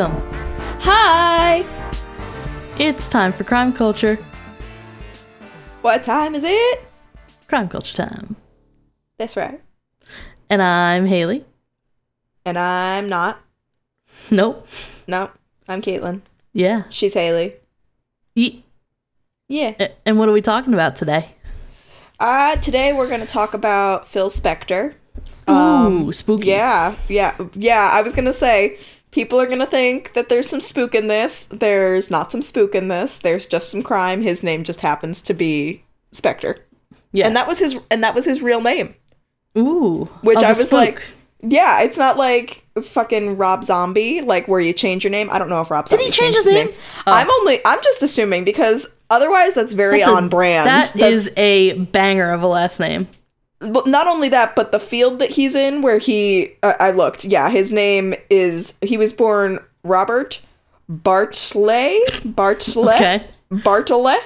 welcome. 0.00 0.22
Hi! 0.80 1.64
It's 2.78 3.06
time 3.06 3.32
for 3.34 3.44
crime 3.44 3.72
culture. 3.72 4.16
What 5.82 6.02
time 6.02 6.34
is 6.34 6.42
it? 6.44 6.80
Crime 7.48 7.68
culture 7.68 7.94
time. 7.94 8.36
That's 9.18 9.36
right. 9.36 9.60
And 10.48 10.62
I'm 10.62 11.04
Haley. 11.06 11.44
And 12.46 12.58
I'm 12.58 13.08
not. 13.10 13.40
Nope. 14.30 14.66
No, 15.06 15.30
I'm 15.68 15.82
Caitlin. 15.82 16.22
Yeah. 16.54 16.84
She's 16.88 17.14
Haley. 17.14 17.54
Ye- 18.34 18.64
Yeah. 19.48 19.74
And 20.06 20.18
what 20.18 20.28
are 20.28 20.32
we 20.32 20.40
talking 20.40 20.72
about 20.72 20.96
today? 20.96 21.32
Uh, 22.18 22.56
today 22.56 22.92
we're 22.94 23.08
going 23.08 23.20
to 23.20 23.26
talk 23.26 23.52
about 23.54 24.08
Phil 24.08 24.30
Spector. 24.30 24.94
Ooh, 25.48 26.10
spooky. 26.12 26.46
Yeah, 26.46 26.94
yeah, 27.08 27.36
yeah. 27.54 27.90
I 27.92 28.02
was 28.02 28.14
going 28.14 28.26
to 28.26 28.32
say, 28.32 28.78
people 29.10 29.40
are 29.40 29.46
going 29.46 29.58
to 29.58 29.66
think 29.66 30.12
that 30.14 30.28
there's 30.28 30.48
some 30.48 30.60
spook 30.60 30.94
in 30.94 31.06
this. 31.08 31.46
There's 31.46 32.10
not 32.10 32.30
some 32.32 32.42
spook 32.42 32.74
in 32.74 32.88
this. 32.88 33.18
There's 33.18 33.46
just 33.46 33.70
some 33.70 33.82
crime. 33.82 34.22
His 34.22 34.42
name 34.42 34.64
just 34.64 34.80
happens 34.80 35.20
to 35.22 35.34
be 35.34 35.84
Spector. 36.14 36.58
Yes. 37.12 37.26
And 37.26 37.36
that 37.36 37.48
was 37.48 37.58
his 37.58 37.80
and 37.90 38.04
that 38.04 38.14
was 38.14 38.24
his 38.24 38.40
real 38.42 38.60
name. 38.60 38.94
Ooh. 39.58 40.04
Which 40.22 40.38
I 40.38 40.48
was 40.50 40.58
spook. 40.60 40.72
like, 40.72 41.02
yeah, 41.42 41.80
it's 41.82 41.98
not 41.98 42.16
like 42.16 42.64
fucking 42.80 43.36
Rob 43.36 43.64
Zombie, 43.64 44.20
like 44.20 44.46
where 44.46 44.60
you 44.60 44.72
change 44.72 45.02
your 45.02 45.10
name. 45.10 45.28
I 45.32 45.38
don't 45.38 45.48
know 45.48 45.60
if 45.60 45.70
Rob 45.70 45.86
Did 45.86 45.90
Zombie 45.90 46.04
he 46.04 46.10
change 46.10 46.36
his 46.36 46.46
name? 46.46 46.68
Oh. 47.06 47.12
I'm 47.12 47.30
only 47.30 47.60
I'm 47.64 47.82
just 47.82 48.02
assuming 48.02 48.44
because 48.44 48.86
otherwise 49.08 49.54
that's 49.54 49.72
very 49.72 49.98
That's 49.98 50.08
a- 50.10 50.14
on 50.14 50.28
brand. 50.28 50.66
That 50.68 50.92
That's- 50.94 51.12
is 51.12 51.32
a 51.36 51.78
banger 51.86 52.30
of 52.30 52.42
a 52.42 52.46
last 52.46 52.78
name. 52.78 53.08
But 53.60 53.86
not 53.86 54.06
only 54.06 54.28
that, 54.30 54.56
but 54.56 54.72
the 54.72 54.80
field 54.80 55.18
that 55.20 55.30
he's 55.30 55.54
in, 55.54 55.82
where 55.82 55.98
he 55.98 56.52
uh, 56.62 56.74
I 56.80 56.90
looked, 56.90 57.24
yeah, 57.24 57.48
his 57.50 57.70
name 57.70 58.14
is 58.28 58.74
he 58.82 58.96
was 58.96 59.12
born 59.12 59.58
Robert 59.84 60.40
Bartley 60.88 62.00
Bartlett 62.24 62.96
Okay. 63.00 63.24
Bartlett 63.50 64.20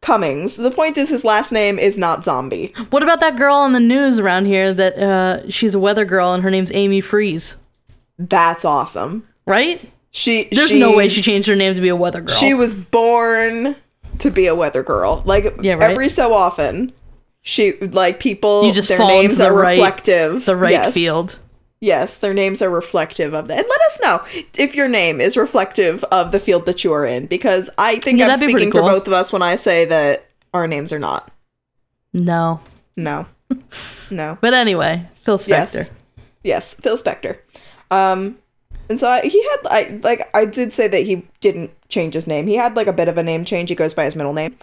Cummings. 0.00 0.56
The 0.56 0.70
point 0.70 0.98
is 0.98 1.08
his 1.08 1.24
last 1.24 1.52
name 1.52 1.78
is 1.78 1.96
not 1.96 2.24
Zombie. 2.24 2.72
What 2.90 3.02
about 3.02 3.20
that 3.20 3.36
girl 3.36 3.54
on 3.54 3.72
the 3.72 3.80
news 3.80 4.18
around 4.18 4.46
here 4.46 4.74
that 4.74 4.98
uh, 4.98 5.48
she's 5.50 5.74
a 5.74 5.78
weather 5.78 6.04
girl 6.04 6.32
and 6.32 6.42
her 6.42 6.50
name's 6.50 6.72
Amy 6.72 7.00
Freeze? 7.00 7.56
That's 8.18 8.64
awesome. 8.64 9.26
Right? 9.46 9.80
She 10.10 10.48
There's 10.52 10.74
no 10.74 10.96
way 10.96 11.08
she 11.08 11.22
changed 11.22 11.48
her 11.48 11.54
name 11.56 11.74
to 11.74 11.80
be 11.80 11.88
a 11.88 11.96
weather 11.96 12.20
girl. 12.20 12.34
She 12.36 12.52
was 12.52 12.74
born 12.74 13.76
to 14.18 14.30
be 14.30 14.46
a 14.46 14.54
weather 14.54 14.82
girl. 14.82 15.22
Like 15.24 15.54
Yeah, 15.62 15.74
right. 15.74 15.90
every 15.92 16.08
so 16.08 16.34
often, 16.34 16.92
she 17.42 17.76
like 17.78 18.18
people. 18.20 18.64
You 18.64 18.72
just 18.72 18.88
their 18.88 18.98
names 18.98 19.38
the 19.38 19.46
are 19.46 19.52
right- 19.52 19.72
reflective. 19.78 20.44
the 20.46 20.56
right 20.56 20.72
yes. 20.72 20.94
field. 20.94 21.38
Yes, 21.80 22.18
their 22.20 22.32
names 22.32 22.62
are 22.62 22.70
reflective 22.70 23.34
of 23.34 23.48
that. 23.48 23.58
And 23.58 23.66
let 23.68 23.80
us 23.82 24.00
know 24.00 24.22
if 24.56 24.76
your 24.76 24.86
name 24.86 25.20
is 25.20 25.36
reflective 25.36 26.04
of 26.04 26.30
the 26.30 26.38
field 26.38 26.64
that 26.66 26.84
you 26.84 26.92
are 26.92 27.04
in, 27.04 27.26
because 27.26 27.68
I 27.76 27.98
think 27.98 28.20
Yeah, 28.20 28.26
I'm 28.26 28.28
that'd 28.28 28.46
be 28.46 28.52
pretty 28.52 28.66
speaking 28.70 28.80
for 28.86 28.88
both 28.88 29.08
of 29.08 29.12
us 29.12 29.32
when 29.32 29.42
I 29.42 29.56
say 29.56 29.84
that 29.86 30.26
our 30.54 30.68
names 30.68 30.92
are 30.92 31.00
not. 31.00 31.32
No. 32.12 32.60
No, 32.96 33.26
no. 34.10 34.38
But 34.40 34.54
anyway, 34.54 35.08
Phil 35.24 35.38
Spector. 35.38 35.48
Yes, 35.74 35.90
yes. 36.44 36.74
Phil 36.74 36.96
Spector. 36.96 37.38
Um, 37.90 38.38
and 38.88 39.00
so 39.00 39.08
I, 39.08 39.22
he 39.22 39.42
had 39.42 39.56
I 39.66 40.00
like 40.02 40.28
I 40.34 40.44
did 40.44 40.72
say 40.72 40.86
that 40.88 41.00
he 41.04 41.26
didn't 41.40 41.70
change 41.88 42.14
his 42.14 42.26
name. 42.26 42.46
He 42.46 42.54
had 42.54 42.76
like 42.76 42.86
a 42.86 42.92
bit 42.92 43.08
of 43.08 43.16
a 43.18 43.22
name 43.22 43.44
change. 43.44 43.70
He 43.70 43.74
goes 43.74 43.94
by 43.94 44.04
his 44.04 44.14
middle 44.14 44.34
name. 44.34 44.56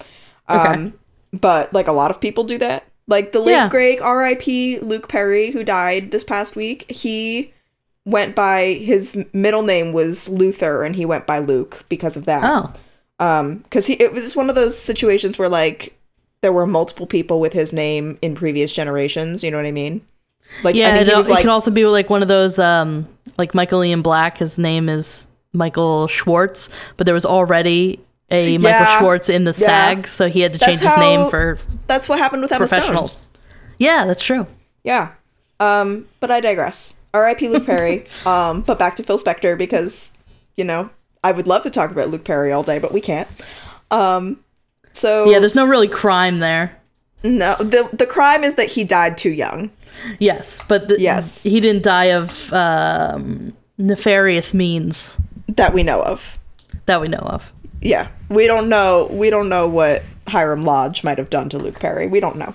Um, 0.48 0.60
Okay. 0.60 0.94
But 1.34 1.74
like 1.74 1.88
a 1.88 1.92
lot 1.94 2.12
of 2.12 2.20
people 2.22 2.44
do 2.44 2.58
that. 2.60 2.86
Like 3.08 3.32
the 3.32 3.40
late 3.40 3.54
Yeah. 3.54 3.70
great 3.70 4.02
R.I.P. 4.02 4.80
Luke 4.80 5.08
Perry, 5.10 5.52
who 5.52 5.64
died 5.64 6.12
this 6.12 6.24
past 6.24 6.56
week. 6.56 6.90
He 6.92 7.54
went 8.06 8.36
by 8.36 8.74
his 8.74 9.18
middle 9.34 9.64
name 9.64 9.94
was 9.94 10.30
Luther, 10.30 10.84
and 10.84 10.96
he 10.96 11.06
went 11.06 11.26
by 11.26 11.40
Luke 11.40 11.84
because 11.90 12.16
of 12.18 12.26
that 12.26 12.44
Oh. 12.44 12.74
um 13.26 13.58
because 13.58 13.86
he 13.88 13.94
it 13.94 14.14
was 14.14 14.36
one 14.36 14.50
of 14.50 14.56
those 14.56 14.78
situations 14.78 15.38
where 15.38 15.50
like 15.50 15.96
there 16.42 16.54
were 16.54 16.66
multiple 16.66 17.06
people 17.06 17.40
with 17.40 17.52
his 17.54 17.74
name 17.74 18.18
in 18.22 18.34
previous 18.34 18.72
generations 18.72 19.44
you 19.44 19.52
know 19.52 19.58
what 19.58 19.66
i 19.66 19.72
mean 19.72 20.00
like 20.64 20.74
Yeah, 20.76 20.96
it, 20.96 21.14
was 21.16 21.28
it 21.28 21.34
like 21.34 21.42
could 21.42 21.50
also 21.52 21.70
be 21.70 21.86
like 21.86 22.10
one 22.10 22.22
of 22.24 22.28
those, 22.28 22.58
um, 22.58 23.08
like 23.38 23.54
Michael 23.54 23.84
Ian 23.84 24.02
Black. 24.02 24.38
His 24.40 24.58
name 24.58 24.90
is 24.90 25.28
Michael 25.54 26.08
Schwartz, 26.08 26.70
but 26.98 27.06
there 27.06 27.14
was 27.14 27.26
already 27.26 28.00
a 28.32 28.58
Michael 28.60 29.00
Schwartz 29.00 29.30
in 29.30 29.44
the 29.44 29.52
yeah. 29.58 29.66
SAG, 29.96 30.08
so 30.08 30.30
he 30.30 30.42
had 30.42 30.54
to 30.54 30.60
That's 30.60 30.68
change 30.70 30.80
his 30.82 30.98
name 30.98 31.30
for 31.30 31.58
that's 31.88 32.08
what 32.10 32.20
happened 32.20 32.42
with 32.44 32.52
Emma. 32.52 32.68
Stone. 32.68 33.10
Yeah, 33.78 34.06
that's 34.06 34.22
true. 34.22 34.46
yeah 34.84 35.10
um 35.62 36.06
but 36.22 36.32
i 36.32 36.40
digress 36.40 36.96
rip 37.14 37.42
luke 37.42 37.66
perry 37.66 38.06
um 38.26 38.62
but 38.62 38.80
back 38.80 38.96
to 38.96 39.04
phil 39.04 39.18
spector 39.18 39.58
because 39.58 40.14
you 40.56 40.64
know 40.64 40.90
i 41.22 41.34
would 41.34 41.48
love 41.48 41.62
to 41.64 41.70
talk 41.70 41.92
about 41.92 42.10
luke 42.10 42.24
perry 42.24 42.50
all 42.54 42.64
day 42.64 42.80
but 42.80 42.94
we 42.94 43.02
can't 43.02 43.28
um 43.92 44.40
so 44.94 45.30
Yeah, 45.30 45.40
there's 45.40 45.56
no 45.56 45.66
really 45.68 45.90
crime 45.90 46.40
there. 46.40 46.78
no 47.24 47.56
the 47.58 47.90
the 47.92 48.06
crime 48.06 48.46
is 48.46 48.56
that 48.56 48.70
he 48.72 48.84
died 48.86 49.18
too 49.18 49.32
young 49.32 49.70
Yes, 50.18 50.60
but 50.70 50.88
the, 50.88 50.98
Yes. 50.98 51.44
he 51.44 51.60
didn't 51.60 51.84
die 51.84 52.06
of 52.14 52.54
um, 52.54 53.52
nefarious 53.78 54.54
means 54.54 55.18
that 55.50 55.74
we 55.74 55.84
know 55.84 56.02
of 56.02 56.40
that 56.86 57.02
we 57.02 57.10
know 57.10 57.18
of. 57.18 57.52
yeah 57.82 58.08
we 58.30 58.48
don't 58.48 58.70
know 58.70 59.08
we 59.12 59.30
don't 59.30 59.50
know 59.50 59.68
what 59.68 60.04
hiram 60.28 60.64
lodge 60.64 61.04
might 61.04 61.18
have 61.18 61.30
done 61.30 61.50
to 61.50 61.58
luke 61.58 61.80
perry. 61.80 62.08
We 62.08 62.20
don't 62.20 62.36
know. 62.38 62.54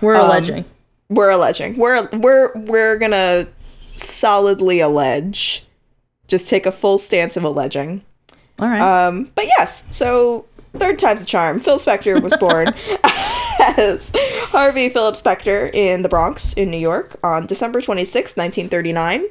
We're 0.00 0.16
Um, 0.16 0.26
alleging. 0.26 0.64
we're 1.08 1.30
alleging. 1.30 1.76
We're 1.76 2.08
we're 2.12 2.52
we're 2.56 2.96
gonna 2.98 3.46
solidly 3.94 4.80
allege 4.80 5.64
just 6.28 6.48
take 6.48 6.64
a 6.66 6.72
full 6.72 6.96
stance 6.98 7.36
of 7.36 7.44
alleging. 7.44 8.02
All 8.58 8.68
right. 8.68 8.80
um 8.80 9.30
but 9.34 9.46
yes 9.46 9.84
so 9.90 10.46
third 10.74 10.98
time's 10.98 11.22
a 11.22 11.26
charm. 11.26 11.60
Phil 11.60 11.78
spector 11.78 12.20
was 12.22 12.36
born 12.36 12.68
as 13.76 14.10
harvey 14.48 14.88
philip 14.88 15.14
spector 15.14 15.72
in 15.74 16.02
the 16.02 16.08
bronx 16.08 16.52
in 16.54 16.70
new 16.70 16.78
york 16.78 17.16
on 17.22 17.46
december 17.46 17.80
26th 17.80 18.36
1939 18.36 19.24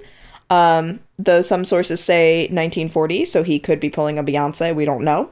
um 0.50 1.00
though 1.18 1.42
some 1.42 1.66
sources 1.66 2.02
say 2.02 2.44
1940 2.44 3.26
so 3.26 3.44
he 3.44 3.60
could 3.60 3.80
be 3.80 3.90
pulling 3.90 4.18
a 4.18 4.24
beyonce 4.24 4.74
we 4.74 4.86
don't 4.86 5.04
know 5.04 5.30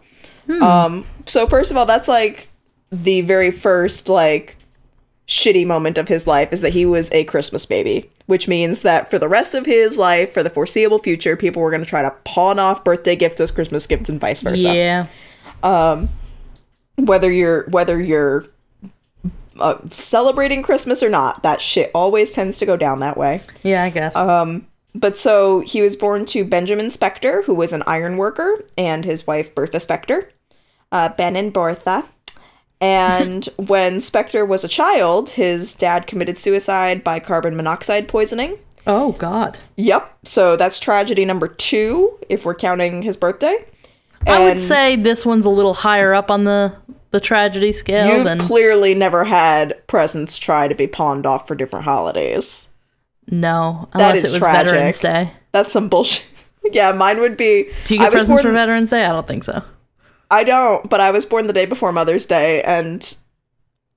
um 0.61 1.05
so 1.25 1.45
first 1.47 1.71
of 1.71 1.77
all 1.77 1.85
that's 1.85 2.07
like 2.07 2.47
the 2.91 3.21
very 3.21 3.51
first 3.51 4.09
like 4.09 4.55
shitty 5.27 5.65
moment 5.65 5.97
of 5.99 6.07
his 6.07 6.25
life 6.25 6.51
is 6.51 6.61
that 6.61 6.73
he 6.73 6.87
was 6.87 7.11
a 7.11 7.23
Christmas 7.25 7.63
baby, 7.67 8.09
which 8.25 8.47
means 8.47 8.81
that 8.81 9.11
for 9.11 9.19
the 9.19 9.27
rest 9.27 9.53
of 9.53 9.63
his 9.67 9.95
life, 9.95 10.33
for 10.33 10.41
the 10.41 10.49
foreseeable 10.49 10.97
future, 10.97 11.37
people 11.37 11.61
were 11.61 11.69
going 11.69 11.83
to 11.83 11.87
try 11.87 12.01
to 12.01 12.09
pawn 12.23 12.57
off 12.57 12.83
birthday 12.83 13.15
gifts 13.15 13.39
as 13.39 13.51
Christmas 13.51 13.85
gifts 13.85 14.09
and 14.09 14.19
vice 14.19 14.41
versa. 14.41 14.73
yeah. 14.73 15.05
Um, 15.61 16.09
Whether 16.95 17.31
you're 17.31 17.65
whether 17.69 18.01
you're 18.01 18.47
uh, 19.59 19.77
celebrating 19.91 20.63
Christmas 20.63 21.03
or 21.03 21.09
not, 21.09 21.43
that 21.43 21.61
shit 21.61 21.91
always 21.93 22.33
tends 22.33 22.57
to 22.57 22.65
go 22.65 22.75
down 22.75 23.01
that 23.01 23.15
way. 23.15 23.41
Yeah, 23.61 23.83
I 23.83 23.91
guess. 23.91 24.15
Um, 24.15 24.65
But 24.95 25.19
so 25.19 25.59
he 25.59 25.83
was 25.83 25.95
born 25.95 26.25
to 26.25 26.43
Benjamin 26.43 26.87
Spector, 26.87 27.43
who 27.43 27.53
was 27.53 27.71
an 27.71 27.83
iron 27.85 28.17
worker, 28.17 28.65
and 28.79 29.05
his 29.05 29.27
wife 29.27 29.53
Bertha 29.53 29.77
Spector. 29.77 30.29
Uh, 30.91 31.09
ben 31.09 31.35
and 31.35 31.53
Bertha. 31.53 32.05
And 32.81 33.45
when 33.57 33.97
Spector 33.97 34.47
was 34.47 34.63
a 34.63 34.67
child, 34.69 35.31
his 35.31 35.75
dad 35.75 36.07
committed 36.07 36.37
suicide 36.37 37.03
by 37.03 37.19
carbon 37.19 37.55
monoxide 37.55 38.07
poisoning. 38.07 38.57
oh 38.87 39.11
God. 39.13 39.59
Yep. 39.75 40.17
So 40.23 40.55
that's 40.55 40.79
tragedy 40.79 41.25
number 41.25 41.47
two, 41.47 42.17
if 42.29 42.45
we're 42.45 42.55
counting 42.55 43.01
his 43.01 43.17
birthday. 43.17 43.65
I 44.27 44.43
would 44.43 44.59
say 44.59 44.95
this 44.95 45.25
one's 45.25 45.45
a 45.45 45.49
little 45.49 45.73
higher 45.73 46.13
up 46.13 46.29
on 46.29 46.43
the 46.43 46.75
the 47.11 47.19
tragedy 47.19 47.71
scale 47.73 48.17
you've 48.17 48.25
than 48.25 48.37
clearly 48.39 48.93
never 48.93 49.23
had 49.23 49.75
presents 49.87 50.37
try 50.37 50.67
to 50.67 50.75
be 50.75 50.85
pawned 50.85 51.25
off 51.25 51.47
for 51.47 51.55
different 51.55 51.85
holidays. 51.85 52.69
no, 53.31 53.89
That 53.95 54.15
is 54.15 54.33
tragic. 54.33 54.71
Veterans 54.71 54.99
Day. 54.99 55.31
That's 55.51 55.71
some 55.71 55.89
bullshit. 55.89 56.25
yeah, 56.71 56.91
mine 56.91 57.19
would 57.19 57.35
be. 57.37 57.69
Do 57.85 57.95
you 57.95 58.01
get 58.01 58.11
presents 58.11 58.41
for 58.41 58.51
Veterans 58.51 58.91
Day? 58.91 59.05
I 59.05 59.09
don't 59.09 59.25
think 59.27 59.43
so. 59.43 59.63
I 60.31 60.43
don't, 60.43 60.89
but 60.89 60.99
I 60.99 61.11
was 61.11 61.25
born 61.25 61.47
the 61.47 61.53
day 61.53 61.65
before 61.65 61.91
Mother's 61.91 62.25
Day, 62.25 62.61
and 62.63 63.15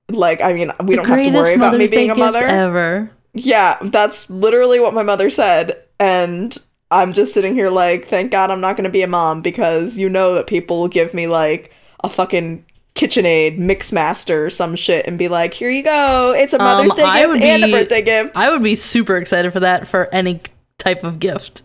like, 0.09 0.41
I 0.41 0.53
mean, 0.53 0.71
we 0.83 0.95
don't 0.95 1.07
have 1.07 1.23
to 1.23 1.31
worry 1.31 1.53
about 1.53 1.77
me 1.77 1.87
being 1.87 2.11
a 2.11 2.15
gift 2.15 2.19
mother. 2.19 2.45
ever. 2.45 3.11
Yeah, 3.33 3.77
that's 3.81 4.29
literally 4.29 4.79
what 4.79 4.93
my 4.93 5.03
mother 5.03 5.29
said, 5.29 5.81
and 5.99 6.55
I'm 6.91 7.13
just 7.13 7.33
sitting 7.33 7.53
here 7.55 7.69
like, 7.69 8.07
thank 8.07 8.31
God 8.31 8.51
I'm 8.51 8.61
not 8.61 8.75
going 8.77 8.83
to 8.83 8.89
be 8.89 9.01
a 9.01 9.07
mom 9.07 9.41
because 9.41 9.97
you 9.97 10.09
know 10.09 10.35
that 10.35 10.47
people 10.47 10.79
will 10.79 10.87
give 10.87 11.13
me 11.13 11.27
like 11.27 11.71
a 12.03 12.09
fucking 12.09 12.65
KitchenAid 12.95 13.57
Mixmaster 13.57 14.45
or 14.45 14.49
some 14.51 14.75
shit 14.75 15.07
and 15.07 15.17
be 15.17 15.27
like, 15.27 15.53
here 15.55 15.69
you 15.69 15.81
go, 15.81 16.31
it's 16.37 16.53
a 16.53 16.59
Mother's 16.59 16.91
Um, 16.91 16.97
Day 16.97 17.03
I 17.03 17.19
gift 17.21 17.31
would 17.31 17.41
and 17.41 17.63
a 17.63 17.71
birthday 17.71 18.01
gift. 18.03 18.37
I 18.37 18.51
would 18.51 18.61
be 18.61 18.75
super 18.75 19.17
excited 19.17 19.51
for 19.51 19.59
that 19.61 19.87
for 19.87 20.13
any 20.13 20.41
type 20.77 21.03
of 21.03 21.17
gift. 21.17 21.63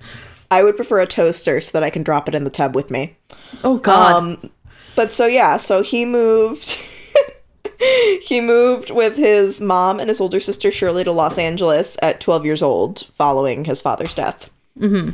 I 0.50 0.62
would 0.62 0.76
prefer 0.76 1.00
a 1.00 1.06
toaster 1.06 1.60
so 1.60 1.72
that 1.72 1.84
I 1.84 1.90
can 1.90 2.02
drop 2.02 2.28
it 2.28 2.34
in 2.34 2.44
the 2.44 2.50
tub 2.50 2.74
with 2.74 2.90
me. 2.90 3.18
Oh 3.62 3.76
God. 3.76 4.12
Um, 4.14 4.50
but 4.98 5.12
so 5.12 5.26
yeah, 5.26 5.58
so 5.58 5.80
he 5.80 6.04
moved. 6.04 6.76
he 8.22 8.40
moved 8.40 8.90
with 8.90 9.16
his 9.16 9.60
mom 9.60 10.00
and 10.00 10.08
his 10.08 10.20
older 10.20 10.40
sister 10.40 10.72
Shirley 10.72 11.04
to 11.04 11.12
Los 11.12 11.38
Angeles 11.38 11.96
at 12.02 12.20
12 12.20 12.44
years 12.44 12.62
old, 12.62 13.06
following 13.14 13.64
his 13.64 13.80
father's 13.80 14.12
death. 14.12 14.50
Mm-hmm. 14.76 15.10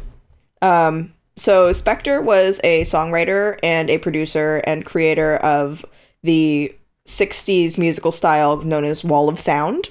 Um, 0.62 1.12
so 1.36 1.68
Spector 1.68 2.24
was 2.24 2.62
a 2.64 2.80
songwriter 2.84 3.58
and 3.62 3.90
a 3.90 3.98
producer 3.98 4.62
and 4.64 4.86
creator 4.86 5.36
of 5.36 5.84
the 6.22 6.74
60s 7.06 7.76
musical 7.76 8.10
style 8.10 8.56
known 8.62 8.86
as 8.86 9.04
Wall 9.04 9.28
of 9.28 9.38
Sound. 9.38 9.90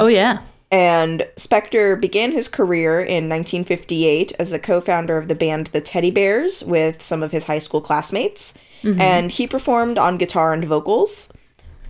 oh 0.00 0.08
yeah. 0.08 0.40
And 0.70 1.26
Spector 1.36 2.00
began 2.00 2.32
his 2.32 2.48
career 2.48 3.00
in 3.00 3.28
1958 3.28 4.32
as 4.38 4.50
the 4.50 4.58
co 4.58 4.80
founder 4.80 5.16
of 5.16 5.28
the 5.28 5.34
band 5.34 5.68
The 5.68 5.80
Teddy 5.80 6.10
Bears 6.10 6.64
with 6.64 7.02
some 7.02 7.22
of 7.22 7.32
his 7.32 7.44
high 7.44 7.58
school 7.58 7.80
classmates. 7.80 8.54
And 9.00 9.32
he 9.32 9.46
performed 9.46 9.98
on 9.98 10.18
guitar 10.18 10.52
and 10.52 10.64
vocals. 10.64 11.32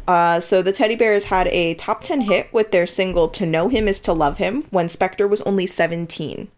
Uh, 0.07 0.41
so 0.41 0.63
the 0.63 0.73
Teddy 0.73 0.95
Bears 0.95 1.27
had 1.27 1.49
a 1.49 1.75
top 1.75 2.03
10 2.05 2.23
hit 2.23 2.53
with 2.53 2.71
their 2.71 2.87
single 2.87 3.29
To 3.31 3.45
Know 3.47 3.69
Him 3.69 3.89
Is 3.89 3.99
to 4.01 4.13
Love 4.13 4.39
Him 4.39 4.65
when 4.71 4.89
Spector 4.89 5.29
was 5.29 5.41
only 5.43 5.67
17. 5.67 6.49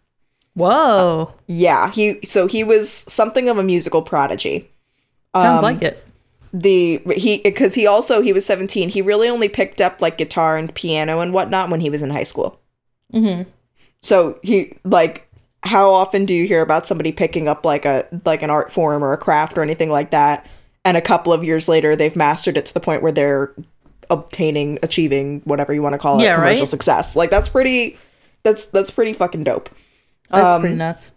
Whoa. 0.55 1.35
Yeah, 1.47 1.91
he 1.93 2.19
so 2.25 2.49
he 2.49 2.65
was 2.65 2.91
something 2.91 3.49
of 3.49 3.59
a 3.59 3.63
musical 3.63 4.03
prodigy. 4.03 4.71
Sounds 5.37 5.63
like 5.63 5.83
it. 5.83 6.05
The 6.53 6.99
he 7.15 7.39
because 7.39 7.75
he 7.75 7.87
also 7.87 8.23
he 8.23 8.33
was 8.33 8.47
17. 8.47 8.89
He 8.89 9.03
really 9.03 9.29
only 9.29 9.49
picked 9.49 9.81
up 9.81 10.01
like 10.01 10.17
guitar 10.19 10.57
and 10.57 10.75
piano 10.75 11.21
and 11.21 11.33
whatnot 11.33 11.69
when 11.71 11.81
he 11.81 11.91
was 11.91 12.03
in 12.03 12.11
high 12.11 12.23
school. 12.23 12.61
Mm-hmm. 13.13 13.49
So 14.03 14.39
he 14.43 14.77
like 14.85 15.29
how 15.65 15.91
often 15.91 16.25
do 16.25 16.33
you 16.35 16.47
hear 16.47 16.63
about 16.63 16.87
somebody 16.87 17.13
picking 17.13 17.49
up 17.49 17.67
like 17.67 17.85
a 17.85 18.07
like 18.25 18.43
an 18.43 18.51
art 18.51 18.71
form 18.73 19.03
or 19.05 19.13
a 19.13 19.19
craft 19.19 19.59
or 19.59 19.63
anything 19.63 19.91
like 19.91 20.11
that 20.13 20.47
and 20.85 20.97
a 20.97 21.01
couple 21.03 21.33
of 21.33 21.43
years 21.43 21.69
later 21.69 21.97
they've 21.97 22.15
mastered 22.15 22.57
it 22.57 22.65
to 22.65 22.73
the 22.73 22.81
point 22.81 23.03
where 23.03 23.11
they're 23.13 23.53
obtaining 24.09 24.79
achieving 24.83 25.41
whatever 25.45 25.75
you 25.75 25.83
want 25.83 25.93
to 25.95 25.99
call 25.99 26.19
it 26.19 26.23
Yeah, 26.23 26.37
commercial 26.37 26.63
right? 26.63 26.69
success. 26.69 27.17
Like 27.17 27.31
that's 27.31 27.49
pretty 27.49 27.99
that's 28.43 28.67
that's 28.67 28.91
pretty 28.91 29.13
fucking 29.13 29.45
dope. 29.45 29.69
That's 30.31 30.55
Um, 30.55 30.61
pretty 30.63 30.77
nuts. 30.77 31.11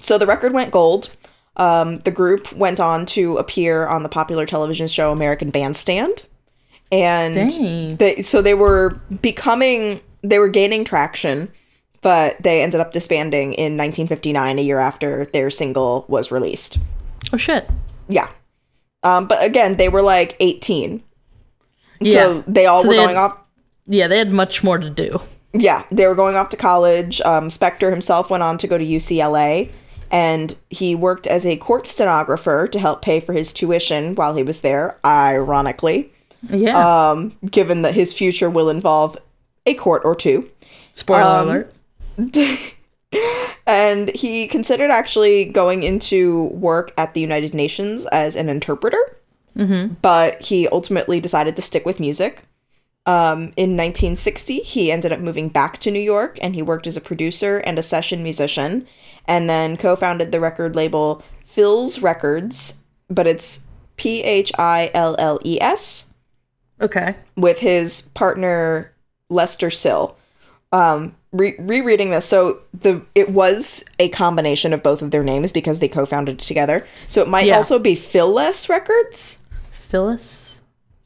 So 0.00 0.18
the 0.18 0.26
record 0.26 0.52
went 0.52 0.70
gold. 0.70 1.10
Um, 1.58 1.98
the 2.00 2.10
group 2.12 2.52
went 2.52 2.78
on 2.78 3.04
to 3.06 3.36
appear 3.38 3.86
on 3.86 4.02
the 4.04 4.08
popular 4.08 4.46
television 4.46 4.86
show 4.86 5.10
American 5.10 5.50
Bandstand, 5.50 6.22
and 6.92 7.34
Dang. 7.34 7.96
they 7.96 8.22
so 8.22 8.40
they 8.42 8.54
were 8.54 8.90
becoming 9.20 10.00
they 10.22 10.38
were 10.38 10.48
gaining 10.48 10.84
traction, 10.84 11.50
but 12.00 12.40
they 12.42 12.62
ended 12.62 12.80
up 12.80 12.92
disbanding 12.92 13.54
in 13.54 13.76
1959, 13.76 14.58
a 14.58 14.62
year 14.62 14.78
after 14.78 15.24
their 15.26 15.50
single 15.50 16.04
was 16.08 16.30
released. 16.30 16.78
Oh 17.32 17.36
shit. 17.36 17.68
Yeah, 18.08 18.28
um, 19.02 19.26
but 19.26 19.42
again, 19.44 19.76
they 19.76 19.88
were 19.88 20.00
like 20.02 20.36
18, 20.40 21.02
Yeah. 22.00 22.12
so 22.12 22.44
they 22.46 22.66
all 22.66 22.82
So 22.82 22.88
were 22.88 22.94
they 22.94 23.00
had- 23.00 23.06
going 23.06 23.16
off. 23.18 23.36
Yeah, 23.86 24.06
they 24.06 24.18
had 24.18 24.30
much 24.30 24.62
more 24.62 24.78
to 24.78 24.90
do. 24.90 25.20
Yeah, 25.54 25.82
they 25.90 26.06
were 26.06 26.14
going 26.14 26.36
off 26.36 26.50
to 26.50 26.56
college. 26.56 27.20
Um, 27.22 27.48
Spector 27.48 27.90
himself 27.90 28.28
went 28.30 28.42
on 28.42 28.58
to 28.58 28.66
go 28.68 28.76
to 28.78 28.84
UCLA, 28.84 29.70
and 30.10 30.56
he 30.70 30.94
worked 30.94 31.26
as 31.26 31.44
a 31.46 31.56
court 31.56 31.86
stenographer 31.86 32.68
to 32.68 32.78
help 32.78 33.02
pay 33.02 33.20
for 33.20 33.32
his 33.32 33.52
tuition 33.52 34.14
while 34.14 34.34
he 34.34 34.42
was 34.42 34.60
there. 34.60 34.98
Ironically, 35.04 36.12
Yeah. 36.48 37.10
um, 37.10 37.36
given 37.50 37.82
that 37.82 37.94
his 37.94 38.12
future 38.12 38.50
will 38.50 38.70
involve 38.70 39.16
a 39.66 39.74
court 39.74 40.02
or 40.04 40.14
two, 40.14 40.48
Spoiler 40.94 41.22
um, 41.22 41.48
alert. 41.48 41.74
and 43.66 44.14
he 44.14 44.46
considered 44.48 44.90
actually 44.90 45.44
going 45.44 45.82
into 45.82 46.44
work 46.46 46.92
at 46.96 47.14
the 47.14 47.20
United 47.20 47.54
Nations 47.54 48.06
as 48.06 48.36
an 48.36 48.48
interpreter. 48.48 48.98
Mm-hmm. 49.56 49.94
But 50.02 50.40
he 50.42 50.68
ultimately 50.68 51.20
decided 51.20 51.56
to 51.56 51.62
stick 51.62 51.84
with 51.84 52.00
music. 52.00 52.44
Um, 53.08 53.54
in 53.56 53.70
1960, 53.74 54.58
he 54.58 54.92
ended 54.92 55.12
up 55.14 55.20
moving 55.20 55.48
back 55.48 55.78
to 55.78 55.90
New 55.90 55.98
York 55.98 56.38
and 56.42 56.54
he 56.54 56.60
worked 56.60 56.86
as 56.86 56.94
a 56.94 57.00
producer 57.00 57.56
and 57.56 57.78
a 57.78 57.82
session 57.82 58.22
musician, 58.22 58.86
and 59.26 59.48
then 59.48 59.78
co 59.78 59.96
founded 59.96 60.30
the 60.30 60.40
record 60.40 60.76
label 60.76 61.22
Phil's 61.46 62.02
Records, 62.02 62.82
but 63.08 63.26
it's 63.26 63.60
P 63.96 64.22
H 64.22 64.52
I 64.58 64.90
L 64.92 65.16
L 65.18 65.40
E 65.42 65.58
S, 65.58 66.12
Okay. 66.82 67.14
with 67.34 67.60
his 67.60 68.02
partner 68.12 68.92
Lester 69.30 69.70
Sill. 69.70 70.14
Um, 70.70 71.16
re- 71.32 71.56
rereading 71.58 72.10
this, 72.10 72.26
so 72.26 72.60
the 72.78 73.00
it 73.14 73.30
was 73.30 73.86
a 73.98 74.10
combination 74.10 74.74
of 74.74 74.82
both 74.82 75.00
of 75.00 75.12
their 75.12 75.24
names 75.24 75.50
because 75.50 75.78
they 75.80 75.88
co-founded 75.88 76.42
it 76.42 76.46
together. 76.46 76.86
So 77.08 77.22
it 77.22 77.28
might 77.28 77.46
Yeah. 77.46 77.56
also 77.56 77.78
be 77.78 77.94
Phil 77.94 78.30
Less 78.30 78.68
Records 78.68 79.38
Phyllis. 79.72 80.47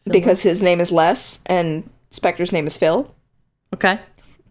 Because 0.05 0.43
his 0.43 0.63
name 0.63 0.81
is 0.81 0.93
Les 0.93 1.43
and 1.47 1.89
Spector's 2.11 2.53
name 2.53 2.67
is 2.67 2.77
Phil. 2.77 3.13
Okay. 3.75 3.99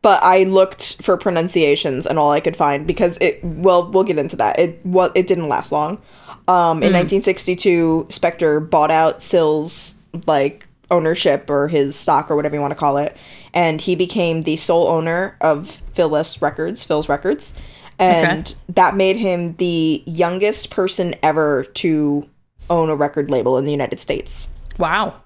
But 0.01 0.23
I 0.23 0.43
looked 0.43 1.01
for 1.01 1.15
pronunciations 1.15 2.07
and 2.07 2.17
all 2.17 2.31
I 2.31 2.39
could 2.39 2.57
find 2.57 2.87
because 2.87 3.17
it. 3.21 3.43
Well, 3.43 3.91
we'll 3.91 4.03
get 4.03 4.17
into 4.17 4.35
that. 4.37 4.59
It 4.59 4.79
well, 4.83 5.11
it 5.13 5.27
didn't 5.27 5.47
last 5.47 5.71
long. 5.71 6.01
Um, 6.47 6.81
in 6.81 6.91
1962, 6.91 8.07
Spector 8.09 8.67
bought 8.67 8.89
out 8.89 9.21
Sill's 9.21 10.01
like 10.25 10.65
ownership 10.89 11.49
or 11.49 11.67
his 11.67 11.95
stock 11.95 12.31
or 12.31 12.35
whatever 12.35 12.55
you 12.55 12.61
want 12.61 12.71
to 12.71 12.79
call 12.79 12.97
it, 12.97 13.15
and 13.53 13.79
he 13.79 13.95
became 13.95 14.41
the 14.41 14.55
sole 14.55 14.87
owner 14.87 15.37
of 15.39 15.69
Phyllis 15.93 16.41
Records, 16.41 16.83
Phil's 16.83 17.07
Records, 17.07 17.53
and 17.99 18.55
that 18.69 18.95
made 18.95 19.17
him 19.17 19.55
the 19.57 20.01
youngest 20.07 20.71
person 20.71 21.13
ever 21.21 21.63
to 21.75 22.27
own 22.71 22.89
a 22.89 22.95
record 22.95 23.29
label 23.29 23.57
in 23.59 23.65
the 23.65 23.71
United 23.71 23.99
States. 23.99 24.49
Wow. 24.79 25.21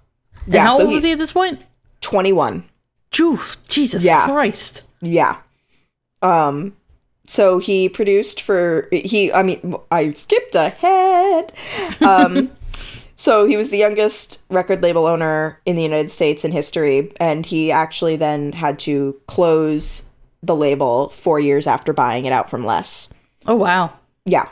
And 0.45 0.53
Yeah, 0.53 0.63
how 0.65 0.71
so 0.77 0.81
old 0.81 0.89
he- 0.89 0.93
was 0.95 1.03
he 1.03 1.11
at 1.11 1.19
this 1.19 1.31
point? 1.31 1.61
21. 2.01 2.63
Joof. 3.11 3.57
Jesus 3.67 4.03
Yeah. 4.03 4.25
Christ. 4.27 4.83
Yeah. 5.01 5.37
Um 6.21 6.75
so 7.27 7.57
he 7.59 7.89
produced 7.89 8.41
for 8.41 8.87
he 8.91 9.31
I 9.33 9.41
mean 9.43 9.75
I 9.91 10.11
skipped 10.11 10.55
ahead. 10.55 11.51
Um 12.01 12.51
so 13.15 13.45
he 13.47 13.55
was 13.57 13.69
the 13.69 13.77
youngest 13.77 14.43
record 14.49 14.83
label 14.83 15.05
owner 15.07 15.59
in 15.65 15.75
the 15.77 15.81
United 15.83 16.11
States 16.11 16.43
in 16.43 16.51
history 16.51 17.11
and 17.19 17.45
he 17.45 17.71
actually 17.71 18.15
then 18.17 18.51
had 18.51 18.77
to 18.79 19.19
close 19.27 20.09
the 20.43 20.55
label 20.55 21.09
4 21.09 21.39
years 21.39 21.65
after 21.65 21.93
buying 21.93 22.25
it 22.25 22.33
out 22.33 22.49
from 22.49 22.65
Les. 22.65 23.11
Oh 23.47 23.55
wow. 23.55 23.93
Yeah. 24.25 24.49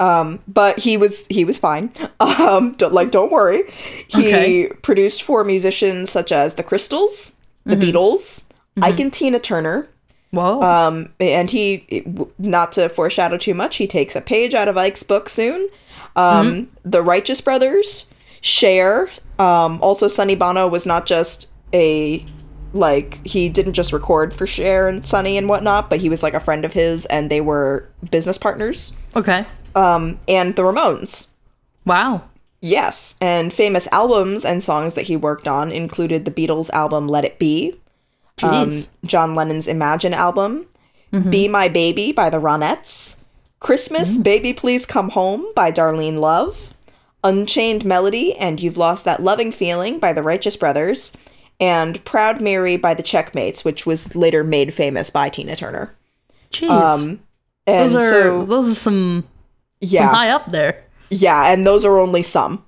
Um, 0.00 0.40
but 0.48 0.78
he 0.78 0.96
was 0.96 1.26
he 1.28 1.44
was 1.44 1.58
fine. 1.58 1.92
Um, 2.20 2.72
don't, 2.72 2.92
like 2.94 3.10
don't 3.10 3.30
worry. 3.30 3.64
He 4.08 4.26
Okay. 4.28 4.68
produced 4.82 5.22
for 5.22 5.44
musicians 5.44 6.10
such 6.10 6.32
as 6.32 6.54
the 6.56 6.62
Crystals, 6.62 7.36
the 7.64 7.76
Beatles, 7.76 8.44
Ike 8.80 8.98
and 9.00 9.12
Tina 9.12 9.38
Turner. 9.38 9.88
Whoa. 10.30 10.62
Um, 10.62 11.12
and 11.20 11.50
he, 11.50 12.04
not 12.38 12.72
to 12.72 12.88
foreshadow 12.88 13.36
too 13.36 13.54
much, 13.54 13.76
he 13.76 13.86
takes 13.86 14.16
a 14.16 14.20
page 14.22 14.54
out 14.54 14.66
of 14.66 14.76
Ike's 14.78 15.02
book 15.02 15.28
soon. 15.28 15.68
Um, 16.16 16.68
The 16.84 17.02
Righteous 17.02 17.40
Brothers, 17.40 18.10
Cher. 18.40 19.08
Um, 19.38 19.78
also, 19.82 20.08
Sonny 20.08 20.34
Bono 20.34 20.66
was 20.68 20.86
not 20.86 21.04
just 21.06 21.50
a 21.74 22.24
like 22.72 23.20
he 23.26 23.48
didn't 23.50 23.74
just 23.74 23.92
record 23.92 24.32
for 24.32 24.46
Cher 24.46 24.88
and 24.88 25.06
Sonny 25.06 25.36
and 25.36 25.48
whatnot, 25.48 25.90
but 25.90 26.00
he 26.00 26.08
was 26.08 26.22
like 26.22 26.34
a 26.34 26.40
friend 26.40 26.64
of 26.64 26.72
his, 26.72 27.04
and 27.06 27.30
they 27.30 27.40
were 27.42 27.88
business 28.10 28.38
partners. 28.38 28.96
okay. 29.14 29.44
Um, 29.74 30.18
and 30.28 30.54
the 30.54 30.62
Ramones. 30.62 31.28
Wow. 31.84 32.24
Yes, 32.60 33.16
and 33.20 33.52
famous 33.52 33.88
albums 33.90 34.44
and 34.44 34.62
songs 34.62 34.94
that 34.94 35.06
he 35.06 35.16
worked 35.16 35.48
on 35.48 35.72
included 35.72 36.24
the 36.24 36.30
Beatles 36.30 36.70
album 36.70 37.08
Let 37.08 37.24
It 37.24 37.40
Be, 37.40 37.74
um, 38.40 38.84
John 39.04 39.34
Lennon's 39.34 39.66
Imagine 39.66 40.14
album, 40.14 40.66
Be 41.28 41.48
My 41.48 41.68
Baby 41.68 42.12
by 42.12 42.30
the 42.30 42.40
Ronettes, 42.40 43.16
Christmas 43.58 44.16
Baby 44.16 44.52
Please 44.52 44.86
Come 44.86 45.10
Home 45.10 45.44
by 45.56 45.72
Darlene 45.72 46.20
Love, 46.20 46.72
Unchained 47.24 47.84
Melody 47.84 48.34
and 48.36 48.60
You've 48.60 48.78
Lost 48.78 49.04
That 49.04 49.22
Loving 49.22 49.50
Feeling 49.50 49.98
by 49.98 50.12
the 50.12 50.22
Righteous 50.22 50.56
Brothers, 50.56 51.16
and 51.58 52.04
Proud 52.04 52.40
Mary 52.40 52.76
by 52.76 52.94
the 52.94 53.02
Checkmates, 53.02 53.64
which 53.64 53.86
was 53.86 54.14
later 54.14 54.44
made 54.44 54.72
famous 54.72 55.10
by 55.10 55.28
Tina 55.28 55.56
Turner. 55.56 55.94
Jeez. 56.52 56.70
Um, 56.70 57.20
and 57.66 57.92
those 57.92 58.02
are 58.02 58.10
so, 58.10 58.42
those 58.42 58.70
are 58.70 58.74
some 58.74 59.28
yeah, 59.82 60.06
some 60.06 60.14
high 60.14 60.30
up 60.30 60.50
there. 60.50 60.82
yeah, 61.10 61.52
and 61.52 61.66
those 61.66 61.84
are 61.84 61.98
only 61.98 62.22
some. 62.22 62.64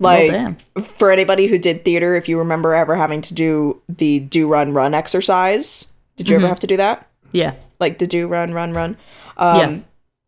Like, 0.00 0.30
well, 0.30 0.84
for 0.96 1.10
anybody 1.10 1.48
who 1.48 1.58
did 1.58 1.84
theater, 1.84 2.14
if 2.14 2.28
you 2.28 2.38
remember 2.38 2.72
ever 2.74 2.94
having 2.94 3.20
to 3.22 3.34
do 3.34 3.82
the 3.88 4.20
do 4.20 4.46
run 4.46 4.72
run 4.72 4.94
exercise, 4.94 5.92
did 6.16 6.28
you 6.28 6.36
ever 6.36 6.46
have 6.46 6.60
to 6.60 6.68
do 6.68 6.76
that? 6.76 7.08
Yeah. 7.32 7.54
Like 7.80 7.98
the 7.98 8.06
do 8.06 8.28
run 8.28 8.52
run 8.52 8.72
run. 8.72 8.96
Um, 9.38 9.58
Yeah. 9.58 9.78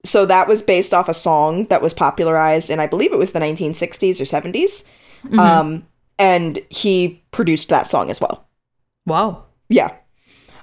So 0.04 0.25
that 0.26 0.49
was 0.49 0.62
based 0.62 0.95
off 0.95 1.09
a 1.11 1.14
song 1.14 1.66
that 1.66 1.83
was 1.83 1.92
popularized 1.92 2.71
in, 2.71 2.80
I 2.80 2.87
believe 2.87 3.12
it 3.12 3.19
was 3.19 3.33
the 3.33 3.38
1960s 3.38 4.19
or 4.19 4.25
70s. 4.25 4.87
Um, 5.38 5.87
and 6.19 6.59
he 6.71 7.23
produced 7.33 7.69
that 7.69 7.87
song 7.87 8.09
as 8.11 8.19
well. 8.21 8.49
Wow. 9.07 9.45
Yeah. 9.69 9.92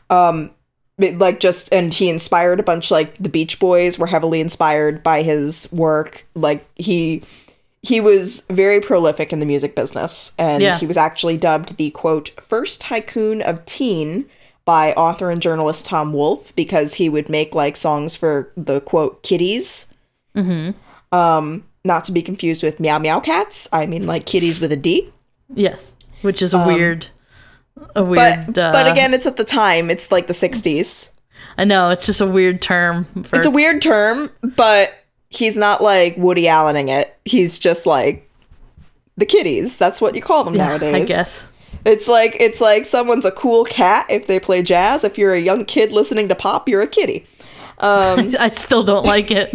Um, 0.10 0.50
it, 0.98 1.20
like 1.20 1.40
just 1.40 1.72
and 1.74 1.94
he 1.94 2.10
inspired 2.10 2.60
a 2.60 2.64
bunch 2.64 2.90
like 2.92 3.16
the 3.18 3.30
Beach 3.30 3.60
Boys 3.60 4.00
were 4.00 4.08
heavily 4.08 4.40
inspired 4.42 5.04
by 5.04 5.22
his 5.22 5.72
work. 5.72 6.26
Like 6.36 6.66
he 6.76 7.22
he 7.84 8.02
was 8.02 8.42
very 8.50 8.82
prolific 8.82 9.32
in 9.32 9.40
the 9.40 9.46
music 9.46 9.76
business 9.76 10.34
and 10.38 10.62
Yeah. 10.64 10.78
he 10.78 10.86
was 10.88 10.98
actually 10.98 11.38
dubbed 11.38 11.78
the 11.78 11.92
quote 11.92 12.30
first 12.42 12.82
tycoon 12.82 13.42
of 13.42 13.64
teen 13.66 14.26
by 14.66 14.92
author 14.94 15.30
and 15.32 15.42
journalist 15.42 15.86
Tom 15.86 16.12
Wolfe 16.12 16.54
because 16.56 16.96
he 16.96 17.08
would 17.08 17.30
make 17.30 17.56
like 17.56 17.78
songs 17.78 18.16
for 18.16 18.52
the 18.58 18.82
quote 18.82 19.24
kitties. 19.24 19.94
Mm-hmm. 20.36 20.72
Um, 21.16 21.64
not 21.86 22.04
to 22.06 22.12
be 22.12 22.22
confused 22.22 22.64
with 22.64 22.80
meow 22.80 23.00
meow 23.00 23.20
cats. 23.20 23.70
I 23.72 23.86
mean 23.86 24.06
like 24.08 24.26
kiddies 24.26 24.60
with 24.60 24.72
a 24.72 24.76
D. 24.76 25.14
Yes, 25.54 25.94
which 26.24 26.42
is 26.42 26.54
a 26.54 26.66
weird, 26.66 27.08
a 27.96 28.04
But 28.04 28.58
uh, 28.58 28.72
but 28.72 28.92
again, 28.92 29.14
it's 29.14 29.26
at 29.26 29.38
the 29.38 29.44
time. 29.44 29.90
It's 29.90 30.12
like 30.12 30.28
the 30.28 30.34
'60s. 30.34 31.10
I 31.58 31.66
know 31.66 31.90
it's 31.90 32.06
just 32.06 32.22
a 32.22 32.28
weird 32.28 32.62
term 32.62 33.06
for. 33.24 33.38
It's 33.38 33.46
a 33.46 33.52
weird 33.52 33.82
term, 33.82 34.30
but 34.42 34.94
he's 35.30 35.58
not 35.58 35.82
like 35.82 36.16
Woody 36.18 36.44
Allening 36.44 36.90
it. 36.90 37.18
He's 37.26 37.58
just 37.60 37.86
like 37.86 38.30
the 39.18 39.26
kitties. 39.26 39.78
That's 39.78 40.00
what 40.00 40.16
you 40.16 40.22
call 40.22 40.44
them 40.44 40.56
yeah, 40.56 40.68
nowadays. 40.68 40.96
I 40.96 41.06
guess. 41.06 41.48
It's 41.86 42.08
like 42.08 42.36
it's 42.40 42.60
like 42.62 42.86
someone's 42.86 43.26
a 43.26 43.32
cool 43.32 43.64
cat 43.66 44.06
if 44.10 44.28
they 44.28 44.40
play 44.40 44.62
jazz. 44.62 45.04
If 45.04 45.18
you're 45.18 45.34
a 45.34 45.40
young 45.40 45.66
kid 45.66 45.92
listening 45.92 46.28
to 46.30 46.36
pop, 46.36 46.68
you're 46.70 46.82
a 46.82 46.88
kitty. 46.88 47.26
Um, 47.80 48.34
I 48.40 48.50
still 48.50 48.82
don't 48.82 49.06
like 49.06 49.30
it. 49.30 49.52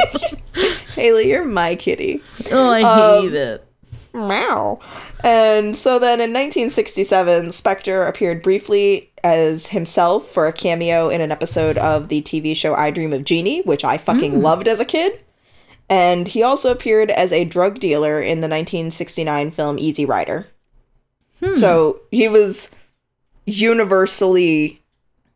Haley, 0.95 1.29
you're 1.31 1.45
my 1.45 1.75
kitty. 1.75 2.23
oh, 2.53 2.71
I 2.71 2.83
Um, 2.83 3.25
hate 3.25 3.35
it. 3.35 3.67
Meow. 4.15 4.79
And 5.25 5.75
so 5.75 5.99
then 5.99 6.21
in 6.21 6.31
1967, 6.31 7.47
Spector 7.47 8.09
appeared 8.09 8.43
briefly 8.43 9.11
as 9.25 9.69
himself 9.69 10.29
for 10.29 10.47
a 10.47 10.53
cameo 10.53 11.09
in 11.09 11.21
an 11.21 11.33
episode 11.33 11.79
of 11.79 12.09
the 12.09 12.23
TV 12.23 12.55
show 12.55 12.75
I 12.75 12.91
Dream 12.91 13.13
of 13.13 13.25
Jeannie, 13.25 13.63
which 13.63 13.85
I 13.85 13.97
fucking 13.99 14.35
mm. 14.35 14.43
loved 14.43 14.69
as 14.69 14.81
a 14.81 14.85
kid. 14.85 15.21
And 15.89 16.29
he 16.29 16.43
also 16.43 16.71
appeared 16.71 17.11
as 17.11 17.33
a 17.33 17.45
drug 17.45 17.79
dealer 17.79 18.21
in 18.21 18.41
the 18.41 18.49
1969 18.49 19.51
film 19.51 19.79
Easy 19.79 20.05
Rider. 20.05 20.47
Hmm. 21.41 21.55
So 21.55 22.01
he 22.11 22.29
was 22.29 22.75
universally 23.47 24.81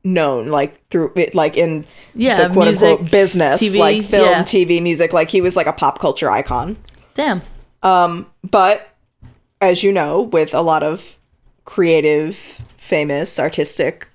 known, 0.04 0.48
like 0.48 0.88
through 0.88 1.12
like 1.34 1.56
in 1.56 1.84
Yeah, 2.14 2.48
the 2.48 2.54
quote 2.54 2.68
unquote 2.68 3.00
music, 3.00 3.10
business, 3.10 3.62
TV, 3.62 3.78
like 3.78 4.04
film, 4.04 4.30
yeah. 4.30 4.42
TV, 4.42 4.80
music. 4.80 5.12
Like 5.12 5.30
he 5.30 5.40
was 5.40 5.56
like 5.56 5.66
a 5.66 5.72
pop 5.72 5.98
culture 5.98 6.30
icon. 6.30 6.76
Damn. 7.14 7.42
But 8.50 8.88
as 9.60 9.82
you 9.82 9.92
know, 9.92 10.22
with 10.22 10.54
a 10.54 10.60
lot 10.60 10.82
of 10.82 11.16
creative, 11.64 12.36
famous, 12.76 13.38
artistic 13.38 14.08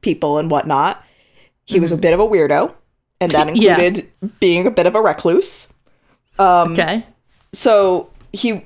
people 0.00 0.38
and 0.38 0.50
whatnot, 0.50 1.04
he 1.66 1.80
was 1.80 1.92
a 1.92 1.96
bit 1.96 2.12
of 2.12 2.20
a 2.20 2.26
weirdo, 2.26 2.72
and 3.20 3.32
that 3.32 3.46
Mm-hmm. 3.48 3.56
Yeah. 3.62 3.78
included 3.78 4.10
being 4.40 4.66
a 4.66 4.70
bit 4.70 4.86
of 4.86 4.94
a 4.94 5.00
recluse. 5.02 5.72
okay. 6.38 7.04
So 7.52 8.10
he 8.32 8.62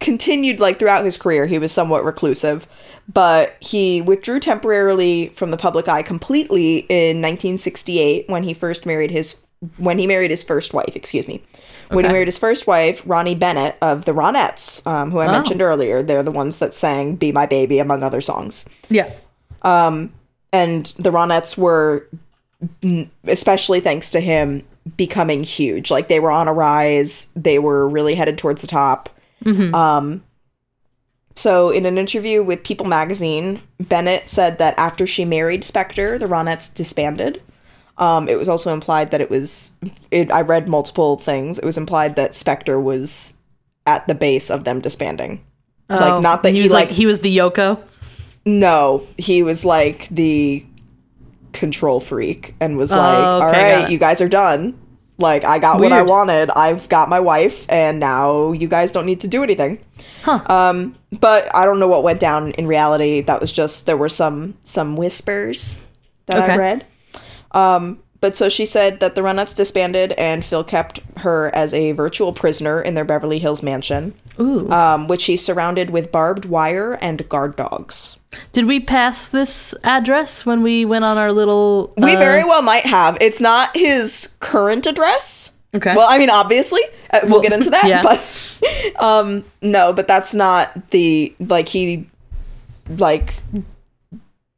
continued 0.00 0.60
like 0.60 0.78
throughout 0.78 1.04
his 1.04 1.16
career 1.16 1.44
he 1.46 1.58
was 1.58 1.72
somewhat 1.72 2.04
reclusive 2.04 2.68
but 3.12 3.56
he 3.60 4.00
withdrew 4.00 4.38
temporarily 4.38 5.28
from 5.30 5.50
the 5.50 5.56
public 5.56 5.88
eye 5.88 6.02
completely 6.02 6.86
in 6.88 7.16
1968 7.20 8.28
when 8.28 8.44
he 8.44 8.54
first 8.54 8.86
married 8.86 9.10
his 9.10 9.44
when 9.76 9.98
he 9.98 10.06
married 10.06 10.30
his 10.30 10.44
first 10.44 10.72
wife 10.72 10.94
excuse 10.94 11.26
me 11.26 11.42
when 11.90 12.04
he 12.04 12.10
married 12.12 12.28
his 12.28 12.38
first 12.38 12.66
wife 12.66 13.02
ronnie 13.06 13.34
bennett 13.34 13.76
of 13.82 14.04
the 14.04 14.12
ronettes 14.12 14.86
um, 14.86 15.10
who 15.10 15.18
i 15.18 15.26
Oh. 15.28 15.32
mentioned 15.32 15.62
earlier 15.62 16.02
they're 16.02 16.22
the 16.22 16.30
ones 16.30 16.58
that 16.58 16.74
sang 16.74 17.16
be 17.16 17.32
my 17.32 17.46
baby 17.46 17.78
among 17.78 18.02
other 18.02 18.20
songs 18.20 18.68
Yeah. 18.90 19.10
and 19.62 20.10
the 20.98 21.10
Ronettes 21.10 21.58
were, 21.58 22.08
especially 23.26 23.80
thanks 23.80 24.10
to 24.12 24.20
him, 24.20 24.64
becoming 24.96 25.42
huge. 25.44 25.90
Like 25.90 26.08
they 26.08 26.20
were 26.20 26.30
on 26.30 26.48
a 26.48 26.52
rise. 26.52 27.30
They 27.36 27.58
were 27.58 27.88
really 27.88 28.14
headed 28.14 28.38
towards 28.38 28.60
the 28.62 28.66
top. 28.66 29.10
Um, 29.74 30.22
so 31.34 31.70
in 31.70 31.86
an 31.86 31.98
interview 31.98 32.42
with 32.42 32.64
People 32.64 32.86
magazine, 32.86 33.60
Bennett 33.80 34.28
said 34.28 34.58
that 34.58 34.74
after 34.78 35.06
she 35.06 35.24
married 35.24 35.62
Spector, 35.62 36.18
the 36.18 36.26
Ronettes 36.26 36.72
disbanded. 36.72 37.40
Um, 37.98 38.28
it 38.28 38.38
was 38.38 38.48
also 38.48 38.72
implied 38.72 39.10
that 39.10 39.20
it 39.20 39.28
was. 39.28 39.72
It, 40.10 40.30
I 40.30 40.42
read 40.42 40.68
multiple 40.68 41.16
things. 41.18 41.58
It 41.58 41.64
was 41.64 41.76
implied 41.76 42.16
that 42.16 42.32
Spector 42.32 42.80
was 42.80 43.34
at 43.86 44.06
the 44.06 44.14
base 44.14 44.50
of 44.50 44.64
them 44.64 44.80
disbanding. 44.80 45.44
Oh, 45.90 45.96
like 45.96 46.22
not 46.22 46.42
that 46.42 46.50
he 46.50 46.58
he, 46.58 46.62
was 46.62 46.72
like 46.72 46.88
like 46.88 46.96
he 46.96 47.06
was 47.06 47.20
the 47.20 47.36
Yoko. 47.36 47.82
no, 48.44 49.06
he 49.16 49.42
was 49.42 49.64
like 49.64 50.08
the 50.08 50.64
control 51.52 51.98
freak 51.98 52.54
and 52.60 52.76
was 52.76 52.90
like, 52.90 53.00
Oh, 53.00 53.48
okay, 53.48 53.52
got 53.52 53.82
right, 53.82 53.90
you 53.90 53.98
guys 53.98 54.20
are 54.20 54.28
done. 54.28 54.78
Like, 55.20 55.44
I 55.44 55.58
got 55.58 55.80
what 55.80 55.90
I 55.90 56.02
wanted. 56.02 56.48
I've 56.50 56.88
got 56.88 57.08
my 57.08 57.18
wife, 57.18 57.66
and 57.68 57.98
now 57.98 58.52
you 58.52 58.68
guys 58.68 58.92
don't 58.92 59.04
need 59.04 59.22
to 59.22 59.28
do 59.28 59.42
anything." 59.42 59.84
Huh. 60.22 60.40
Um, 60.46 60.94
but 61.18 61.52
I 61.56 61.64
don't 61.64 61.80
know 61.80 61.88
what 61.88 62.04
went 62.04 62.20
down 62.20 62.52
in 62.52 62.68
reality. 62.68 63.22
That 63.22 63.40
was 63.40 63.50
just 63.50 63.86
there 63.86 63.96
were 63.96 64.08
some 64.08 64.56
some 64.62 64.94
whispers 64.94 65.80
that 66.26 66.48
I 66.48 66.56
read. 66.56 66.86
Um, 67.52 68.00
but 68.20 68.36
so 68.36 68.48
she 68.48 68.66
said 68.66 69.00
that 69.00 69.14
the 69.14 69.20
Ronettes 69.20 69.54
disbanded, 69.54 70.12
and 70.12 70.44
Phil 70.44 70.64
kept 70.64 71.00
her 71.18 71.54
as 71.54 71.72
a 71.72 71.92
virtual 71.92 72.32
prisoner 72.32 72.80
in 72.80 72.94
their 72.94 73.04
Beverly 73.04 73.38
Hills 73.38 73.62
mansion, 73.62 74.12
Ooh. 74.40 74.68
um, 74.72 75.06
which 75.06 75.24
he 75.24 75.36
surrounded 75.36 75.90
with 75.90 76.10
barbed 76.10 76.44
wire 76.44 76.94
and 76.94 77.28
guard 77.28 77.54
dogs. 77.54 78.18
Did 78.52 78.64
we 78.64 78.80
pass 78.80 79.28
this 79.28 79.72
address 79.84 80.44
when 80.44 80.62
we 80.62 80.84
went 80.84 81.04
on 81.04 81.16
our 81.16 81.30
little? 81.30 81.94
We 81.96 82.16
uh, 82.16 82.18
very 82.18 82.42
well 82.42 82.62
might 82.62 82.86
have. 82.86 83.16
It's 83.20 83.40
not 83.40 83.76
his 83.76 84.36
current 84.40 84.86
address. 84.86 85.56
Okay. 85.74 85.94
Well, 85.94 86.08
I 86.08 86.18
mean, 86.18 86.30
obviously, 86.30 86.82
uh, 87.10 87.20
we'll 87.24 87.40
get 87.40 87.52
into 87.52 87.70
that. 87.70 87.84
yeah. 87.86 88.02
But 88.02 88.96
um, 89.02 89.44
no, 89.62 89.92
but 89.92 90.08
that's 90.08 90.34
not 90.34 90.90
the 90.90 91.34
like 91.38 91.68
he 91.68 92.08
like. 92.88 93.34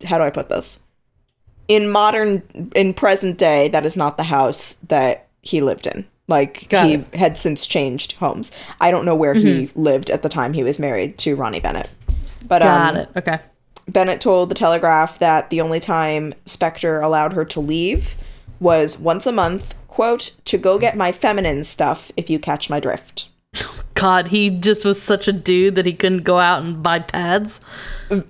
How 0.03 0.17
do 0.17 0.25
I 0.25 0.31
put 0.31 0.49
this? 0.49 0.83
In 1.71 1.89
modern, 1.89 2.43
in 2.75 2.93
present 2.95 3.39
day, 3.39 3.69
that 3.69 3.87
is 3.87 3.97
not 3.97 4.17
the 4.17 4.25
house 4.25 4.75
that 4.89 5.29
he 5.41 5.61
lived 5.61 5.87
in. 5.87 6.05
Like 6.27 6.69
Got 6.69 6.87
he 6.87 6.95
it. 6.95 7.01
Mm-hmm. 7.01 7.17
had 7.17 7.39
since 7.39 7.67
changed 7.67 8.13
homes. 8.13 8.53
I 8.81 8.91
don't 8.91 9.05
know 9.05 9.15
where 9.15 9.35
he 9.35 9.71
lived 9.75 10.11
at 10.11 10.23
the 10.23 10.29
time 10.29 10.53
he 10.53 10.65
was 10.65 10.79
married 10.79 11.17
to 11.19 11.37
Ronnie 11.37 11.61
Bennett. 11.61 11.89
But 12.47 12.63
got 12.63 12.91
um, 12.91 12.97
it. 12.97 13.09
Okay. 13.17 13.39
Bennett 13.89 14.21
told 14.21 14.51
the 14.51 14.55
Telegraph 14.55 15.19
that 15.19 15.51
the 15.51 15.61
only 15.61 15.81
time 15.81 16.35
Spector 16.47 17.03
allowed 17.03 17.33
her 17.33 17.45
to 17.47 17.61
leave 17.61 18.17
was 18.61 18.99
once 18.99 19.27
a 19.27 19.33
month, 19.33 19.75
quote, 19.89 20.37
to 20.45 20.59
go 20.59 20.79
get 20.79 20.97
my 20.97 21.13
feminine 21.13 21.65
stuff, 21.65 22.13
if 22.17 22.31
you 22.31 22.39
catch 22.39 22.71
my 22.71 22.79
drift. 22.79 23.29
God, 23.95 24.29
he 24.29 24.51
just 24.51 24.85
was 24.85 25.03
such 25.03 25.27
a 25.27 25.33
dude 25.33 25.75
that 25.75 25.87
he 25.87 25.93
couldn't 25.93 26.23
go 26.23 26.39
out 26.39 26.63
and 26.63 26.83
buy 26.83 27.01
pads. 27.01 27.61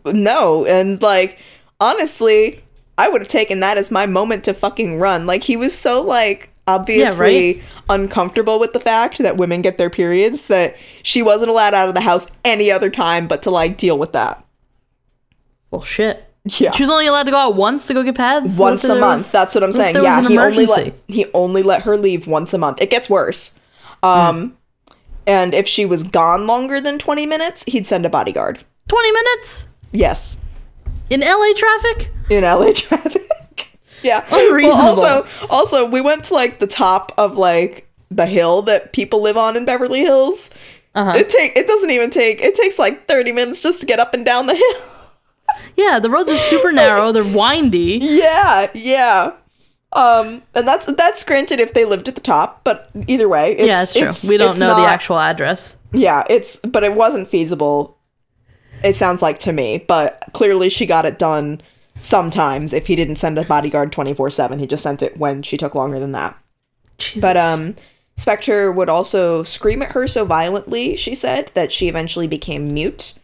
No, 0.06 0.64
and 0.64 1.00
like, 1.02 1.38
honestly, 1.78 2.62
I 3.00 3.08
would 3.08 3.20
have 3.20 3.28
taken 3.28 3.60
that 3.60 3.76
as 3.78 3.90
my 3.90 4.06
moment 4.06 4.44
to 4.44 4.54
fucking 4.54 4.98
run. 4.98 5.26
Like, 5.26 5.44
he 5.44 5.56
was 5.56 5.76
so, 5.76 6.02
like, 6.02 6.50
obviously 6.66 7.62
uncomfortable 7.88 8.58
with 8.60 8.72
the 8.72 8.80
fact 8.80 9.18
that 9.18 9.36
women 9.36 9.62
get 9.62 9.76
their 9.78 9.90
periods 9.90 10.46
that 10.48 10.76
she 11.02 11.22
wasn't 11.22 11.50
allowed 11.50 11.74
out 11.74 11.88
of 11.88 11.94
the 11.94 12.00
house 12.00 12.30
any 12.44 12.70
other 12.70 12.90
time 12.90 13.26
but 13.26 13.42
to, 13.42 13.50
like, 13.50 13.76
deal 13.76 13.98
with 13.98 14.12
that. 14.12 14.44
Well, 15.70 15.82
shit. 15.82 16.24
Yeah. 16.58 16.70
She 16.72 16.82
was 16.82 16.90
only 16.90 17.06
allowed 17.06 17.24
to 17.24 17.30
go 17.30 17.36
out 17.36 17.54
once 17.56 17.86
to 17.86 17.94
go 17.94 18.02
get 18.02 18.14
pads. 18.16 18.56
Once 18.56 18.84
a 18.84 18.94
month. 18.98 19.24
was- 19.24 19.30
That's 19.30 19.54
what 19.54 19.62
I'm 19.64 19.72
saying. 19.72 19.96
Yeah, 20.02 20.26
he 20.26 20.38
only 20.38 20.66
let 20.66 20.94
he 21.06 21.26
only 21.34 21.62
let 21.62 21.82
her 21.82 21.96
leave 21.98 22.26
once 22.26 22.54
a 22.54 22.58
month. 22.58 22.80
It 22.80 22.88
gets 22.90 23.10
worse. 23.10 23.58
Um 24.02 24.56
and 25.26 25.52
if 25.52 25.68
she 25.68 25.84
was 25.84 26.02
gone 26.02 26.46
longer 26.46 26.80
than 26.80 26.98
20 26.98 27.26
minutes, 27.26 27.62
he'd 27.66 27.86
send 27.86 28.06
a 28.06 28.08
bodyguard. 28.08 28.58
Twenty 28.88 29.12
minutes 29.12 29.66
Yes. 29.92 30.40
In 31.10 31.20
LA 31.20 31.52
traffic. 31.56 32.10
In 32.30 32.44
LA 32.44 32.72
traffic. 32.74 33.68
yeah. 34.02 34.24
Unreasonable. 34.30 35.02
Well, 35.02 35.22
also 35.22 35.46
also 35.50 35.84
we 35.86 36.00
went 36.00 36.24
to 36.24 36.34
like 36.34 36.58
the 36.58 36.66
top 36.66 37.12
of 37.18 37.36
like 37.36 37.88
the 38.10 38.26
hill 38.26 38.62
that 38.62 38.92
people 38.92 39.20
live 39.20 39.36
on 39.36 39.56
in 39.56 39.64
Beverly 39.64 40.00
Hills. 40.00 40.50
Uh-huh. 40.94 41.12
It 41.16 41.28
take 41.28 41.56
it 41.56 41.66
doesn't 41.66 41.90
even 41.90 42.10
take 42.10 42.40
it 42.40 42.54
takes 42.54 42.78
like 42.78 43.06
30 43.06 43.32
minutes 43.32 43.60
just 43.60 43.80
to 43.80 43.86
get 43.86 44.00
up 44.00 44.14
and 44.14 44.24
down 44.24 44.46
the 44.46 44.54
hill. 44.56 44.96
Yeah, 45.76 45.98
the 45.98 46.10
roads 46.10 46.30
are 46.30 46.38
super 46.38 46.72
narrow. 46.82 47.12
They're 47.12 47.24
windy. 47.24 47.98
Yeah, 48.00 48.70
yeah. 48.74 49.32
Um, 49.92 50.42
and 50.54 50.66
that's 50.68 50.86
that's 50.94 51.24
granted 51.24 51.58
if 51.58 51.74
they 51.74 51.84
lived 51.84 52.08
at 52.08 52.14
the 52.14 52.20
top, 52.20 52.62
but 52.62 52.88
either 53.08 53.28
way, 53.28 53.52
it's, 53.56 53.66
yeah, 53.66 53.82
it's 53.82 53.92
true. 53.92 54.02
it's- 54.02 54.24
we 54.24 54.36
don't 54.36 54.58
know 54.58 54.76
the 54.76 54.86
actual 54.86 55.18
address. 55.18 55.74
Yeah, 55.92 56.22
it's 56.30 56.56
but 56.58 56.84
it 56.84 56.94
wasn't 56.94 57.26
feasible. 57.26 57.96
It 58.82 58.96
sounds 58.96 59.22
like 59.22 59.38
to 59.40 59.52
me, 59.52 59.78
but 59.78 60.24
clearly 60.32 60.68
she 60.68 60.86
got 60.86 61.06
it 61.06 61.18
done. 61.18 61.60
Sometimes, 62.02 62.72
if 62.72 62.86
he 62.86 62.96
didn't 62.96 63.16
send 63.16 63.38
a 63.38 63.44
bodyguard 63.44 63.92
twenty 63.92 64.14
four 64.14 64.30
seven, 64.30 64.58
he 64.58 64.66
just 64.66 64.82
sent 64.82 65.02
it 65.02 65.18
when 65.18 65.42
she 65.42 65.56
took 65.56 65.74
longer 65.74 65.98
than 65.98 66.12
that. 66.12 66.36
Jesus. 66.98 67.20
But 67.20 67.36
um, 67.36 67.74
Spector 68.16 68.74
would 68.74 68.88
also 68.88 69.42
scream 69.42 69.82
at 69.82 69.92
her 69.92 70.06
so 70.06 70.24
violently, 70.24 70.96
she 70.96 71.14
said, 71.14 71.50
that 71.54 71.72
she 71.72 71.88
eventually 71.88 72.26
became 72.26 72.72
mute. 72.72 73.14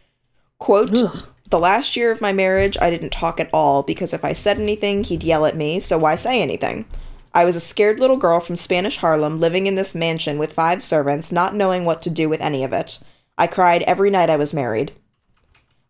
Quote, 0.59 0.97
Ugh. 0.97 1.23
the 1.49 1.59
last 1.59 1.95
year 1.95 2.11
of 2.11 2.21
my 2.21 2.33
marriage, 2.33 2.77
I 2.81 2.89
didn't 2.89 3.11
talk 3.11 3.39
at 3.39 3.49
all 3.53 3.83
because 3.83 4.13
if 4.13 4.25
I 4.25 4.33
said 4.33 4.59
anything, 4.59 5.03
he'd 5.03 5.23
yell 5.23 5.45
at 5.45 5.55
me, 5.55 5.79
so 5.79 5.99
why 5.99 6.15
say 6.15 6.41
anything? 6.41 6.85
I 7.33 7.45
was 7.45 7.55
a 7.55 7.59
scared 7.59 7.99
little 7.99 8.17
girl 8.17 8.39
from 8.39 8.55
Spanish 8.55 8.97
Harlem 8.97 9.39
living 9.39 9.67
in 9.67 9.75
this 9.75 9.93
mansion 9.93 10.39
with 10.39 10.53
five 10.53 10.81
servants, 10.81 11.31
not 11.31 11.55
knowing 11.55 11.85
what 11.85 12.01
to 12.01 12.09
do 12.09 12.27
with 12.27 12.41
any 12.41 12.63
of 12.63 12.73
it. 12.73 12.97
I 13.37 13.45
cried 13.45 13.83
every 13.83 14.09
night 14.09 14.31
I 14.31 14.37
was 14.37 14.53
married. 14.53 14.93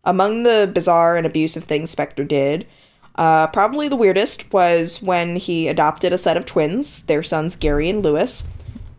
Among 0.04 0.42
the 0.44 0.70
bizarre 0.72 1.16
and 1.16 1.26
abusive 1.26 1.64
things 1.64 1.94
Spector 1.94 2.26
did, 2.26 2.66
Uh, 3.16 3.48
probably 3.48 3.88
the 3.88 3.96
weirdest 3.96 4.52
was 4.52 5.02
when 5.02 5.34
he 5.34 5.66
adopted 5.66 6.12
a 6.12 6.18
set 6.18 6.36
of 6.36 6.44
twins, 6.46 7.02
their 7.06 7.22
sons 7.22 7.56
Gary 7.56 7.90
and 7.90 8.04
Lewis, 8.04 8.46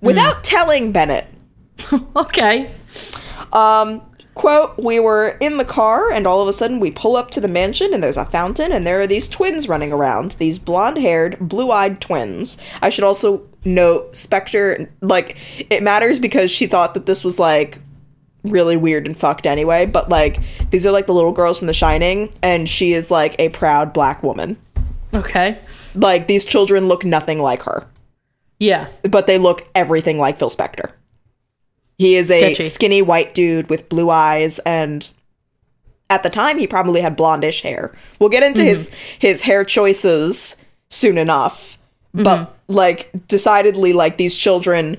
without 0.01 0.43
telling 0.43 0.91
Bennett. 0.91 1.25
Okay. 2.15 2.69
Um, 3.53 4.01
quote, 4.35 4.77
we 4.77 4.99
were 4.99 5.37
in 5.39 5.55
the 5.55 5.63
car 5.65 6.11
and 6.11 6.27
all 6.27 6.41
of 6.41 6.49
a 6.49 6.53
sudden 6.53 6.81
we 6.81 6.91
pull 6.91 7.15
up 7.15 7.31
to 7.31 7.39
the 7.41 7.47
mansion 7.47 7.93
and 7.93 8.03
there's 8.03 8.17
a 8.17 8.25
fountain 8.25 8.73
and 8.73 8.85
there 8.85 8.99
are 9.01 9.07
these 9.07 9.29
twins 9.29 9.69
running 9.69 9.93
around. 9.93 10.31
These 10.31 10.59
blonde 10.59 10.97
haired, 10.97 11.37
blue 11.39 11.71
eyed 11.71 12.01
twins. 12.01 12.57
I 12.81 12.89
should 12.89 13.05
also 13.05 13.47
note 13.63 14.11
Spector, 14.13 14.89
like, 15.01 15.37
it 15.69 15.81
matters 15.81 16.19
because 16.19 16.51
she 16.51 16.67
thought 16.67 16.93
that 16.93 17.05
this 17.05 17.23
was 17.23 17.39
like 17.39 17.79
really 18.43 18.77
weird 18.77 19.05
and 19.05 19.17
fucked 19.17 19.45
anyway, 19.45 19.85
but 19.85 20.09
like, 20.09 20.39
these 20.69 20.85
are 20.85 20.91
like 20.91 21.07
the 21.07 21.13
little 21.13 21.31
girls 21.31 21.59
from 21.59 21.67
The 21.67 21.73
Shining 21.73 22.33
and 22.41 22.67
she 22.67 22.93
is 22.93 23.11
like 23.11 23.35
a 23.39 23.49
proud 23.49 23.93
black 23.93 24.23
woman. 24.23 24.57
Okay. 25.13 25.57
Like, 25.95 26.27
these 26.27 26.45
children 26.45 26.87
look 26.87 27.03
nothing 27.03 27.39
like 27.39 27.63
her, 27.63 27.87
Yeah. 28.59 28.87
but 29.03 29.27
they 29.27 29.37
look 29.37 29.67
everything 29.73 30.19
like 30.19 30.37
Phil 30.37 30.49
Spector. 30.49 30.91
He 31.97 32.15
is 32.15 32.31
a 32.31 32.53
Sketchy. 32.53 32.69
skinny 32.69 33.01
white 33.01 33.33
dude 33.33 33.69
with 33.69 33.89
blue 33.89 34.09
eyes 34.09 34.59
and 34.59 35.09
at 36.09 36.23
the 36.23 36.29
time 36.29 36.57
he 36.57 36.65
probably 36.65 37.01
had 37.01 37.17
blondish 37.17 37.61
hair. 37.61 37.93
We'll 38.19 38.29
get 38.29 38.43
into 38.43 38.63
his 38.63 38.89
mm-hmm. 38.89 38.97
his 39.19 39.41
hair 39.41 39.63
choices 39.63 40.55
soon 40.89 41.17
enough. 41.17 41.77
But 42.13 42.37
mm-hmm. 42.37 42.73
like 42.73 43.11
decidedly 43.27 43.93
like 43.93 44.17
these 44.17 44.35
children 44.35 44.97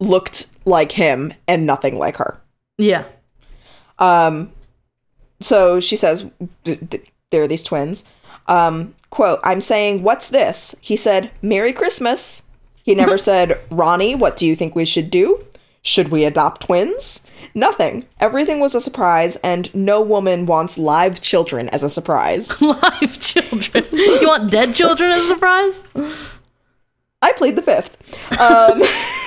looked 0.00 0.48
like 0.64 0.92
him 0.92 1.32
and 1.48 1.64
nothing 1.66 1.96
like 1.96 2.16
her. 2.16 2.41
Yeah. 2.82 3.04
So 5.40 5.80
she 5.80 5.96
says 5.96 6.30
there 6.64 7.42
are 7.42 7.48
these 7.48 7.62
twins. 7.62 8.04
Um 8.48 8.94
quote, 9.10 9.40
I'm 9.44 9.60
saying, 9.60 10.02
"What's 10.02 10.28
this?" 10.28 10.74
He 10.80 10.96
said, 10.96 11.30
"Merry 11.42 11.72
Christmas." 11.72 12.48
He 12.82 12.94
never 12.94 13.18
said, 13.30 13.60
"Ronnie, 13.70 14.14
what 14.14 14.36
do 14.36 14.46
you 14.46 14.56
think 14.56 14.74
we 14.74 14.84
should 14.84 15.10
do?" 15.10 15.44
Should 15.84 16.08
we 16.08 16.24
adopt 16.24 16.62
twins? 16.62 17.22
Nothing. 17.54 18.06
Everything 18.20 18.60
was 18.60 18.74
a 18.76 18.80
surprise, 18.80 19.34
and 19.42 19.72
no 19.74 20.00
woman 20.00 20.46
wants 20.46 20.78
live 20.78 21.20
children 21.20 21.68
as 21.70 21.82
a 21.82 21.88
surprise. 21.90 22.62
Live 22.62 23.18
children. 23.18 23.84
You 23.90 24.26
want 24.28 24.52
dead 24.52 24.74
children 24.76 25.10
as 25.10 25.24
a 25.24 25.28
surprise? 25.28 25.84
I 27.20 27.32
plead 27.32 27.56
the 27.56 27.62
fifth. 27.62 27.98
Um, 28.40 28.80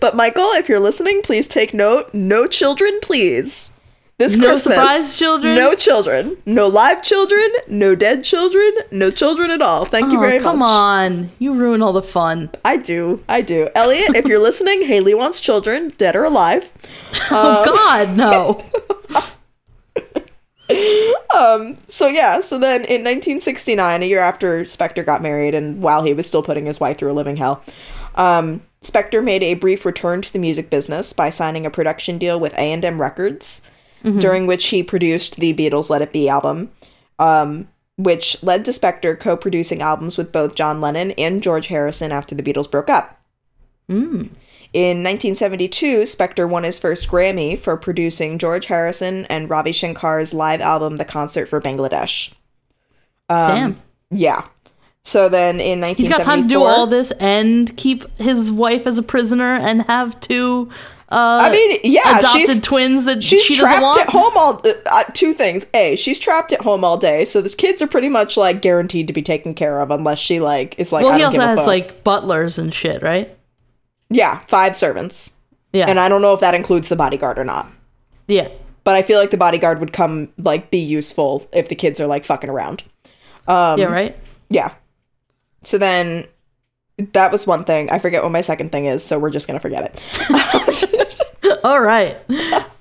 but 0.00 0.14
Michael, 0.16 0.50
if 0.52 0.68
you're 0.68 0.80
listening, 0.80 1.22
please 1.22 1.46
take 1.46 1.72
note. 1.74 2.12
No 2.14 2.46
children, 2.46 2.98
please. 3.02 3.70
This 4.18 4.34
No 4.34 4.46
Christmas, 4.46 4.74
surprise 4.76 5.18
children? 5.18 5.54
No 5.56 5.74
children. 5.74 6.38
No 6.46 6.68
live 6.68 7.02
children. 7.02 7.48
No 7.68 7.94
dead 7.94 8.24
children. 8.24 8.72
No 8.90 9.10
children 9.10 9.50
at 9.50 9.60
all. 9.60 9.84
Thank 9.84 10.10
you 10.10 10.16
Oh, 10.16 10.22
very 10.22 10.38
come 10.38 10.60
much. 10.60 10.68
Come 10.68 10.72
on. 10.72 11.30
You 11.38 11.52
ruin 11.52 11.82
all 11.82 11.92
the 11.92 12.00
fun. 12.00 12.48
I 12.64 12.78
do. 12.78 13.22
I 13.28 13.42
do. 13.42 13.68
Elliot, 13.74 14.16
if 14.16 14.24
you're 14.24 14.42
listening, 14.42 14.86
Haley 14.86 15.12
wants 15.14 15.38
children, 15.38 15.92
dead 15.98 16.16
or 16.16 16.24
alive. 16.24 16.72
Oh, 17.30 17.64
God, 17.64 18.16
no. 18.16 18.64
um, 21.34 21.76
So 21.86 22.06
yeah, 22.06 22.40
so 22.40 22.58
then 22.58 22.80
in 22.84 23.04
1969, 23.04 24.02
a 24.02 24.06
year 24.06 24.20
after 24.20 24.62
Spector 24.64 25.04
got 25.04 25.22
married 25.22 25.54
and 25.54 25.82
while 25.82 26.02
he 26.04 26.12
was 26.14 26.26
still 26.26 26.42
putting 26.42 26.66
his 26.66 26.80
wife 26.80 26.98
through 26.98 27.12
a 27.12 27.14
living 27.14 27.36
hell, 27.36 27.62
um, 28.14 28.62
Spector 28.90 29.22
made 29.22 29.42
a 29.42 29.54
brief 29.54 29.84
return 29.84 30.22
to 30.22 30.32
the 30.32 30.38
music 30.38 30.70
business 30.70 31.12
by 31.12 31.30
signing 31.30 31.66
a 31.66 31.70
production 31.70 32.18
deal 32.18 32.38
with 32.38 32.54
A&M 32.54 33.00
Records, 33.00 33.62
mm-hmm. 34.04 34.18
during 34.18 34.46
which 34.46 34.66
he 34.66 34.82
produced 34.82 35.36
the 35.36 35.54
Beatles' 35.54 35.90
Let 35.90 36.02
It 36.02 36.12
Be 36.12 36.28
album, 36.28 36.70
um, 37.18 37.68
which 37.96 38.42
led 38.42 38.64
to 38.64 38.70
Spector 38.70 39.18
co-producing 39.18 39.82
albums 39.82 40.18
with 40.18 40.32
both 40.32 40.54
John 40.54 40.80
Lennon 40.80 41.12
and 41.12 41.42
George 41.42 41.68
Harrison 41.68 42.12
after 42.12 42.34
the 42.34 42.42
Beatles 42.42 42.70
broke 42.70 42.90
up. 42.90 43.20
Mm. 43.88 44.30
In 44.72 45.02
1972, 45.02 46.02
Spector 46.02 46.48
won 46.48 46.64
his 46.64 46.78
first 46.78 47.08
Grammy 47.08 47.58
for 47.58 47.76
producing 47.76 48.38
George 48.38 48.66
Harrison 48.66 49.24
and 49.26 49.48
Ravi 49.48 49.70
Shankar's 49.70 50.34
live 50.34 50.60
album, 50.60 50.96
The 50.96 51.04
Concert 51.04 51.46
for 51.46 51.60
Bangladesh. 51.60 52.32
Um, 53.28 53.54
Damn. 53.54 53.82
Yeah. 54.10 54.46
So 55.06 55.28
then 55.28 55.60
in 55.60 55.80
1974, 55.80 56.04
He's 56.04 56.16
got 56.18 56.24
time 56.24 56.42
to 56.42 56.48
do 56.48 56.64
all 56.64 56.88
this 56.88 57.12
and 57.12 57.74
keep 57.76 58.04
his 58.18 58.50
wife 58.50 58.88
as 58.88 58.98
a 58.98 59.04
prisoner 59.04 59.54
and 59.54 59.82
have 59.82 60.18
two 60.20 60.68
uh, 61.08 61.38
I 61.42 61.52
mean, 61.52 61.78
yeah, 61.84 62.18
adopted 62.18 62.64
twins 62.64 63.04
that 63.04 63.22
she's 63.22 63.44
she 63.44 63.54
trapped 63.56 63.80
want. 63.80 63.98
at 63.98 64.08
home 64.08 64.32
all. 64.36 64.60
Uh, 64.66 64.72
uh, 64.86 65.04
two 65.14 65.34
things: 65.34 65.64
a, 65.72 65.94
she's 65.94 66.18
trapped 66.18 66.52
at 66.52 66.62
home 66.62 66.82
all 66.82 66.96
day, 66.98 67.24
so 67.24 67.40
the 67.40 67.48
kids 67.48 67.80
are 67.80 67.86
pretty 67.86 68.08
much 68.08 68.36
like 68.36 68.60
guaranteed 68.60 69.06
to 69.06 69.12
be 69.12 69.22
taken 69.22 69.54
care 69.54 69.78
of 69.80 69.92
unless 69.92 70.18
she 70.18 70.40
like 70.40 70.76
is 70.80 70.90
like. 70.90 71.04
Well, 71.04 71.12
I 71.12 71.16
he 71.18 71.20
don't 71.20 71.26
also 71.26 71.38
give 71.38 71.44
a 71.44 71.46
has 71.50 71.58
fuck. 71.58 71.66
like 71.68 72.02
butlers 72.02 72.58
and 72.58 72.74
shit, 72.74 73.02
right? 73.04 73.38
yeah, 74.10 74.40
five 74.48 74.74
servants, 74.74 75.34
Yeah. 75.72 75.86
and 75.88 76.00
I 76.00 76.08
don't 76.08 76.22
know 76.22 76.34
if 76.34 76.40
that 76.40 76.54
includes 76.56 76.88
the 76.88 76.96
bodyguard 76.96 77.38
or 77.38 77.44
not. 77.44 77.70
yeah. 78.26 78.48
But 78.82 78.96
I 78.96 79.02
feel 79.02 79.20
like 79.20 79.30
the 79.30 79.36
bodyguard 79.36 79.78
would 79.78 79.92
come 79.92 80.30
like 80.38 80.72
be 80.72 80.78
useful 80.78 81.48
if 81.52 81.68
the 81.68 81.76
kids 81.76 82.00
are 82.00 82.08
like 82.08 82.24
fucking 82.24 82.50
around. 82.50 82.82
Um, 83.46 83.78
yeah, 83.78 83.86
right? 83.86 84.16
Yeah. 84.48 84.74
So 85.66 85.78
then 85.78 86.26
that 87.12 87.30
was 87.32 87.46
one 87.46 87.64
thing. 87.64 87.90
I 87.90 87.98
forget 87.98 88.22
what 88.22 88.32
my 88.32 88.40
second 88.40 88.72
thing 88.72 88.86
is, 88.86 89.04
so 89.04 89.18
we're 89.18 89.30
just 89.30 89.46
gonna 89.46 89.60
forget 89.60 89.84
it. 89.84 91.60
All 91.64 91.80
right. 91.80 92.16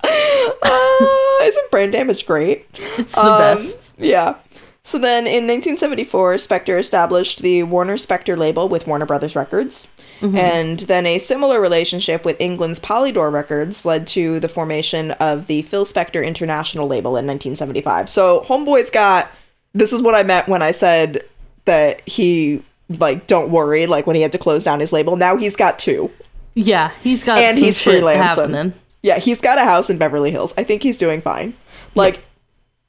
uh, 0.04 1.38
isn't 1.44 1.72
brain 1.72 1.92
damage 1.92 2.26
great? 2.26 2.66
It's 2.74 3.14
the 3.14 3.20
Um, 3.22 3.38
best. 3.58 3.92
Yeah. 3.98 4.36
So 4.84 5.00
then 5.00 5.26
in 5.26 5.48
1974, 5.48 6.36
Spector 6.36 6.78
established 6.78 7.42
the 7.42 7.64
Warner 7.64 7.96
Spector 7.96 8.38
label 8.38 8.70
with 8.70 8.86
Warner 8.86 9.08
Brothers 9.08 9.36
Records. 9.36 9.88
And 10.22 10.80
then 10.80 11.06
a 11.06 11.20
similar 11.20 11.60
relationship 11.62 12.26
with 12.26 12.40
England's 12.40 12.80
Polydor 12.80 13.32
Records 13.32 13.86
led 13.86 14.08
to 14.08 14.40
the 14.40 14.48
formation 14.48 15.12
of 15.12 15.46
the 15.46 15.62
Phil 15.64 15.86
Spector 15.86 16.26
International 16.26 16.88
label 16.88 17.12
in 17.12 17.28
1975. 17.28 18.10
So 18.10 18.42
Homeboy's 18.48 18.90
got 18.90 19.30
this 19.74 19.94
is 19.94 20.02
what 20.02 20.16
I 20.16 20.24
meant 20.24 20.48
when 20.48 20.64
I 20.64 20.72
said 20.72 21.24
that 21.66 22.02
he 22.08 22.64
like 22.90 23.28
don't 23.28 23.50
worry 23.50 23.88
like 23.88 24.06
when 24.08 24.16
he 24.16 24.22
had 24.22 24.32
to 24.34 24.38
close 24.38 24.64
down 24.64 24.80
his 24.80 24.94
label. 24.94 25.16
Now 25.16 25.38
he's 25.38 25.56
got 25.56 25.80
two. 25.80 26.12
Yeah, 26.54 26.92
he's 27.02 27.24
got 27.24 27.38
And 27.40 27.58
he's 27.58 27.82
freelancing. 27.82 28.16
happening. 28.16 28.74
Yeah, 29.04 29.20
he's 29.20 29.42
got 29.42 29.58
a 29.58 29.64
house 29.66 29.90
in 29.90 29.98
Beverly 29.98 30.32
Hills. 30.32 30.54
I 30.58 30.64
think 30.64 30.84
he's 30.84 30.98
doing 30.98 31.22
fine. 31.22 31.56
Like 31.96 32.24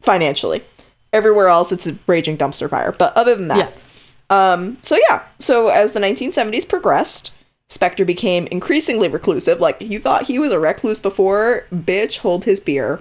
financially. 0.02 0.62
Everywhere 1.12 1.48
else 1.48 1.72
it's 1.72 1.86
a 1.86 1.98
raging 2.06 2.36
dumpster 2.36 2.68
fire. 2.68 2.92
But 2.92 3.16
other 3.16 3.34
than 3.34 3.48
that. 3.48 3.72
Yeah. 4.30 4.52
Um 4.52 4.78
so 4.82 4.98
yeah. 5.08 5.24
So 5.38 5.68
as 5.68 5.92
the 5.92 6.00
1970s 6.00 6.68
progressed, 6.68 7.32
Spector 7.68 8.06
became 8.06 8.46
increasingly 8.48 9.08
reclusive. 9.08 9.60
Like 9.60 9.80
you 9.80 9.98
thought 9.98 10.26
he 10.26 10.38
was 10.38 10.52
a 10.52 10.58
recluse 10.58 11.00
before, 11.00 11.66
bitch, 11.74 12.18
hold 12.18 12.44
his 12.44 12.60
beer. 12.60 13.00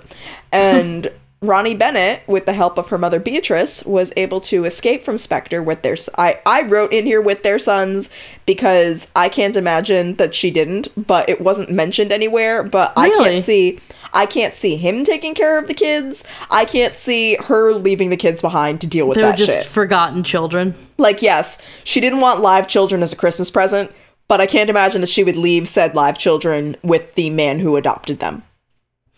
And 0.52 1.12
Ronnie 1.42 1.76
Bennett, 1.76 2.24
with 2.28 2.46
the 2.46 2.54
help 2.54 2.78
of 2.78 2.90
her 2.90 2.98
mother 2.98 3.20
Beatrice, 3.20 3.84
was 3.86 4.12
able 4.16 4.42
to 4.42 4.66
escape 4.66 5.04
from 5.04 5.18
Spector 5.18 5.64
with 5.64 5.82
their. 5.84 5.96
I, 6.18 6.40
I 6.46 6.64
wrote 6.64 6.92
in 6.94 7.06
here 7.06 7.22
with 7.22 7.44
their 7.44 7.60
sons 7.60 8.10
because 8.46 9.10
I 9.16 9.30
can't 9.30 9.56
imagine 9.58 10.16
that 10.16 10.34
she 10.34 10.50
didn't, 10.50 10.88
but 10.96 11.30
it 11.30 11.42
wasn't 11.42 11.70
mentioned 11.72 12.12
anywhere. 12.12 12.64
But 12.64 12.94
I 12.96 13.10
can't 13.10 13.44
see. 13.44 13.80
I 14.14 14.26
can't 14.26 14.54
see 14.54 14.78
him 14.78 15.04
taking 15.04 15.34
care 15.36 15.60
of 15.60 15.68
the 15.68 15.74
kids. 15.74 16.24
I 16.50 16.64
can't 16.64 16.96
see 16.96 17.36
her 17.36 17.74
leaving 17.74 18.10
the 18.10 18.18
kids 18.18 18.42
behind 18.42 18.80
to 18.82 18.88
deal 18.88 19.08
with 19.08 19.18
They 19.18 19.24
were 19.24 19.30
that 19.32 19.38
just 19.38 19.52
shit. 19.52 19.66
forgotten 19.66 20.24
children. 20.24 20.74
Like, 20.98 21.22
yes, 21.22 21.58
she 21.84 22.00
didn't 22.00 22.22
want 22.22 22.42
live 22.42 22.70
children 22.70 23.04
as 23.04 23.12
a 23.12 23.18
Christmas 23.18 23.52
present, 23.52 23.92
but 24.30 24.40
I 24.40 24.48
can't 24.48 24.70
imagine 24.70 25.02
that 25.02 25.10
she 25.10 25.24
would 25.26 25.36
leave 25.36 25.68
said 25.68 25.96
live 25.96 26.18
children 26.18 26.78
with 26.82 27.14
the 27.16 27.30
man 27.30 27.60
who 27.60 27.76
adopted 27.76 28.20
them. 28.20 28.44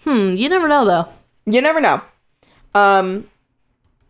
Hmm, 0.03 0.33
you 0.35 0.49
never 0.49 0.67
know 0.67 0.83
though. 0.83 1.07
You 1.47 1.61
never 1.61 1.81
know. 1.81 2.01
Um, 2.75 3.27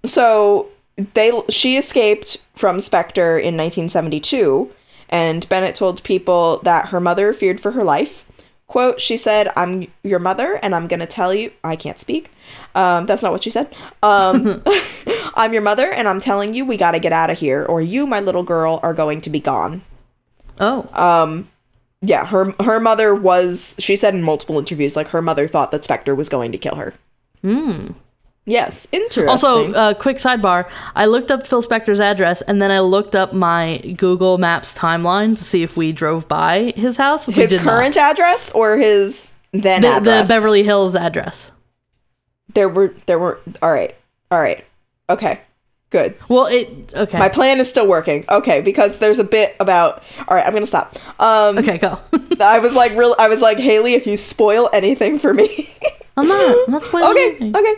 so 0.03 0.67
they 1.13 1.31
she 1.49 1.77
escaped 1.77 2.43
from 2.55 2.79
Spector 2.79 3.37
in 3.37 3.55
1972, 3.55 4.69
and 5.09 5.47
Bennett 5.47 5.75
told 5.75 6.03
people 6.03 6.59
that 6.63 6.87
her 6.87 6.99
mother 6.99 7.33
feared 7.33 7.61
for 7.61 7.71
her 7.71 7.83
life. 7.83 8.25
Quote, 8.65 8.99
she 8.99 9.15
said, 9.15 9.47
I'm 9.55 9.87
your 10.03 10.19
mother, 10.19 10.55
and 10.61 10.75
I'm 10.75 10.87
going 10.87 10.99
to 10.99 11.05
tell 11.05 11.33
you. 11.33 11.53
I 11.63 11.77
can't 11.77 11.97
speak. 11.97 12.31
Um, 12.75 13.05
that's 13.05 13.23
not 13.23 13.31
what 13.31 13.43
she 13.43 13.49
said. 13.49 13.73
Um, 14.03 14.61
I'm 15.35 15.53
your 15.53 15.61
mother, 15.61 15.89
and 15.89 16.05
I'm 16.05 16.19
telling 16.19 16.53
you, 16.53 16.65
we 16.65 16.75
got 16.75 16.91
to 16.91 16.99
get 16.99 17.13
out 17.13 17.29
of 17.29 17.39
here, 17.39 17.63
or 17.63 17.79
you, 17.79 18.05
my 18.05 18.19
little 18.19 18.43
girl, 18.43 18.81
are 18.83 18.93
going 18.93 19.21
to 19.21 19.29
be 19.29 19.39
gone. 19.39 19.83
Oh, 20.59 20.89
Uh, 20.91 21.43
Yeah, 22.01 22.25
her 22.25 22.53
her 22.61 22.79
mother 22.79 23.15
was. 23.15 23.73
She 23.79 23.95
said 23.95 24.13
in 24.13 24.21
multiple 24.21 24.59
interviews, 24.59 24.97
like 24.97 25.07
her 25.09 25.21
mother 25.21 25.47
thought 25.47 25.71
that 25.71 25.83
Spector 25.83 26.15
was 26.15 26.27
going 26.27 26.51
to 26.51 26.57
kill 26.57 26.75
her. 26.75 26.93
Hmm. 27.41 27.91
Yes, 28.45 28.87
interesting. 28.93 29.27
also, 29.27 29.73
uh, 29.73 29.93
quick 29.93 30.17
sidebar. 30.17 30.69
I 30.95 31.05
looked 31.05 31.31
up 31.31 31.45
Phil 31.45 31.61
Spector's 31.61 31.99
address, 31.99 32.41
and 32.41 32.61
then 32.61 32.71
I 32.71 32.79
looked 32.79 33.13
up 33.13 33.33
my 33.33 33.79
Google 33.97 34.37
Maps 34.37 34.73
timeline 34.73 35.37
to 35.37 35.43
see 35.43 35.63
if 35.63 35.75
we 35.75 35.91
drove 35.91 36.29
by 36.29 36.71
his 36.77 36.95
house. 36.95 37.25
His 37.25 37.49
did 37.49 37.57
not. 37.57 37.65
current 37.65 37.97
address 37.97 38.49
or 38.51 38.77
his 38.77 39.33
then 39.51 39.81
the, 39.81 39.99
the. 39.99 40.25
Beverly 40.25 40.63
Hills 40.63 40.95
address. 40.95 41.51
There 42.53 42.69
were 42.69 42.95
there 43.05 43.19
were. 43.19 43.41
All 43.61 43.71
right, 43.71 43.93
all 44.31 44.39
right, 44.39 44.63
okay. 45.09 45.41
Good. 45.89 46.17
Well, 46.27 46.47
it 46.47 46.69
okay. 46.93 47.17
My 47.17 47.29
plan 47.29 47.59
is 47.61 47.69
still 47.69 47.87
working. 47.87 48.25
Okay, 48.27 48.59
because 48.59 48.97
there's 48.97 49.19
a 49.19 49.23
bit 49.23 49.55
about. 49.59 50.03
All 50.27 50.35
right, 50.35 50.45
I'm 50.45 50.51
gonna 50.53 50.65
stop. 50.65 50.95
Um, 51.21 51.57
okay, 51.59 51.77
go. 51.77 51.97
I 52.41 52.59
was 52.59 52.75
like, 52.75 52.93
real. 52.95 53.15
I 53.17 53.29
was 53.29 53.39
like, 53.41 53.57
Haley, 53.57 53.93
if 53.93 54.05
you 54.05 54.17
spoil 54.17 54.69
anything 54.73 55.17
for 55.17 55.33
me. 55.33 55.69
I'm 56.17 56.27
not. 56.27 56.65
I'm 56.67 56.71
not 56.73 56.83
spoiling 56.83 57.11
okay. 57.11 57.25
anything. 57.27 57.55
Okay. 57.55 57.73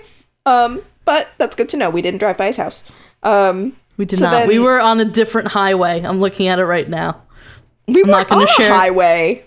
Um, 0.48 0.82
but 1.06 1.30
that's 1.38 1.56
good 1.56 1.69
to 1.69 1.78
know. 1.78 1.89
We 1.91 2.02
didn't 2.02 2.19
drive 2.19 2.38
by 2.38 2.48
his 2.48 2.58
house. 2.58 2.89
Um, 3.22 3.76
We 3.98 4.06
did 4.06 4.17
So 4.19 4.26
not. 4.26 4.32
then- 4.32 4.48
we 4.48 4.58
were 4.60 4.80
on 4.80 5.00
a 5.00 5.06
different 5.06 5.50
highway. 5.50 6.02
I'm 6.02 6.19
looking 6.19 6.48
at 6.48 6.58
it 6.58 6.65
right 6.65 6.89
now. 6.89 7.22
we 7.88 8.02
were 8.02 8.10
not 8.10 8.28
gonna 8.28 8.41
on 8.41 8.48
a 8.48 8.52
share- 8.52 8.74
highway. 8.74 9.45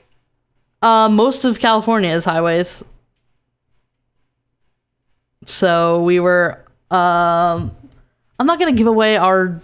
Uh, 0.83 1.09
most 1.09 1.44
of 1.44 1.59
California 1.59 2.11
is 2.14 2.25
highways. 2.25 2.85
So 5.46 6.03
we 6.03 6.20
were. 6.20 6.64
Um, 6.90 7.75
I'm 8.42 8.46
not 8.46 8.59
gonna 8.59 8.72
give 8.72 8.88
away 8.88 9.16
our 9.16 9.61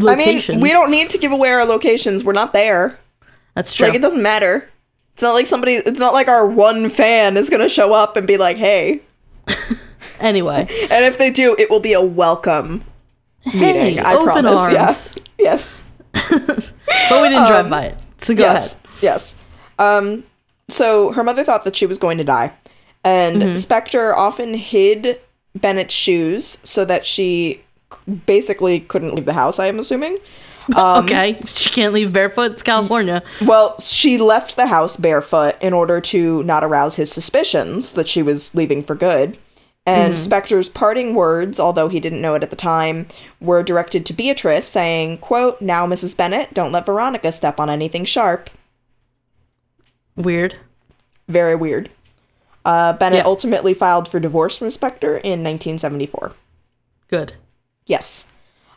I 0.00 0.16
mean, 0.16 0.26
locations. 0.26 0.60
we 0.62 0.70
don't 0.70 0.90
need 0.90 1.10
to 1.10 1.18
give 1.18 1.30
away 1.30 1.50
our 1.50 1.64
locations. 1.64 2.24
We're 2.24 2.32
not 2.32 2.52
there. 2.52 2.98
That's 3.54 3.72
true. 3.72 3.86
Like, 3.86 3.94
it 3.94 4.02
doesn't 4.02 4.20
matter. 4.22 4.68
It's 5.12 5.22
not 5.22 5.32
like 5.34 5.46
somebody. 5.46 5.74
It's 5.74 6.00
not 6.00 6.12
like 6.12 6.26
our 6.26 6.44
one 6.44 6.88
fan 6.90 7.36
is 7.36 7.48
gonna 7.48 7.68
show 7.68 7.92
up 7.92 8.16
and 8.16 8.26
be 8.26 8.36
like, 8.36 8.56
"Hey." 8.56 9.02
anyway, 10.20 10.66
And 10.90 11.04
if 11.04 11.18
they 11.18 11.30
do, 11.30 11.54
it 11.58 11.70
will 11.70 11.80
be 11.80 11.92
a 11.92 12.00
welcome 12.02 12.84
meeting. 13.54 14.00
I 14.00 14.16
promise. 14.22 14.58
arms. 14.58 14.72
Yeah. 14.74 15.22
Yes. 15.38 15.82
but 16.12 17.22
we 17.22 17.28
didn't 17.28 17.46
drive 17.46 17.70
by 17.70 17.84
it. 17.86 17.98
So 18.18 18.34
go 18.34 18.42
Um, 18.44 18.54
yes. 18.54 18.74
ahead. 18.74 18.86
Yes. 19.02 19.36
Um. 19.78 20.24
So 20.68 21.12
her 21.12 21.22
mother 21.24 21.44
thought 21.44 21.64
that 21.64 21.76
she 21.76 21.86
was 21.86 21.98
going 21.98 22.18
to 22.18 22.24
die, 22.24 22.52
and 23.04 23.42
Mm-hmm. 23.42 23.52
Spector 23.54 24.14
often 24.16 24.54
hid 24.54 25.20
Bennett's 25.54 25.92
shoes 25.94 26.58
so 26.62 26.84
that 26.84 27.04
she 27.04 27.62
basically 28.26 28.80
couldn't 28.80 29.14
leave 29.14 29.24
the 29.26 29.32
house. 29.32 29.58
I 29.58 29.66
am 29.66 29.78
assuming. 29.78 30.16
Um, 30.76 31.04
okay, 31.04 31.40
she 31.46 31.70
can't 31.70 31.92
leave 31.92 32.12
barefoot. 32.12 32.52
It's 32.52 32.62
California. 32.62 33.22
Well, 33.44 33.78
she 33.80 34.18
left 34.18 34.56
the 34.56 34.66
house 34.66 34.96
barefoot 34.96 35.56
in 35.60 35.72
order 35.72 36.00
to 36.02 36.42
not 36.44 36.62
arouse 36.62 36.96
his 36.96 37.10
suspicions 37.10 37.94
that 37.94 38.08
she 38.08 38.22
was 38.22 38.54
leaving 38.54 38.82
for 38.84 38.94
good. 38.94 39.36
And 39.86 40.14
Spector's 40.14 40.68
parting 40.68 41.14
words, 41.14 41.58
although 41.58 41.88
he 41.88 41.98
didn't 41.98 42.20
know 42.20 42.34
it 42.34 42.42
at 42.44 42.50
the 42.50 42.56
time, 42.56 43.08
were 43.40 43.62
directed 43.62 44.06
to 44.06 44.12
Beatrice, 44.12 44.68
saying, 44.68 45.18
quote, 45.18 45.60
Now, 45.60 45.86
Mrs. 45.86 46.16
Bennett, 46.16 46.54
don't 46.54 46.70
let 46.70 46.86
Veronica 46.86 47.32
step 47.32 47.58
on 47.58 47.70
anything 47.70 48.04
sharp. 48.04 48.50
Weird. 50.16 50.56
Very 51.28 51.54
weird. 51.56 51.90
Uh, 52.64 52.92
Bennett 52.92 53.20
Yeah. 53.20 53.24
ultimately 53.24 53.74
filed 53.74 54.06
for 54.08 54.20
divorce 54.20 54.58
from 54.58 54.68
Spector 54.68 55.16
in 55.24 55.42
1974. 55.42 56.32
Good. 57.08 57.32
Yes. 57.86 58.26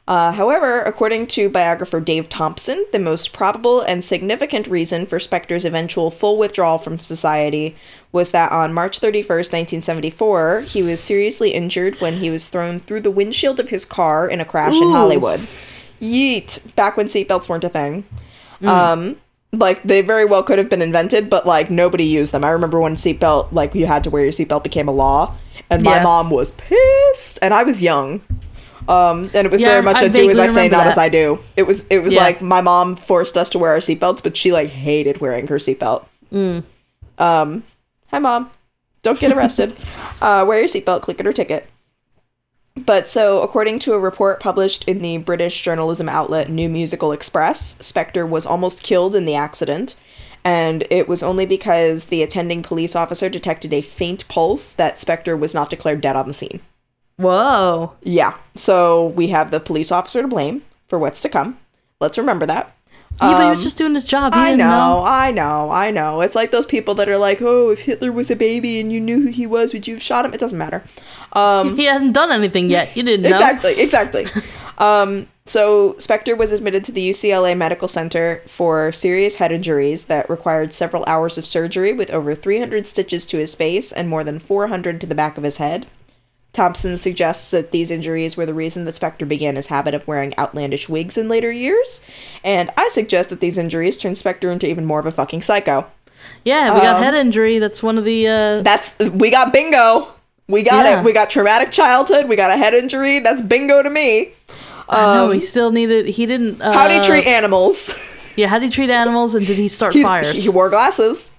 Uh, 0.06 0.34
however, 0.34 0.82
according 0.82 1.26
to 1.28 1.48
biographer 1.48 2.02
Dave 2.02 2.28
Thompson, 2.28 2.86
the 2.92 3.00
most 3.00 3.32
probable 3.32 3.80
and 3.80 4.04
significant 4.04 4.68
reason 4.68 5.06
for 5.06 5.18
Spector's 5.18 5.63
eventual 5.63 6.12
full 6.12 6.38
withdrawal 6.38 6.78
from 6.78 6.98
society 7.00 7.78
was 8.12 8.32
that 8.32 8.52
on 8.52 8.74
March 8.74 9.00
31st, 9.00 9.54
1974, 9.54 10.62
he 10.62 10.84
was 10.84 11.00
seriously 11.00 11.52
injured 11.54 12.02
when 12.02 12.18
he 12.18 12.30
was 12.30 12.50
thrown 12.50 12.82
through 12.82 13.00
the 13.00 13.12
windshield 13.12 13.62
of 13.62 13.70
his 13.70 13.86
car 13.86 14.28
in 14.28 14.42
a 14.42 14.46
crash 14.46 14.76
in 14.76 14.92
Hollywood. 14.92 15.39
Yeet! 16.02 16.76
Back 16.76 16.98
when 16.98 17.06
seatbelts 17.08 17.48
weren't 17.48 17.63
a 17.63 17.70
thing. 17.70 18.04
Um, 18.62 19.16
like 19.54 19.84
they 19.84 20.02
very 20.02 20.26
well 20.26 20.44
could 20.44 20.58
have 20.58 20.70
been 20.70 20.82
invented, 20.82 21.30
but 21.30 21.46
like 21.46 21.72
nobody 21.72 22.04
used 22.04 22.34
them. 22.34 22.44
I 22.44 22.50
remember 22.50 22.80
when 22.82 22.96
seatbelt, 22.96 23.54
like 23.54 23.74
you 23.74 23.86
had 23.86 24.04
to 24.04 24.10
wear 24.10 24.24
your 24.24 24.32
seatbelt, 24.34 24.63
became 24.63 24.89
a 24.89 24.92
law, 24.94 25.36
and 25.70 25.82
my 25.84 25.98
Yeah. 25.98 26.04
mom 26.04 26.30
was 26.30 26.52
pissed, 26.52 27.39
and 27.42 27.54
I 27.54 27.63
was 27.63 27.82
young. 27.82 28.22
Um, 28.88 29.30
and 29.34 29.46
it 29.46 29.52
was 29.52 29.62
Yeah, 29.62 29.69
very 29.69 29.82
much 29.82 29.98
I 29.98 30.06
a 30.06 30.10
do 30.10 30.30
as 30.30 30.39
I 30.39 30.48
say, 30.48 30.67
not 30.67 30.88
as. 30.88 30.98
I 30.98 31.10
do. 31.10 31.39
It 31.56 31.63
was 31.63 31.88
it 31.89 32.00
was 32.00 32.13
Yeah. 32.13 32.22
like 32.24 32.41
my 32.41 32.62
mom 32.62 32.96
forced 32.96 33.38
us 33.38 33.50
to 33.50 33.60
wear 33.60 33.72
our 33.72 33.78
seatbelts, 33.78 34.22
but 34.24 34.36
she 34.36 34.52
like 34.52 34.69
hated 34.69 35.19
wearing 35.19 35.48
her 35.48 35.56
seatbelt. 35.58 36.06
Mm. 36.32 36.63
Um, 37.17 37.63
hi 38.10 38.19
mom, 38.19 38.50
don't 39.04 39.19
get 39.19 39.32
arrested. 39.32 39.76
uh, 40.22 40.43
wear 40.48 40.60
your 40.60 40.67
seatbelt, 40.67 41.02
click 41.02 41.19
it 41.19 41.28
or 41.28 41.34
ticket. 41.34 41.67
But 42.76 43.08
so, 43.08 43.41
according 43.43 43.80
to 43.80 43.93
a 43.93 44.00
report 44.00 44.39
published 44.39 44.88
in 44.88 45.02
the 45.04 45.17
British 45.17 45.62
journalism 45.62 46.10
outlet 46.10 46.50
New 46.50 46.67
Musical 46.69 47.12
Express, 47.12 47.76
Spector 47.76 48.28
was 48.28 48.48
almost 48.48 48.82
killed 48.82 49.15
in 49.15 49.26
the 49.26 49.36
accident, 49.36 49.96
and 50.43 50.84
it 50.89 51.08
was 51.08 51.22
only 51.22 51.46
because 51.46 52.08
the 52.08 52.24
attending 52.24 52.63
police 52.63 52.96
officer 52.96 53.30
detected 53.30 53.74
a 53.74 53.82
faint 53.84 54.28
pulse 54.28 54.74
that 54.74 54.96
Spector 54.98 55.38
was 55.38 55.54
not 55.54 55.69
declared 55.69 56.02
dead 56.02 56.15
on 56.15 56.28
the 56.28 56.34
scene. 56.34 56.62
Whoa. 57.17 57.93
Yeah, 58.02 58.36
so 58.56 59.08
we 59.08 59.28
have 59.30 59.52
the 59.52 59.60
police 59.60 59.91
officer 59.91 60.21
to 60.21 60.28
blame 60.28 60.63
for 60.88 60.97
what's 60.99 61.21
to 61.21 61.30
come. 61.30 61.58
Let's 61.99 62.17
remember 62.17 62.45
that. 62.47 62.76
Yeah, 63.21 63.32
but 63.34 63.43
he 63.43 63.49
was 63.52 63.60
Um, 63.60 63.63
just 63.63 63.78
doing 63.78 63.93
his 63.93 64.06
job. 64.06 64.34
He 64.34 64.39
I 64.39 64.45
didn't 64.52 64.60
know, 64.60 65.04
I 65.06 65.30
know, 65.30 65.69
I 65.69 65.91
know. 65.91 66.21
It's 66.21 66.34
like 66.34 66.49
those 66.49 66.65
people 66.65 66.95
that 66.95 67.08
are 67.08 67.19
like, 67.19 67.43
"Oh, 67.43 67.69
if 67.69 67.82
Hitler 67.82 68.12
was 68.12 68.32
a 68.32 68.36
baby 68.36 68.80
and 68.80 68.91
you 68.91 68.99
knew 68.99 69.21
who 69.21 69.28
he 69.28 69.45
was, 69.45 69.71
would 69.71 69.88
you 69.88 69.93
have 69.93 70.02
shot 70.02 70.26
him?" 70.26 70.34
It 70.34 70.39
doesn't 70.39 70.58
matter. 70.58 70.84
Um, 71.34 71.78
He 71.78 71.86
hadn't 71.86 72.13
done 72.13 72.32
anything 72.32 72.71
yet. 72.71 72.97
You 72.97 73.04
didn't 73.04 73.21
know. 73.23 73.30
exactly, 73.30 73.80
exactly. 73.80 74.26
um, 74.80 75.28
so 75.45 75.93
Spector 75.99 76.36
was 76.36 76.52
admitted 76.52 76.84
to 76.86 76.91
the 76.91 77.08
UCLA 77.08 77.56
Medical 77.56 77.88
Center 77.88 78.41
for 78.47 78.91
serious 78.91 79.36
head 79.36 79.52
injuries 79.52 80.06
that 80.06 80.28
required 80.28 80.73
several 80.73 81.04
hours 81.06 81.38
of 81.38 81.45
surgery, 81.45 81.93
with 81.93 82.10
over 82.10 82.34
300 82.34 82.88
stitches 82.88 83.28
to 83.28 83.38
his 83.38 83.54
face 83.54 83.91
and 83.91 84.10
more 84.10 84.23
than 84.23 84.39
400 84.39 84.99
to 85.02 85.06
the 85.06 85.13
back 85.13 85.38
of 85.38 85.43
his 85.43 85.58
head. 85.58 85.86
Thompson 86.54 86.98
suggests 86.98 87.50
that 87.52 87.72
these 87.72 87.89
injuries 87.89 88.38
were 88.38 88.46
the 88.46 88.54
reason 88.54 88.86
that 88.86 88.94
Spector 88.94 89.28
began 89.28 89.56
his 89.56 89.68
habit 89.68 89.96
of 89.96 90.08
wearing 90.08 90.38
outlandish 90.38 90.88
wigs 90.88 91.18
in 91.18 91.28
later 91.28 91.52
years, 91.52 92.02
and 92.44 92.70
I 92.78 92.89
suggest 92.89 93.32
that 93.32 93.39
these 93.39 93.58
injuries 93.58 93.98
turned 93.98 94.18
Spector 94.18 94.52
into 94.54 94.68
even 94.68 94.86
more 94.86 95.00
of 95.00 95.08
a 95.08 95.12
fucking 95.12 95.42
psycho. 95.42 95.88
Yeah, 96.46 96.74
we 96.76 96.82
got 96.82 96.98
Um, 96.98 97.04
head 97.04 97.16
injury. 97.16 97.58
That's 97.58 97.82
one 97.82 97.98
of 97.98 98.06
the. 98.06 98.28
uh 98.28 98.62
That's 98.62 98.98
we 99.00 99.32
got 99.32 99.52
bingo. 99.52 100.08
We 100.48 100.62
got 100.62 100.86
Yeah. 100.86 101.00
it. 101.00 101.04
We 101.04 101.12
got 101.12 101.30
traumatic 101.32 101.72
childhood. 101.72 102.28
We 102.28 102.36
got 102.36 102.52
a 102.52 102.58
head 102.58 102.74
injury. 102.74 103.20
That's 103.20 103.42
bingo 103.42 103.82
to 103.82 103.89
me. 103.89 104.30
Um, 104.89 105.32
he 105.34 105.39
still 105.39 105.72
needed. 105.72 106.08
He 106.08 106.26
didn't. 106.26 106.62
Uh, 106.62 106.72
How 106.72 106.88
do 106.88 106.94
you 106.94 107.04
treat 107.04 107.26
animals? 107.26 107.96
Yeah, 108.36 108.48
how 108.48 108.60
do 108.60 108.66
you 108.66 108.72
treat 108.72 108.89
animals? 108.89 109.36
And 109.36 109.46
did 109.48 109.58
he 109.58 109.68
start 109.68 109.94
He's- 109.94 110.06
fires? 110.08 110.32
He 110.44 110.50
wore 110.50 110.70
glasses. 110.70 111.32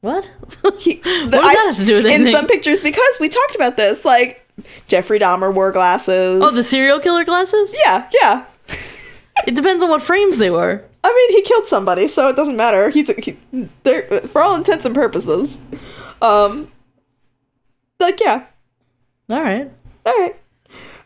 What? 0.00 0.30
He, 0.78 0.94
the, 0.96 1.30
does 1.30 1.30
that 1.30 1.64
have 1.68 1.76
to 1.76 1.84
do 1.84 1.96
with 1.96 2.06
anything? 2.06 2.26
in 2.26 2.32
some 2.32 2.46
pictures 2.46 2.80
because 2.80 3.16
we 3.20 3.28
talked 3.28 3.54
about 3.54 3.76
this. 3.76 4.04
Like 4.04 4.46
Jeffrey 4.86 5.18
Dahmer 5.18 5.52
wore 5.52 5.72
glasses. 5.72 6.40
oh, 6.42 6.50
the 6.50 6.62
serial 6.64 7.00
killer 7.00 7.24
glasses? 7.24 7.74
yeah, 7.84 8.08
yeah. 8.20 8.44
It 9.46 9.54
depends 9.54 9.82
on 9.82 9.90
what 9.90 10.02
frames 10.02 10.38
they 10.38 10.50
were. 10.50 10.84
I 11.04 11.08
mean, 11.14 11.36
he 11.38 11.42
killed 11.42 11.66
somebody, 11.66 12.08
so 12.08 12.28
it 12.28 12.36
doesn't 12.36 12.56
matter. 12.56 12.88
He's 12.90 13.08
he, 13.24 13.36
there 13.84 14.20
for 14.22 14.42
all 14.42 14.54
intents 14.56 14.84
and 14.84 14.94
purposes. 14.94 15.60
Um, 16.20 16.70
like 18.00 18.20
yeah, 18.20 18.46
All 19.30 19.42
right. 19.42 19.70
all 20.04 20.18
right. 20.20 20.36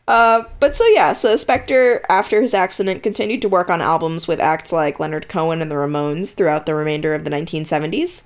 Uh, 0.09 0.45
but 0.61 0.75
so 0.75 0.85
yeah, 0.89 1.13
so 1.13 1.35
Spector, 1.35 2.01
after 2.09 2.43
his 2.43 2.55
accident, 2.55 3.03
continued 3.03 3.43
to 3.43 3.49
work 3.49 3.71
on 3.71 3.81
albums 3.81 4.27
with 4.27 4.41
acts 4.41 4.73
like 4.73 4.99
Leonard 4.99 5.29
Cohen 5.29 5.63
and 5.63 5.71
the 5.71 5.77
Ramones 5.77 6.35
throughout 6.35 6.67
the 6.67 6.75
remainder 6.75 7.15
of 7.15 7.25
the 7.25 7.31
1970s. 7.31 8.23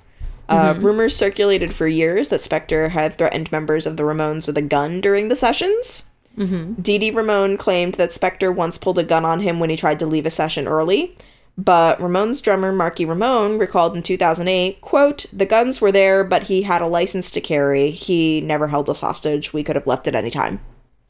Uh, 0.48 0.74
Rumors 0.78 1.16
circulated 1.16 1.74
for 1.74 1.86
years 1.86 2.28
that 2.28 2.40
Spector 2.40 2.90
had 2.90 3.18
threatened 3.18 3.50
members 3.50 3.86
of 3.86 3.96
the 3.96 4.04
Ramones 4.04 4.46
with 4.46 4.56
a 4.56 4.62
gun 4.62 5.00
during 5.00 5.28
the 5.28 5.36
sessions. 5.36 6.10
Mm-hmm. 6.38 6.80
Dee 6.82 6.98
Dee 6.98 7.10
Ramone 7.10 7.56
claimed 7.56 7.94
that 7.94 8.10
Spector 8.10 8.54
once 8.54 8.78
pulled 8.78 8.98
a 8.98 9.04
gun 9.04 9.24
on 9.24 9.40
him 9.40 9.58
when 9.58 9.70
he 9.70 9.76
tried 9.76 9.98
to 10.00 10.06
leave 10.06 10.26
a 10.26 10.30
session 10.30 10.68
early. 10.68 11.16
But 11.58 11.98
Ramones 11.98 12.42
drummer 12.42 12.70
Marky 12.70 13.06
Ramone 13.06 13.56
recalled 13.56 13.96
in 13.96 14.02
2008, 14.02 14.80
quote, 14.82 15.24
The 15.32 15.46
guns 15.46 15.80
were 15.80 15.90
there, 15.90 16.22
but 16.22 16.44
he 16.44 16.62
had 16.62 16.82
a 16.82 16.86
license 16.86 17.30
to 17.30 17.40
carry. 17.40 17.90
He 17.90 18.42
never 18.42 18.68
held 18.68 18.90
us 18.90 19.00
hostage. 19.00 19.54
We 19.54 19.64
could 19.64 19.76
have 19.76 19.86
left 19.86 20.06
at 20.06 20.14
any 20.14 20.30
time. 20.30 20.60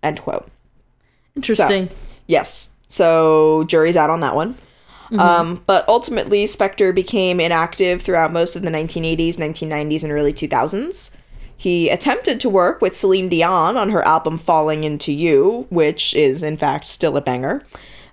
End 0.04 0.20
quote. 0.20 0.48
Interesting. 1.34 1.90
Yes. 2.28 2.70
So 2.88 3.64
jury's 3.64 3.96
out 3.96 4.10
on 4.10 4.20
that 4.20 4.36
one. 4.36 4.56
Um, 5.18 5.62
but 5.66 5.88
ultimately, 5.88 6.44
Spector 6.44 6.94
became 6.94 7.40
inactive 7.40 8.02
throughout 8.02 8.32
most 8.32 8.56
of 8.56 8.62
the 8.62 8.70
1980s, 8.70 9.36
1990s, 9.36 10.02
and 10.02 10.12
early 10.12 10.32
2000s. 10.32 11.10
He 11.56 11.88
attempted 11.88 12.38
to 12.40 12.48
work 12.50 12.82
with 12.82 12.94
Celine 12.96 13.28
Dion 13.28 13.76
on 13.76 13.90
her 13.90 14.02
album 14.06 14.36
Falling 14.36 14.84
Into 14.84 15.12
You, 15.12 15.66
which 15.70 16.14
is, 16.14 16.42
in 16.42 16.56
fact, 16.56 16.86
still 16.86 17.16
a 17.16 17.20
banger. 17.22 17.64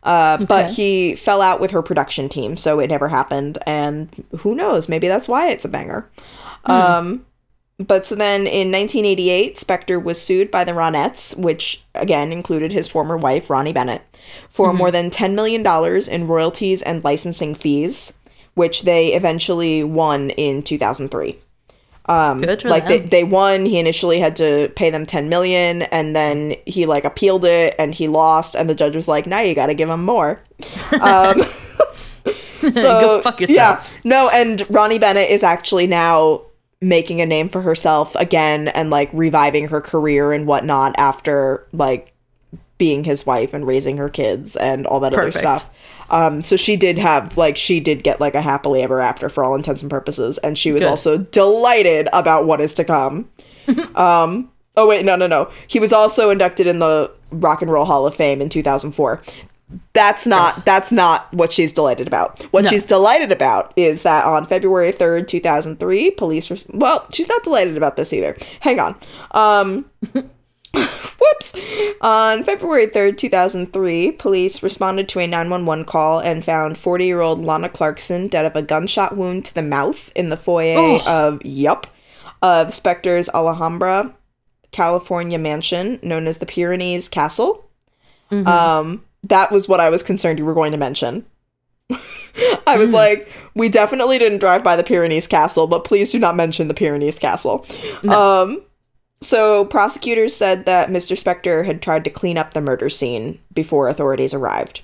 Uh, 0.04 0.38
But 0.46 0.72
he 0.72 1.16
fell 1.16 1.42
out 1.42 1.60
with 1.60 1.72
her 1.72 1.82
production 1.82 2.30
team, 2.30 2.56
so 2.58 2.80
it 2.80 2.90
never 2.90 3.10
happened. 3.10 3.58
And 3.66 4.24
who 4.40 4.56
knows? 4.56 4.88
Maybe 4.88 5.08
that's 5.08 5.28
why 5.28 5.50
it's 5.50 5.66
a 5.66 5.70
banger. 5.70 6.10
Um, 6.66 7.26
but 7.80 8.06
so 8.06 8.16
then 8.16 8.42
in 8.42 8.72
1988, 8.72 9.56
Spector 9.56 10.02
was 10.02 10.22
sued 10.22 10.52
by 10.52 10.64
the 10.64 10.74
Ronettes, 10.74 11.38
which 11.38 11.84
again 11.96 12.32
included 12.32 12.72
his 12.72 12.88
former 12.88 13.18
wife, 13.18 13.50
Ronnie 13.50 13.74
Bennett, 13.74 14.04
for 14.50 14.74
more 14.74 14.92
than 14.92 15.10
$10 15.10 15.34
million 15.34 15.66
in 16.10 16.28
royalties 16.28 16.82
and 16.82 17.04
licensing 17.04 17.56
fees, 17.56 18.20
which 18.54 18.84
they 18.84 19.14
eventually 19.14 19.84
won 19.84 20.30
in 20.32 20.62
2003. 20.64 21.40
Good 22.42 22.62
for 22.62 22.70
like 22.70 22.88
they, 22.88 23.00
them. 23.00 23.10
they 23.10 23.24
won 23.24 23.66
he 23.66 23.80
initially 23.80 24.20
had 24.20 24.36
to 24.36 24.70
pay 24.76 24.90
them 24.90 25.06
10 25.06 25.30
million 25.30 25.84
and 25.84 26.14
then 26.14 26.56
he 26.66 26.86
like 26.86 27.06
appealed 27.06 27.46
it 27.46 27.76
and 27.80 27.96
he 27.96 28.10
lost 28.10 28.56
and 28.56 28.70
the 28.70 28.76
judge 28.76 28.94
was 28.94 29.08
like 29.08 29.26
now 29.26 29.40
you 29.40 29.56
gotta 29.56 29.74
give 29.74 29.90
him 29.90 30.04
more 30.04 30.42
um 31.00 31.42
so 32.26 32.72
Go 32.74 33.22
fuck 33.22 33.40
yourself. 33.40 33.90
yeah 33.90 34.00
no 34.04 34.28
and 34.28 34.66
ronnie 34.70 35.00
bennett 35.00 35.30
is 35.30 35.44
actually 35.44 35.88
now 35.88 36.42
making 36.84 37.22
a 37.22 37.26
name 37.26 37.50
for 37.50 37.62
herself 37.62 38.14
again 38.16 38.68
and 38.68 38.90
like 38.90 39.10
reviving 39.14 39.70
her 39.70 39.82
career 39.82 40.34
and 40.34 40.46
whatnot 40.46 40.94
after 40.98 41.66
like 41.72 42.14
being 42.78 43.04
his 43.04 43.26
wife 43.26 43.54
and 43.54 43.66
raising 43.66 43.98
her 43.98 44.10
kids 44.10 44.56
and 44.56 44.86
all 44.86 45.00
that 45.00 45.14
other 45.14 45.32
stuff. 45.32 45.70
Um 46.10 46.44
so 46.44 46.58
she 46.58 46.76
did 46.76 47.00
have 47.00 47.38
like 47.38 47.56
she 47.56 47.80
did 47.80 48.04
get 48.04 48.20
like 48.20 48.36
a 48.36 48.42
happily 48.42 48.84
ever 48.84 49.00
after 49.00 49.30
for 49.30 49.44
all 49.44 49.56
intents 49.56 49.82
and 49.82 49.90
purposes 49.90 50.38
and 50.40 50.58
she 50.58 50.72
was 50.72 50.84
Good. 50.84 50.90
also 50.90 51.18
delighted 51.18 52.10
about 52.12 52.46
what 52.46 52.62
is 52.62 52.74
to 52.76 52.84
come. 52.84 53.30
Um 53.96 54.52
oh 54.76 54.88
wait 54.88 55.06
no 55.06 55.16
no 55.16 55.28
no. 55.28 55.50
He 55.68 55.80
was 55.80 55.94
also 55.94 56.30
inducted 56.30 56.68
in 56.68 56.80
the 56.80 57.10
rock 57.32 57.62
and 57.62 57.72
roll 57.72 57.86
hall 57.86 58.06
of 58.06 58.14
fame 58.14 58.42
in 58.42 58.50
2004 58.50 59.22
that's 59.94 60.26
not 60.28 60.66
that's 60.66 60.92
not 60.92 61.32
what 61.34 61.52
she's 61.52 61.72
delighted 61.74 62.08
about 62.08 62.42
what 62.52 62.64
No. 62.64 62.70
she's 62.70 62.84
delighted 62.86 63.32
about 63.32 63.74
is 63.76 64.04
that 64.04 64.26
on 64.26 64.46
february 64.46 64.92
3rd 64.92 65.28
2003 65.28 66.12
police 66.12 66.50
res- 66.52 66.66
well 66.70 67.06
she's 67.12 67.28
not 67.30 67.44
delighted 67.44 67.78
about 67.78 67.96
this 67.96 68.12
either 68.14 68.36
hang 68.60 68.80
on 68.80 68.96
um 69.32 69.86
Whoops. 70.76 71.54
On 72.02 72.44
February 72.44 72.88
3rd, 72.88 73.18
2003, 73.18 74.12
police 74.14 74.64
responded 74.64 75.08
to 75.10 75.20
a 75.20 75.28
911 75.28 75.86
call 75.86 76.20
and 76.20 76.44
found 76.44 76.78
40 76.80 77.06
year 77.06 77.22
old 77.22 77.46
Lana 77.46 77.70
Clarkson 77.70 78.28
dead 78.28 78.44
of 78.46 78.56
a 78.56 78.64
gunshot 78.64 79.16
wound 79.16 79.46
to 79.46 79.54
the 79.54 79.62
mouth 79.62 80.12
in 80.16 80.30
the 80.30 80.36
foyer 80.38 80.76
Oh. 80.78 81.02
of, 81.06 81.46
yup, 81.46 81.86
of 82.42 82.70
Spector's 82.70 83.30
Alhambra, 83.30 84.14
California 84.72 85.38
mansion 85.38 86.00
known 86.02 86.26
as 86.28 86.40
the 86.40 86.48
Pyrenees 86.48 87.08
Castle. 87.08 87.70
Um, 88.32 89.06
that 89.24 89.52
was 89.52 89.68
what 89.68 89.80
I 89.80 89.90
was 89.90 90.04
concerned 90.04 90.40
you 90.40 90.46
were 90.46 90.54
going 90.54 90.72
to 90.72 90.78
mention. 90.78 91.26
I 92.68 92.78
was 92.78 92.90
like, 92.90 93.30
we 93.56 93.70
definitely 93.70 94.18
didn't 94.18 94.40
drive 94.40 94.64
by 94.64 94.76
the 94.76 94.84
Pyrenees 94.84 95.28
Castle, 95.28 95.68
but 95.68 95.84
please 95.84 96.12
do 96.12 96.20
not 96.20 96.36
mention 96.36 96.68
the 96.68 96.74
Pyrenees 96.74 97.20
Castle. 97.20 97.66
Um, 98.10 98.64
so 99.22 99.66
prosecutors 99.66 100.36
said 100.36 100.66
that 100.66 100.90
Mr. 100.90 101.16
Spector 101.16 101.66
had 101.66 101.82
tried 101.82 102.04
to 102.04 102.10
clean 102.10 102.38
up 102.38 102.54
the 102.54 102.62
murder 102.62 102.90
scene 102.90 103.40
before 103.54 103.88
authorities 103.88 104.34
arrived. 104.34 104.82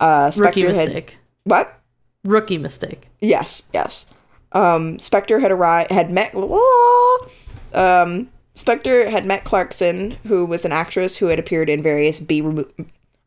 Uh, 0.00 0.30
Rookie 0.36 0.62
Spector 0.62 0.74
had 0.74 0.86
mistake. 0.86 1.16
what? 1.44 1.78
Rookie 2.24 2.58
mistake. 2.58 3.08
Yes, 3.20 3.68
yes. 3.72 4.06
Um, 4.52 4.96
Spector 4.96 5.40
had 5.40 5.52
arrived, 5.52 5.90
had 5.90 6.10
met. 6.10 6.34
Um, 6.34 8.28
Spector 8.54 9.08
had 9.08 9.24
met 9.26 9.44
Clarkson, 9.44 10.12
who 10.26 10.44
was 10.44 10.64
an 10.64 10.72
actress 10.72 11.16
who 11.16 11.26
had 11.26 11.38
appeared 11.38 11.68
in 11.68 11.82
various 11.82 12.20
B. 12.20 12.42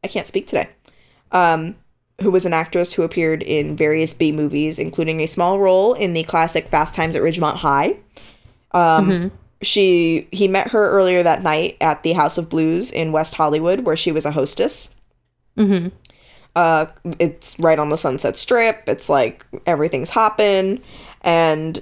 I 0.04 0.08
can't 0.08 0.28
speak 0.28 0.48
today. 0.48 0.70
Um, 1.32 1.76
who 2.22 2.32
was 2.32 2.46
an 2.46 2.54
actress 2.54 2.94
who 2.94 3.04
appeared 3.04 3.42
in 3.42 3.76
various 3.76 4.14
B 4.14 4.32
movies, 4.32 4.80
including 4.80 5.22
a 5.22 5.28
small 5.28 5.60
role 5.60 5.94
in 5.94 6.14
the 6.14 6.24
classic 6.24 6.68
Fast 6.68 6.94
Times 6.94 7.16
at 7.16 7.22
Ridgemont 7.22 7.56
High. 7.56 7.98
Um, 8.72 9.32
she 9.62 10.28
he 10.32 10.48
met 10.48 10.70
her 10.70 10.90
earlier 10.92 11.24
that 11.24 11.44
night 11.44 11.78
at 11.82 12.04
the 12.04 12.14
House 12.14 12.38
of 12.38 12.50
Blues 12.50 12.92
in 12.92 13.12
West 13.12 13.36
Hollywood, 13.36 13.82
where 13.82 13.96
she 13.96 14.12
was 14.12 14.26
a 14.26 14.32
hostess. 14.32 14.94
Mm-hmm. 15.58 15.90
Uh, 16.56 16.86
it's 17.20 17.60
right 17.60 17.80
on 17.80 17.90
the 17.90 17.98
Sunset 17.98 18.38
Strip. 18.38 18.84
It's 18.88 19.10
like 19.10 19.46
everything's 19.66 20.10
hopping, 20.10 20.82
and 21.22 21.82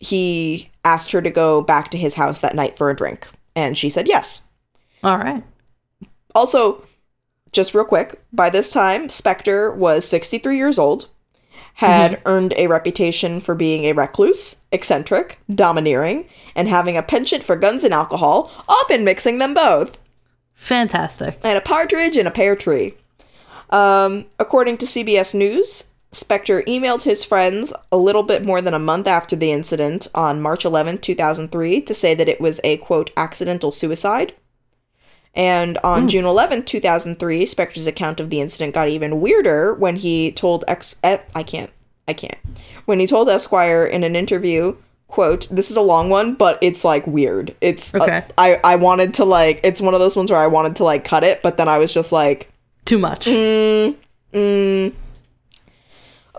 he 0.00 0.70
asked 0.84 1.12
her 1.12 1.20
to 1.20 1.30
go 1.30 1.60
back 1.60 1.90
to 1.90 1.98
his 1.98 2.14
house 2.14 2.40
that 2.40 2.54
night 2.54 2.78
for 2.78 2.88
a 2.88 2.96
drink, 2.96 3.28
and 3.54 3.76
she 3.76 3.90
said 3.90 4.08
yes. 4.08 4.48
All 5.02 5.18
right. 5.18 5.44
Also, 6.34 6.84
just 7.52 7.74
real 7.74 7.84
quick, 7.84 8.20
by 8.32 8.50
this 8.50 8.72
time, 8.72 9.08
Spector 9.08 9.74
was 9.74 10.06
63 10.06 10.56
years 10.56 10.78
old, 10.78 11.08
had 11.74 12.20
earned 12.24 12.54
a 12.56 12.66
reputation 12.66 13.38
for 13.38 13.54
being 13.54 13.84
a 13.84 13.92
recluse, 13.92 14.64
eccentric, 14.72 15.38
domineering, 15.54 16.28
and 16.56 16.68
having 16.68 16.96
a 16.96 17.02
penchant 17.02 17.44
for 17.44 17.54
guns 17.54 17.84
and 17.84 17.94
alcohol, 17.94 18.50
often 18.68 19.04
mixing 19.04 19.38
them 19.38 19.54
both 19.54 19.96
Fantastic. 20.54 21.38
and 21.44 21.56
a 21.56 21.60
partridge 21.60 22.16
in 22.16 22.26
a 22.26 22.32
pear 22.32 22.56
tree. 22.56 22.96
Um, 23.70 24.26
according 24.38 24.78
to 24.78 24.86
CBS 24.86 25.34
News, 25.34 25.92
Spector 26.12 26.66
emailed 26.66 27.02
his 27.02 27.22
friends 27.22 27.72
a 27.92 27.96
little 27.96 28.22
bit 28.22 28.44
more 28.44 28.62
than 28.62 28.74
a 28.74 28.78
month 28.78 29.06
after 29.06 29.36
the 29.36 29.52
incident 29.52 30.08
on 30.14 30.40
March 30.42 30.64
11, 30.64 30.98
2003, 30.98 31.80
to 31.82 31.94
say 31.94 32.14
that 32.14 32.28
it 32.28 32.40
was 32.40 32.60
a 32.64 32.78
quote 32.78 33.10
accidental 33.16 33.70
suicide. 33.70 34.34
And 35.38 35.78
on 35.84 36.08
June 36.08 36.24
11, 36.24 36.64
2003, 36.64 37.44
Spector's 37.44 37.86
account 37.86 38.18
of 38.18 38.28
the 38.28 38.40
incident 38.40 38.74
got 38.74 38.88
even 38.88 39.20
weirder 39.20 39.72
when 39.72 39.94
he 39.94 40.32
told 40.32 40.64
ex 40.66 40.96
I 41.04 41.42
can't 41.44 41.70
I 42.08 42.12
can't. 42.12 42.38
When 42.86 42.98
he 42.98 43.06
told 43.06 43.28
Esquire 43.28 43.84
in 43.84 44.02
an 44.02 44.16
interview, 44.16 44.76
quote, 45.06 45.46
this 45.50 45.70
is 45.70 45.76
a 45.76 45.82
long 45.82 46.10
one, 46.10 46.34
but 46.34 46.58
it's 46.60 46.84
like 46.84 47.06
weird. 47.06 47.54
It's 47.60 47.94
uh, 47.94 48.02
Okay. 48.02 48.24
I 48.36 48.60
I 48.64 48.74
wanted 48.74 49.14
to 49.14 49.24
like 49.24 49.60
it's 49.62 49.80
one 49.80 49.94
of 49.94 50.00
those 50.00 50.16
ones 50.16 50.32
where 50.32 50.40
I 50.40 50.48
wanted 50.48 50.74
to 50.76 50.84
like 50.84 51.04
cut 51.04 51.22
it, 51.22 51.40
but 51.40 51.56
then 51.56 51.68
I 51.68 51.78
was 51.78 51.94
just 51.94 52.10
like 52.10 52.50
Too 52.84 52.98
much. 52.98 53.26
Mm. 53.26 54.92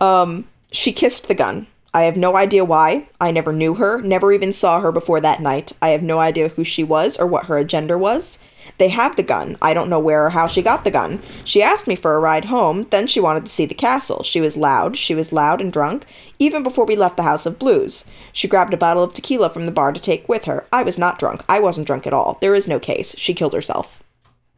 Um, 0.01 0.47
she 0.71 0.91
kissed 0.91 1.27
the 1.27 1.35
gun. 1.35 1.67
I 1.93 2.03
have 2.03 2.17
no 2.17 2.35
idea 2.35 2.65
why. 2.65 3.07
I 3.19 3.31
never 3.31 3.53
knew 3.53 3.75
her, 3.75 4.01
never 4.01 4.31
even 4.33 4.53
saw 4.53 4.81
her 4.81 4.91
before 4.91 5.21
that 5.21 5.39
night. 5.39 5.71
I 5.81 5.89
have 5.89 6.03
no 6.03 6.19
idea 6.19 6.49
who 6.49 6.63
she 6.63 6.83
was 6.83 7.17
or 7.17 7.25
what 7.25 7.45
her 7.45 7.57
agenda 7.57 7.97
was. 7.97 8.39
They 8.77 8.89
have 8.89 9.15
the 9.15 9.23
gun. 9.23 9.57
I 9.61 9.73
don't 9.73 9.89
know 9.89 9.99
where 9.99 10.25
or 10.25 10.29
how 10.29 10.47
she 10.47 10.61
got 10.61 10.83
the 10.83 10.91
gun. 10.91 11.21
She 11.43 11.61
asked 11.63 11.87
me 11.87 11.95
for 11.95 12.15
a 12.15 12.19
ride 12.19 12.45
home, 12.45 12.87
then 12.91 13.07
she 13.07 13.19
wanted 13.19 13.45
to 13.45 13.51
see 13.51 13.65
the 13.65 13.73
castle. 13.73 14.23
She 14.23 14.39
was 14.39 14.55
loud. 14.55 14.97
She 14.97 15.15
was 15.15 15.33
loud 15.33 15.61
and 15.61 15.73
drunk, 15.73 16.05
even 16.37 16.63
before 16.63 16.85
we 16.85 16.95
left 16.95 17.17
the 17.17 17.23
House 17.23 17.45
of 17.45 17.59
Blues. 17.59 18.05
She 18.31 18.47
grabbed 18.47 18.73
a 18.73 18.77
bottle 18.77 19.03
of 19.03 19.13
tequila 19.13 19.49
from 19.49 19.65
the 19.65 19.71
bar 19.71 19.91
to 19.91 19.99
take 19.99 20.29
with 20.29 20.45
her. 20.45 20.65
I 20.71 20.83
was 20.83 20.97
not 20.97 21.19
drunk. 21.19 21.43
I 21.49 21.59
wasn't 21.59 21.87
drunk 21.87 22.07
at 22.07 22.13
all. 22.13 22.37
There 22.41 22.55
is 22.55 22.67
no 22.67 22.79
case. 22.79 23.15
She 23.17 23.33
killed 23.33 23.53
herself. 23.53 24.03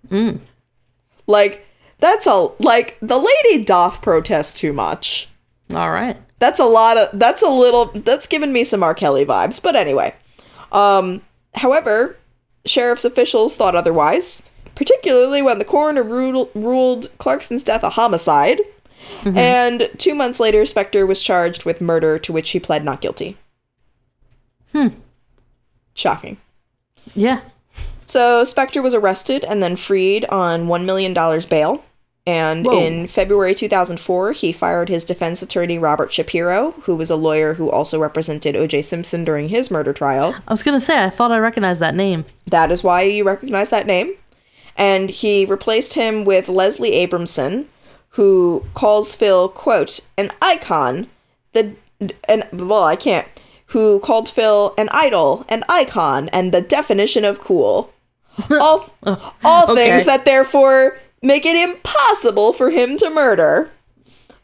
Mm. 0.09 0.41
Like, 1.27 1.65
that's 1.99 2.27
a, 2.27 2.49
like, 2.59 2.97
the 3.01 3.17
lady 3.17 3.63
doth 3.63 4.01
protest 4.01 4.57
too 4.57 4.73
much. 4.73 5.29
All 5.73 5.91
right. 5.91 6.17
That's 6.39 6.59
a 6.59 6.65
lot 6.65 6.97
of 6.97 7.19
that's 7.19 7.43
a 7.43 7.49
little 7.49 7.85
that's 7.85 8.27
giving 8.27 8.51
me 8.51 8.63
some 8.63 8.83
R. 8.83 8.93
Kelly 8.93 9.25
vibes. 9.25 9.61
But 9.61 9.75
anyway. 9.75 10.15
Um 10.71 11.21
however, 11.53 12.17
sheriff's 12.65 13.05
officials 13.05 13.55
thought 13.55 13.75
otherwise, 13.75 14.49
particularly 14.75 15.41
when 15.41 15.59
the 15.59 15.65
coroner 15.65 16.03
ruled, 16.03 16.49
ruled 16.55 17.09
Clarkson's 17.17 17.63
death 17.63 17.83
a 17.83 17.91
homicide. 17.91 18.61
And 19.37 19.89
two 19.97 20.15
months 20.15 20.39
later, 20.39 20.63
Spector 20.63 21.07
was 21.07 21.21
charged 21.21 21.65
with 21.65 21.81
murder, 21.81 22.17
to 22.19 22.31
which 22.33 22.51
he 22.51 22.59
pled 22.59 22.83
not 22.83 23.01
guilty. 23.01 23.37
Hmm. 24.71 24.89
Shocking. 25.93 26.37
Yeah. 27.13 27.41
So 28.05 28.43
Spector 28.43 28.81
was 28.81 28.93
arrested 28.93 29.43
and 29.43 29.61
then 29.61 29.75
freed 29.75 30.25
on 30.25 30.67
$1 30.67 30.85
million 30.85 31.13
bail. 31.49 31.83
And 32.27 32.65
Whoa. 32.67 32.79
in 32.79 33.07
February 33.07 33.55
2004, 33.55 34.33
he 34.33 34.51
fired 34.51 34.89
his 34.89 35.03
defense 35.03 35.41
attorney, 35.41 35.79
Robert 35.79 36.11
Shapiro, 36.11 36.71
who 36.83 36.95
was 36.95 37.09
a 37.09 37.15
lawyer 37.15 37.55
who 37.55 37.69
also 37.71 37.99
represented 37.99 38.55
O.J. 38.55 38.83
Simpson 38.83 39.23
during 39.23 39.49
his 39.49 39.71
murder 39.71 39.91
trial. 39.91 40.35
I 40.47 40.53
was 40.53 40.61
gonna 40.61 40.79
say 40.79 41.03
I 41.03 41.09
thought 41.09 41.31
I 41.31 41.39
recognized 41.39 41.79
that 41.79 41.95
name. 41.95 42.25
That 42.45 42.71
is 42.71 42.83
why 42.83 43.01
you 43.03 43.23
recognize 43.23 43.71
that 43.71 43.87
name. 43.87 44.13
And 44.77 45.09
he 45.09 45.45
replaced 45.45 45.95
him 45.95 46.23
with 46.23 46.47
Leslie 46.47 46.91
Abramson, 46.91 47.65
who 48.09 48.65
calls 48.75 49.15
Phil, 49.15 49.49
quote, 49.49 50.01
an 50.17 50.31
icon, 50.41 51.07
the, 51.53 51.73
and, 52.27 52.47
well, 52.53 52.83
I 52.83 52.95
can't, 52.97 53.27
who 53.67 53.99
called 53.99 54.29
Phil 54.29 54.73
an 54.77 54.89
idol, 54.91 55.43
an 55.49 55.63
icon, 55.69 56.29
and 56.29 56.53
the 56.53 56.61
definition 56.61 57.25
of 57.25 57.39
cool. 57.41 57.91
All, 58.51 58.89
all 59.43 59.71
Okay. 59.71 59.75
things 59.89 60.05
that 60.05 60.23
therefore 60.23 60.97
make 61.21 61.45
it 61.45 61.55
impossible 61.55 62.53
for 62.53 62.69
him 62.69 62.97
to 62.97 63.09
murder. 63.09 63.69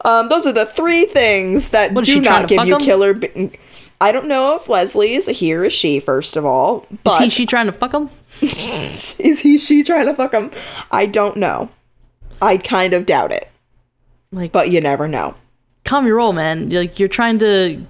Um, 0.05 0.29
those 0.29 0.45
are 0.45 0.53
the 0.53 0.65
three 0.65 1.05
things 1.05 1.69
that 1.69 1.91
What, 1.93 2.05
do 2.05 2.21
not 2.21 2.47
give 2.47 2.65
you 2.67 2.75
him? 2.75 2.81
killer. 2.81 3.13
B- 3.13 3.51
I 3.99 4.11
don't 4.11 4.27
know 4.27 4.55
if 4.55 4.69
Leslie 4.69 5.15
is 5.15 5.27
a 5.27 5.31
he 5.31 5.53
or 5.55 5.63
a 5.63 5.69
she, 5.71 5.99
first 5.99 6.37
of 6.37 6.45
all, 6.45 6.85
but 7.03 7.13
Is 7.13 7.19
he 7.25 7.29
she 7.31 7.45
trying 7.47 7.65
to 7.65 7.71
fuck 7.71 7.93
him? 7.93 8.09
is 8.41 9.39
he 9.39 9.57
she 9.57 9.83
trying 9.83 10.05
to 10.05 10.13
fuck 10.13 10.33
him? 10.33 10.51
I 10.91 11.07
don't 11.07 11.37
know. 11.37 11.69
I 12.41 12.57
kind 12.57 12.93
of 12.93 13.07
doubt 13.07 13.31
it, 13.31 13.49
Like 14.31 14.51
but 14.51 14.69
you 14.69 14.79
never 14.81 15.07
know. 15.07 15.33
calm 15.83 16.05
your 16.05 16.17
roll, 16.17 16.33
man. 16.33 16.69
Like 16.69 16.99
you're 16.99 17.09
trying 17.09 17.39
to 17.39 17.83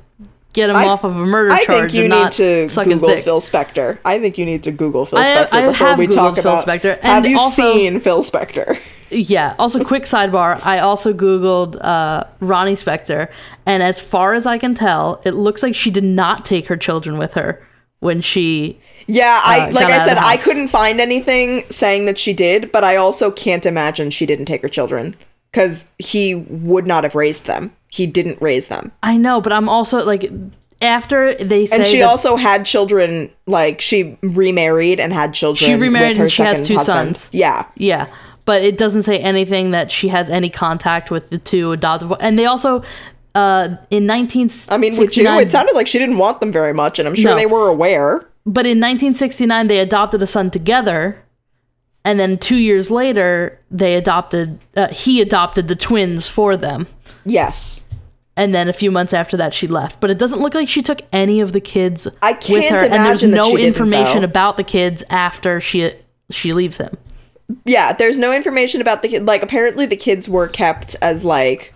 get 0.58 0.70
him 0.72 0.76
I- 0.76 0.86
off 0.88 1.04
of 1.04 1.16
a 1.16 1.26
murder 1.26 1.52
I 1.54 1.64
charge 1.66 1.92
think 1.92 1.94
you 1.94 2.04
and 2.06 2.24
need 2.24 2.32
to 2.34 2.68
Google. 2.84 3.18
Phil 3.22 3.40
Spector. 3.40 3.98
I 4.04 4.20
think 4.20 4.38
you 4.38 4.46
need 4.46 4.64
to 4.64 4.72
Google 4.72 5.06
Phil 5.06 5.20
Spector 5.20 5.48
I 5.52 5.68
before 5.68 5.96
we 5.96 6.08
talk 6.08 6.34
Googled 6.36 6.42
Phil 6.44 6.60
about. 6.60 6.66
Spector, 6.68 7.00
have 7.02 7.26
you 7.26 7.38
also- 7.40 7.62
seen 7.74 8.00
Phil 8.00 8.22
Spector? 8.22 8.78
Yeah. 9.10 9.56
Also, 9.58 9.84
quick 9.86 10.04
sidebar. 10.04 10.60
I 10.66 10.80
also 10.80 11.14
googled 11.14 11.78
uh, 11.82 12.26
Ronnie 12.42 12.76
Spector, 12.76 13.30
and 13.66 13.82
as 13.82 14.02
far 14.02 14.34
as 14.34 14.46
I 14.46 14.58
can 14.58 14.76
tell, 14.76 15.22
it 15.24 15.34
looks 15.34 15.64
like 15.64 15.74
she 15.76 15.90
did 15.92 16.04
not 16.04 16.44
take 16.44 16.68
her 16.68 16.76
children 16.76 17.18
with 17.18 17.34
her 17.36 17.66
when 18.00 18.20
she. 18.20 18.78
Yeah, 19.06 19.40
I 19.46 19.70
Uh, 19.70 19.72
like 19.72 19.86
I 19.88 20.00
said, 20.06 20.18
I 20.18 20.36
couldn't 20.36 20.68
find 20.68 21.00
anything 21.00 21.64
saying 21.70 22.04
that 22.08 22.18
she 22.18 22.34
did, 22.34 22.70
but 22.74 22.84
I 22.84 22.98
also 22.98 23.32
can't 23.32 23.66
imagine 23.66 24.10
she 24.12 24.26
didn't 24.26 24.44
take 24.48 24.62
her 24.62 24.68
children 24.68 25.16
because 25.58 25.86
he 25.98 26.36
would 26.36 26.86
not 26.86 27.04
have 27.04 27.16
raised 27.16 27.46
them. 27.48 27.74
He 27.90 28.06
didn't 28.06 28.40
raise 28.42 28.68
them, 28.68 28.92
I 29.02 29.18
know, 29.18 29.42
but 29.42 29.52
I'm 29.52 29.68
also 29.68 30.04
like 30.06 30.30
after 30.84 31.34
they 31.34 31.66
say 31.66 31.78
and 31.78 31.88
she 31.88 32.00
that 32.00 32.06
also 32.10 32.36
had 32.36 32.64
children. 32.66 33.32
Like 33.48 33.82
she 33.82 34.18
remarried 34.22 35.00
and 35.00 35.12
had 35.12 35.34
children. 35.34 35.68
She 35.70 35.76
remarried 35.76 36.18
and 36.18 36.32
she 36.32 36.44
has 36.44 36.68
two 36.68 36.76
husband. 36.78 37.18
sons. 37.18 37.30
Yeah, 37.32 37.66
Yeah, 37.76 38.08
but 38.46 38.62
it 38.62 38.78
doesn't 38.78 39.04
say 39.04 39.18
anything 39.18 39.72
that 39.72 39.90
she 39.90 40.10
has 40.10 40.30
any 40.30 40.50
contact 40.50 41.10
with 41.10 41.30
the 41.32 41.40
two 41.40 41.72
adoptive. 41.72 42.12
And 42.20 42.38
they 42.38 42.46
also, 42.46 42.84
uh, 43.34 43.70
in 43.90 44.06
1969, 44.06 44.76
I 44.76 44.78
mean, 44.78 44.96
with 44.98 45.18
you, 45.18 45.28
it 45.40 45.50
sounded 45.50 45.74
like 45.74 45.88
she 45.88 45.98
didn't 45.98 46.18
want 46.20 46.40
them 46.40 46.52
very 46.52 46.74
much, 46.74 47.00
and 47.00 47.08
I'm 47.08 47.16
sure 47.16 47.32
No. 47.32 47.38
they 47.38 47.46
were 47.48 47.68
aware. 47.68 48.28
but 48.46 48.66
in 48.68 48.78
1969 48.80 49.68
they 49.68 49.80
adopted 49.80 50.22
a 50.22 50.28
son 50.28 50.52
together, 50.52 51.18
and 52.08 52.20
then 52.20 52.38
two 52.38 52.56
years 52.56 52.90
later 52.90 53.60
they 53.70 53.96
adopted. 53.96 54.60
Uh, 54.76 54.88
he 54.88 55.20
adopted 55.22 55.68
the 55.68 55.76
twins 55.76 56.28
for 56.30 56.56
them, 56.56 56.88
Yes. 57.26 57.86
and 58.36 58.56
then 58.56 58.70
a 58.70 58.74
few 58.74 58.92
months 58.92 59.14
after 59.14 59.36
that 59.38 59.54
she 59.54 59.68
left. 59.68 60.00
But 60.00 60.10
it 60.10 60.18
doesn't 60.18 60.40
look 60.40 60.54
like 60.56 60.70
she 60.70 60.82
took 60.82 61.02
any 61.12 61.42
of 61.42 61.52
the 61.54 61.60
kids 61.62 62.08
I 62.22 62.32
with 62.32 62.42
can't 62.42 62.82
her, 62.82 62.86
and 62.88 62.94
there's 63.06 63.24
imagine 63.24 63.32
that 63.32 63.38
no 63.38 63.46
she 63.50 63.56
didn't, 63.58 63.68
information 63.68 64.24
about 64.24 64.56
the 64.58 64.64
kids 64.64 65.04
after 65.10 65.60
she 65.60 65.92
she 66.32 66.54
leaves 66.54 66.78
him. 66.78 66.96
Yeah, 67.66 67.94
there's 67.94 68.18
no 68.18 68.34
information 68.34 68.82
about 68.82 69.02
the 69.02 69.08
kid. 69.08 69.26
Like, 69.26 69.42
apparently, 69.44 69.86
the 69.86 69.96
kids 69.96 70.28
were 70.28 70.48
kept 70.50 70.96
as 71.02 71.24
like 71.24 71.74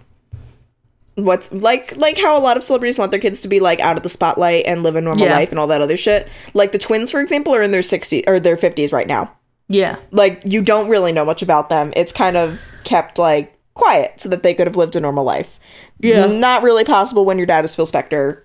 what's 1.16 1.52
like 1.52 1.94
like 1.98 2.18
how 2.18 2.38
a 2.38 2.40
lot 2.40 2.56
of 2.58 2.64
celebrities 2.64 2.98
want 2.98 3.12
their 3.12 3.20
kids 3.20 3.42
to 3.42 3.48
be 3.50 3.60
like 3.60 3.80
out 3.82 3.98
of 3.98 4.04
the 4.04 4.10
spotlight 4.10 4.66
and 4.66 4.82
live 4.82 4.96
a 4.96 5.02
normal 5.02 5.26
Yeah. 5.26 5.36
life 5.36 5.50
and 5.52 5.60
all 5.60 5.68
that 5.68 5.82
other 5.82 5.98
shit. 5.98 6.28
Like 6.54 6.72
the 6.72 6.78
twins, 6.78 7.12
for 7.12 7.20
example, 7.22 7.54
are 7.54 7.62
in 7.62 7.72
their 7.72 7.82
60s 7.82 8.24
or 8.28 8.40
their 8.40 8.56
50s 8.58 8.92
right 8.94 9.08
now. 9.08 9.32
Yeah, 9.74 9.98
Like 10.12 10.42
you 10.46 10.62
don't 10.62 10.88
really 10.90 11.12
know 11.12 11.26
much 11.26 11.42
about 11.42 11.70
them. 11.70 11.92
It's 11.96 12.12
kind 12.12 12.38
of 12.38 12.60
kept 12.84 13.18
like 13.18 13.58
quiet 13.74 14.20
so 14.22 14.30
that 14.30 14.44
they 14.44 14.54
could 14.54 14.68
have 14.68 14.76
lived 14.76 14.96
a 14.96 15.00
normal 15.00 15.24
life. 15.24 15.60
Yeah. 16.00 16.26
Not 16.28 16.64
really 16.64 16.84
possible 16.84 17.26
when 17.26 17.38
your 17.38 17.48
dad 17.48 17.64
is 17.66 17.74
Phil 17.76 17.86
Spector 17.86 18.42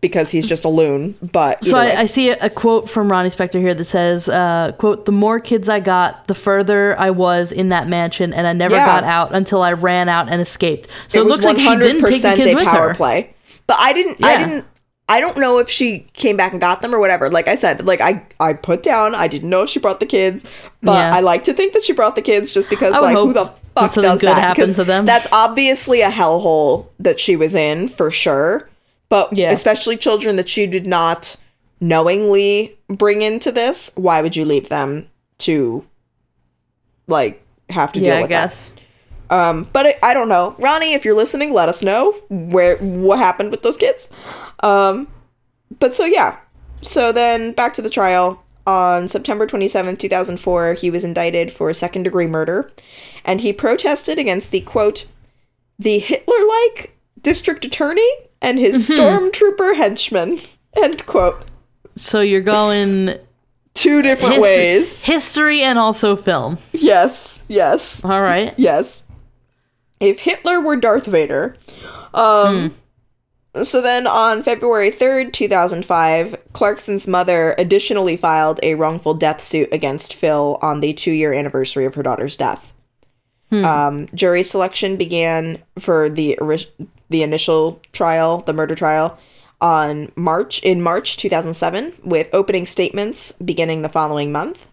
because 0.00 0.30
he's 0.30 0.48
just 0.48 0.64
a 0.64 0.68
loon, 0.68 1.14
but 1.32 1.62
So. 1.64 1.78
I, 1.78 2.00
I 2.00 2.06
see 2.06 2.30
a, 2.30 2.50
quote 2.50 2.90
from 2.90 3.10
Ronnie 3.10 3.30
Spector 3.30 3.60
here 3.60 3.74
that 3.74 3.84
says, 3.84 4.28
uh, 4.28 4.72
"quote 4.78 5.04
The 5.04 5.12
more 5.12 5.38
kids 5.38 5.68
I 5.68 5.78
got, 5.78 6.26
the 6.26 6.34
further 6.34 6.98
I 6.98 7.10
was 7.10 7.52
in 7.52 7.68
that 7.68 7.86
mansion, 7.88 8.32
and 8.32 8.46
I 8.46 8.52
never 8.52 8.74
Yeah. 8.74 8.86
got 8.86 9.04
out 9.04 9.32
until 9.34 9.62
I 9.62 9.72
ran 9.74 10.08
out 10.08 10.28
and 10.28 10.40
escaped." 10.42 10.88
So 11.06 11.20
it, 11.20 11.24
was 11.26 11.34
looks 11.34 11.44
like 11.44 11.58
she 11.60 11.76
didn't 11.76 12.04
take 12.04 12.22
the 12.22 12.34
kids 12.34 12.46
a 12.48 12.54
with 12.56 12.64
power 12.64 12.88
her. 12.88 12.94
play. 12.94 13.34
But 13.68 13.76
I 13.78 13.92
didn't. 13.92 14.24
I 14.24 14.36
didn't. 14.44 14.64
I 15.10 15.20
don't 15.20 15.38
know 15.38 15.58
if 15.58 15.70
she 15.70 16.00
came 16.12 16.36
back 16.36 16.52
and 16.52 16.60
got 16.60 16.82
them 16.82 16.94
or 16.94 16.98
whatever. 16.98 17.30
Like 17.30 17.48
I 17.48 17.54
said, 17.54 17.84
like 17.86 18.00
I 18.00 18.22
I 18.40 18.52
put 18.52 18.82
down. 18.82 19.14
I 19.14 19.26
didn't 19.28 19.48
know 19.48 19.62
if 19.62 19.70
she 19.70 19.78
brought 19.78 20.00
the 20.00 20.06
kids, 20.06 20.44
but 20.82 20.92
Yeah. 20.92 21.14
I 21.14 21.20
like 21.20 21.44
to 21.44 21.54
think 21.54 21.72
that 21.72 21.84
she 21.84 21.92
brought 21.94 22.14
the 22.14 22.22
kids 22.22 22.52
just 22.52 22.68
because 22.68 22.92
like 22.92 23.16
who 23.16 23.32
the 23.32 23.46
fuck 23.74 23.94
does 23.94 24.20
good 24.20 24.28
that? 24.28 24.38
happened 24.38 24.66
'Cause 24.66 24.74
to 24.76 24.84
them. 24.84 25.06
That's 25.06 25.26
obviously 25.32 26.02
a 26.02 26.10
hellhole 26.10 26.86
that 26.98 27.18
she 27.18 27.36
was 27.36 27.54
in 27.54 27.88
for 27.88 28.10
sure. 28.10 28.68
But 29.08 29.32
Yeah. 29.32 29.50
especially 29.50 29.96
children 29.96 30.36
that 30.36 30.48
she 30.48 30.66
did 30.66 30.86
not 30.86 31.36
knowingly 31.80 32.76
bring 32.88 33.22
into 33.22 33.50
this. 33.50 33.90
Why 33.94 34.20
would 34.20 34.36
you 34.36 34.44
leave 34.44 34.68
them 34.68 35.08
to 35.38 35.84
like 37.06 37.42
have 37.70 37.92
to 37.92 38.00
Yeah, 38.00 38.04
deal 38.04 38.14
I 38.16 38.20
with 38.22 38.30
that? 38.30 38.70
Um, 39.30 39.68
but 39.72 39.86
I, 39.86 39.94
I 40.02 40.14
don't 40.14 40.28
know, 40.28 40.54
Ronnie. 40.58 40.94
If 40.94 41.04
you're 41.04 41.16
listening, 41.16 41.52
let 41.52 41.68
us 41.68 41.82
know 41.82 42.12
where 42.30 42.76
what 42.78 43.18
happened 43.18 43.50
with 43.50 43.62
those 43.62 43.76
kids. 43.76 44.08
Um, 44.60 45.08
but 45.78 45.94
so 45.94 46.04
yeah, 46.04 46.38
so 46.80 47.12
then 47.12 47.52
back 47.52 47.74
to 47.74 47.82
the 47.82 47.90
trial. 47.90 48.42
On 48.66 49.08
September 49.08 49.46
27, 49.46 49.96
2004, 49.96 50.74
he 50.74 50.90
was 50.90 51.02
indicted 51.02 51.50
for 51.50 51.72
second 51.72 52.02
degree 52.02 52.26
murder, 52.26 52.70
and 53.24 53.40
he 53.40 53.50
protested 53.50 54.18
against 54.18 54.50
the 54.50 54.60
quote, 54.60 55.06
the 55.78 55.98
Hitler 55.98 56.36
like 56.46 56.94
district 57.22 57.64
attorney 57.64 58.06
and 58.42 58.58
his 58.58 58.86
stormtrooper 58.90 59.74
henchmen. 59.74 60.38
End 60.76 61.06
quote. 61.06 61.46
So 61.96 62.20
you're 62.20 62.42
going 62.42 63.18
Two 63.72 64.02
different 64.02 64.34
hist- 64.34 64.42
ways. 64.42 65.04
history 65.04 65.62
and 65.62 65.78
also 65.78 66.14
film. 66.14 66.58
Yes, 66.72 67.40
yes. 67.48 68.04
All 68.04 68.20
right. 68.20 68.52
Yes. 68.58 69.02
If 70.00 70.20
Hitler 70.20 70.60
were 70.60 70.76
Darth 70.76 71.06
Vader. 71.06 71.56
Um 72.14 72.76
so 73.62 73.80
then 73.80 74.06
on 74.06 74.42
February 74.42 74.90
3rd, 74.90 75.32
2005, 75.32 76.36
Clarkson's 76.52 77.08
mother 77.08 77.54
additionally 77.58 78.16
filed 78.16 78.60
a 78.62 78.74
wrongful 78.74 79.14
death 79.14 79.40
suit 79.40 79.70
against 79.72 80.14
Phil 80.14 80.58
on 80.62 80.80
the 80.80 80.92
2-year 80.94 81.32
anniversary 81.32 81.84
of 81.84 81.94
her 81.94 82.02
daughter's 82.02 82.36
death. 82.36 82.72
Um, 83.64 84.06
jury 84.14 84.42
selection 84.42 84.96
began 84.96 85.62
for 85.78 86.10
the 86.10 86.38
the 87.08 87.22
initial 87.22 87.80
trial, 87.92 88.38
the 88.42 88.52
murder 88.52 88.74
trial, 88.74 89.18
on 89.60 90.12
March 90.14 90.62
in 90.62 90.82
March 90.82 91.16
2007 91.16 91.94
with 92.04 92.28
opening 92.32 92.66
statements 92.66 93.32
beginning 93.32 93.82
the 93.82 93.88
following 93.88 94.30
month 94.30 94.66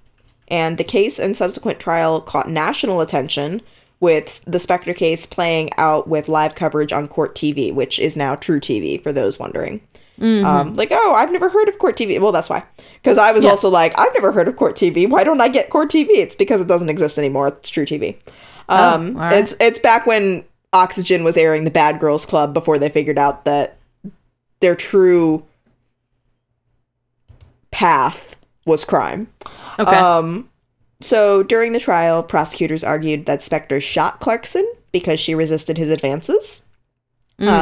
and 0.50 0.78
the 0.78 0.84
case 0.84 1.18
and 1.18 1.36
subsequent 1.36 1.80
trial 1.80 2.22
caught 2.22 2.50
national 2.50 3.02
attention 3.02 3.62
with 4.00 4.44
the 4.46 4.58
Spector 4.58 4.96
case 4.96 5.26
playing 5.26 5.70
out 5.78 6.08
with 6.08 6.28
live 6.28 6.56
coverage 6.56 6.92
on 6.94 7.08
Court 7.08 7.34
TV, 7.36 7.74
which 7.74 7.98
is 8.00 8.16
now 8.16 8.36
truTV 8.36 9.02
for 9.02 9.12
those 9.14 9.40
wondering. 9.40 9.82
Um, 10.22 10.76
like, 10.76 10.90
oh, 10.92 11.14
I've 11.14 11.32
never 11.32 11.50
heard 11.50 11.68
of 11.68 11.78
Court 11.78 11.98
TV. 11.98 12.20
Well, 12.22 12.32
that's 12.32 12.50
why. 12.50 12.64
Because 13.02 13.18
I 13.18 13.34
was 13.34 13.44
Yeah. 13.44 13.50
also 13.50 13.70
like, 13.70 13.98
I've 14.00 14.14
never 14.14 14.32
heard 14.32 14.48
of 14.48 14.56
Court 14.56 14.76
TV. 14.76 15.10
Why 15.10 15.26
don't 15.26 15.42
I 15.42 15.50
get 15.50 15.70
Court 15.70 15.90
TV? 15.90 16.08
It's 16.12 16.36
because 16.36 16.62
it 16.62 16.70
doesn't 16.70 16.88
exist 16.90 17.18
anymore. 17.18 17.50
It's 17.50 17.70
truTV. 17.70 18.16
Um, 18.70 19.18
all 19.18 19.24
right. 19.24 19.34
It's 19.38 19.54
it's 19.60 19.78
back 19.78 20.06
when 20.08 20.46
Oxygen 20.72 21.24
was 21.26 21.36
airing 21.38 21.66
the 21.66 21.72
Bad 21.72 22.00
Girls 22.00 22.26
Club 22.26 22.54
before 22.54 22.78
they 22.78 22.88
figured 22.90 23.18
out 23.20 23.44
that 23.46 23.78
their 24.62 24.76
true 24.76 25.44
path 27.72 28.36
was 28.66 28.86
crime. 28.86 29.28
Okay. 29.80 29.96
Um, 29.96 30.50
so 31.02 31.44
during 31.44 31.72
the 31.72 31.80
trial, 31.80 32.24
prosecutors 32.24 32.84
argued 32.84 33.26
that 33.26 33.40
Spector 33.40 33.82
shot 33.82 34.20
Clarkson 34.20 34.70
because 34.92 35.20
she 35.20 35.36
resisted 35.36 35.78
his 35.78 35.90
advances. 35.90 36.66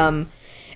Um, 0.08 0.32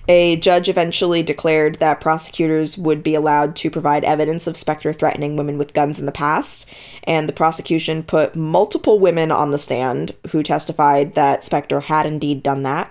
a 0.08 0.36
judge 0.36 0.70
eventually 0.70 1.22
declared 1.22 1.76
that 1.76 2.00
prosecutors 2.00 2.78
would 2.78 3.02
be 3.02 3.14
allowed 3.14 3.54
to 3.56 3.70
provide 3.70 4.04
evidence 4.04 4.46
of 4.46 4.54
Spector 4.54 4.96
threatening 4.96 5.36
women 5.36 5.58
with 5.58 5.74
guns 5.74 6.00
in 6.00 6.06
the 6.06 6.12
past, 6.12 6.68
and 7.04 7.28
the 7.28 7.32
prosecution 7.32 8.02
put 8.02 8.34
multiple 8.34 8.98
women 8.98 9.30
on 9.30 9.50
the 9.50 9.58
stand 9.58 10.14
who 10.30 10.42
testified 10.42 11.14
that 11.14 11.42
Spector 11.42 11.82
had 11.82 12.06
indeed 12.06 12.42
done 12.42 12.62
that. 12.62 12.90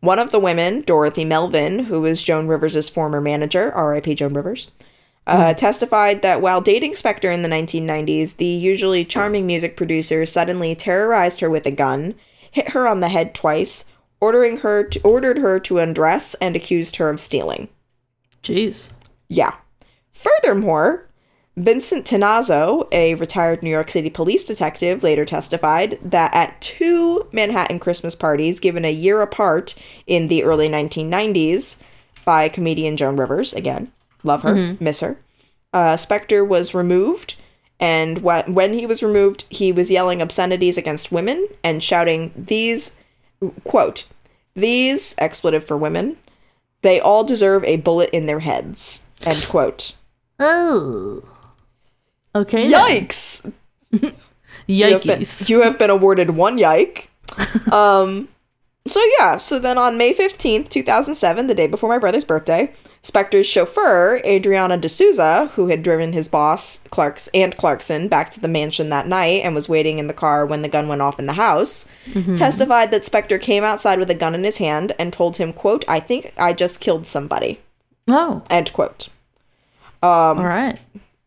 One 0.00 0.18
of 0.18 0.32
the 0.32 0.38
women, 0.38 0.82
Dorothy 0.82 1.24
Melvin, 1.24 1.80
who 1.80 2.02
was 2.02 2.22
Joan 2.22 2.46
Rivers' 2.46 2.88
former 2.88 3.20
manager, 3.20 3.72
R.I.P. 3.72 4.14
Joan 4.14 4.34
Rivers, 4.34 4.70
uh, 5.26 5.54
testified 5.54 6.22
that 6.22 6.40
while 6.40 6.60
dating 6.60 6.92
Spector 6.92 7.32
in 7.32 7.42
the 7.42 7.48
1990s, 7.48 8.36
the 8.36 8.46
usually 8.46 9.04
charming 9.04 9.46
music 9.46 9.76
producer 9.76 10.26
suddenly 10.26 10.74
terrorized 10.74 11.40
her 11.40 11.50
with 11.50 11.66
a 11.66 11.70
gun, 11.70 12.14
hit 12.50 12.70
her 12.70 12.88
on 12.88 13.00
the 13.00 13.08
head 13.08 13.34
twice, 13.34 13.84
ordering 14.20 14.58
her 14.58 14.84
to, 14.84 15.00
ordered 15.02 15.38
her 15.38 15.60
to 15.60 15.78
undress, 15.78 16.34
and 16.34 16.56
accused 16.56 16.96
her 16.96 17.10
of 17.10 17.20
stealing. 17.20 17.68
Jeez. 18.42 18.92
Yeah. 19.28 19.54
Furthermore, 20.12 21.08
Vincent 21.56 22.06
Tannazzo, 22.06 22.88
a 22.90 23.14
retired 23.16 23.62
New 23.62 23.70
York 23.70 23.90
City 23.90 24.08
police 24.08 24.44
detective, 24.44 25.02
later 25.02 25.24
testified 25.24 25.98
that 26.02 26.32
at 26.34 26.60
two 26.60 27.28
Manhattan 27.32 27.78
Christmas 27.78 28.14
parties 28.14 28.60
given 28.60 28.84
a 28.84 28.92
year 28.92 29.20
apart 29.20 29.74
in 30.06 30.28
the 30.28 30.42
early 30.44 30.68
1990s 30.68 31.78
by 32.24 32.48
comedian 32.48 32.96
Joan 32.96 33.16
Rivers, 33.16 33.52
again, 33.52 33.92
love 34.22 34.42
her, 34.42 34.76
miss 34.80 35.00
her, 35.00 35.18
uh, 35.72 35.94
Spector 35.96 36.46
was 36.46 36.74
removed. 36.74 37.36
And 37.78 38.18
wh- 38.18 38.46
when 38.48 38.74
he 38.74 38.84
was 38.84 39.02
removed, 39.02 39.44
he 39.48 39.72
was 39.72 39.90
yelling 39.90 40.20
obscenities 40.20 40.76
against 40.76 41.10
women 41.10 41.48
and 41.64 41.82
shouting, 41.82 42.30
These, 42.36 42.96
quote, 43.64 44.04
these, 44.54 45.14
expletive 45.16 45.64
for 45.64 45.76
women, 45.78 46.18
they 46.82 47.00
all 47.00 47.24
deserve 47.24 47.64
a 47.64 47.76
bullet 47.76 48.10
in 48.12 48.26
their 48.26 48.40
heads, 48.40 49.04
end 49.22 49.46
quote. 49.48 49.94
Oh. 50.38 51.22
Okay. 52.34 52.68
then. 52.68 52.86
Yikes! 52.86 53.52
You 54.66 54.84
Yikes. 54.84 55.48
you 55.48 55.62
have 55.62 55.78
been 55.78 55.90
awarded 55.90 56.30
one 56.30 56.58
yike. 56.58 57.10
Um, 57.72 58.28
so 58.86 59.00
yeah, 59.18 59.36
so 59.36 59.58
then 59.58 59.78
on 59.78 59.96
May 59.98 60.12
15th, 60.14 60.68
2007, 60.68 61.46
the 61.46 61.54
day 61.54 61.66
before 61.66 61.88
my 61.88 61.98
brother's 61.98 62.24
birthday, 62.24 62.72
Spector's 63.02 63.46
chauffeur, 63.46 64.20
Adriano 64.26 64.76
D'Souza, 64.76 65.46
who 65.54 65.68
had 65.68 65.82
driven 65.82 66.12
his 66.12 66.28
boss, 66.28 66.84
Clark's 66.90 67.28
and 67.32 67.56
Clarkson, 67.56 68.08
back 68.08 68.28
to 68.30 68.40
the 68.40 68.46
mansion 68.48 68.90
that 68.90 69.06
night 69.06 69.42
and 69.42 69.54
was 69.54 69.70
waiting 69.70 69.98
in 69.98 70.06
the 70.06 70.12
car 70.12 70.44
when 70.44 70.60
the 70.60 70.68
gun 70.68 70.86
went 70.86 71.00
off 71.00 71.18
in 71.18 71.24
the 71.24 71.32
house, 71.32 71.90
testified 72.36 72.90
that 72.90 73.02
Spector 73.02 73.40
came 73.40 73.64
outside 73.64 73.98
with 73.98 74.10
a 74.10 74.14
gun 74.14 74.34
in 74.34 74.44
his 74.44 74.58
hand 74.58 74.92
and 74.98 75.12
told 75.14 75.38
him, 75.38 75.54
quote, 75.54 75.82
I 75.88 75.98
think 75.98 76.34
I 76.36 76.52
just 76.52 76.80
killed 76.80 77.06
somebody. 77.06 77.60
Oh, 78.06 78.42
End 78.50 78.70
quote. 78.74 79.08
Um, 80.02 80.38
all 80.38 80.44
right. 80.46 80.78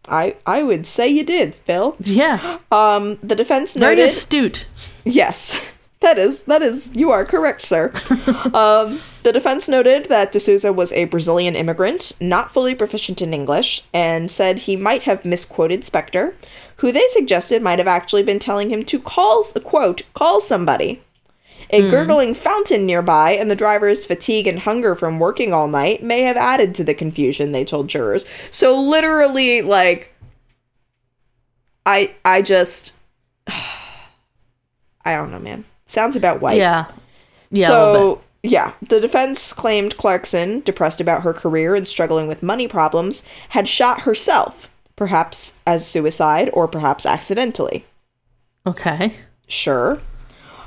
I, 0.08 0.36
I 0.46 0.62
would 0.64 0.86
say 0.86 1.08
you 1.08 1.24
did, 1.24 1.56
Phil. 1.56 1.96
Yeah. 2.00 2.60
Um, 2.72 3.18
the 3.24 3.36
defense 3.36 3.76
noted. 3.76 3.96
Very 3.96 4.10
astute. 4.10 4.68
Yes, 5.06 5.60
that 6.04 6.20
is 6.20 6.44
that 6.44 6.62
is 6.62 6.92
you 6.96 7.10
are 7.12 7.26
correct, 7.26 7.64
sir. 7.64 7.86
um, 8.54 9.00
the 9.24 9.32
defense 9.34 9.68
noted 9.68 10.06
that 10.06 10.32
D'Souza 10.32 10.72
was 10.72 10.92
a 10.92 11.06
Brazilian 11.06 11.56
immigrant, 11.56 12.12
not 12.20 12.52
fully 12.52 12.76
proficient 12.76 13.22
in 13.22 13.34
English, 13.34 13.84
and 13.94 14.30
said 14.30 14.60
he 14.60 14.76
might 14.76 15.04
have 15.04 15.26
misquoted 15.26 15.82
Spector, 15.82 16.34
who 16.78 16.92
they 16.92 17.08
suggested 17.08 17.62
might 17.62 17.80
have 17.80 17.88
actually 17.88 18.24
been 18.24 18.40
telling 18.40 18.70
him 18.70 18.84
to 18.84 19.00
call 19.00 19.44
quote 19.64 20.04
call 20.14 20.40
somebody. 20.40 21.02
A 21.70 21.90
gurgling 21.90 22.36
fountain 22.36 22.86
nearby 22.86 23.32
and 23.32 23.50
the 23.50 23.56
driver's 23.56 24.06
fatigue 24.06 24.46
and 24.46 24.60
hunger 24.60 24.94
from 24.94 25.18
working 25.18 25.54
all 25.54 25.68
night 25.68 26.04
may 26.04 26.22
have 26.22 26.38
added 26.38 26.76
to 26.76 26.84
the 26.84 26.94
confusion, 26.94 27.52
they 27.52 27.66
told 27.66 27.88
jurors. 27.88 28.28
So 28.52 28.80
literally, 28.80 29.64
like, 29.64 30.14
I 31.86 32.14
I 32.24 32.44
just 32.44 32.96
I 33.48 35.16
don't 35.16 35.32
know, 35.32 35.40
man. 35.40 35.66
Sounds 35.94 36.16
about 36.16 36.42
white. 36.42 36.58
Yeah. 36.58 36.86
Yeah. 37.52 37.68
so 37.68 38.22
yeah, 38.42 38.74
the 38.90 39.00
defense 39.00 39.54
claimed 39.54 39.96
Clarkson, 39.96 40.62
depressed 40.62 41.00
about 41.00 41.22
her 41.22 41.34
career 41.34 41.76
and 41.76 41.88
struggling 41.88 42.28
with 42.28 42.42
money 42.44 42.68
problems, 42.68 43.24
had 43.50 43.68
shot 43.68 44.02
herself, 44.02 44.70
perhaps 44.96 45.60
as 45.68 45.88
suicide 45.88 46.50
or 46.52 46.68
perhaps 46.68 47.06
accidentally. 47.06 47.86
Okay. 48.66 49.14
Sure. 49.48 49.94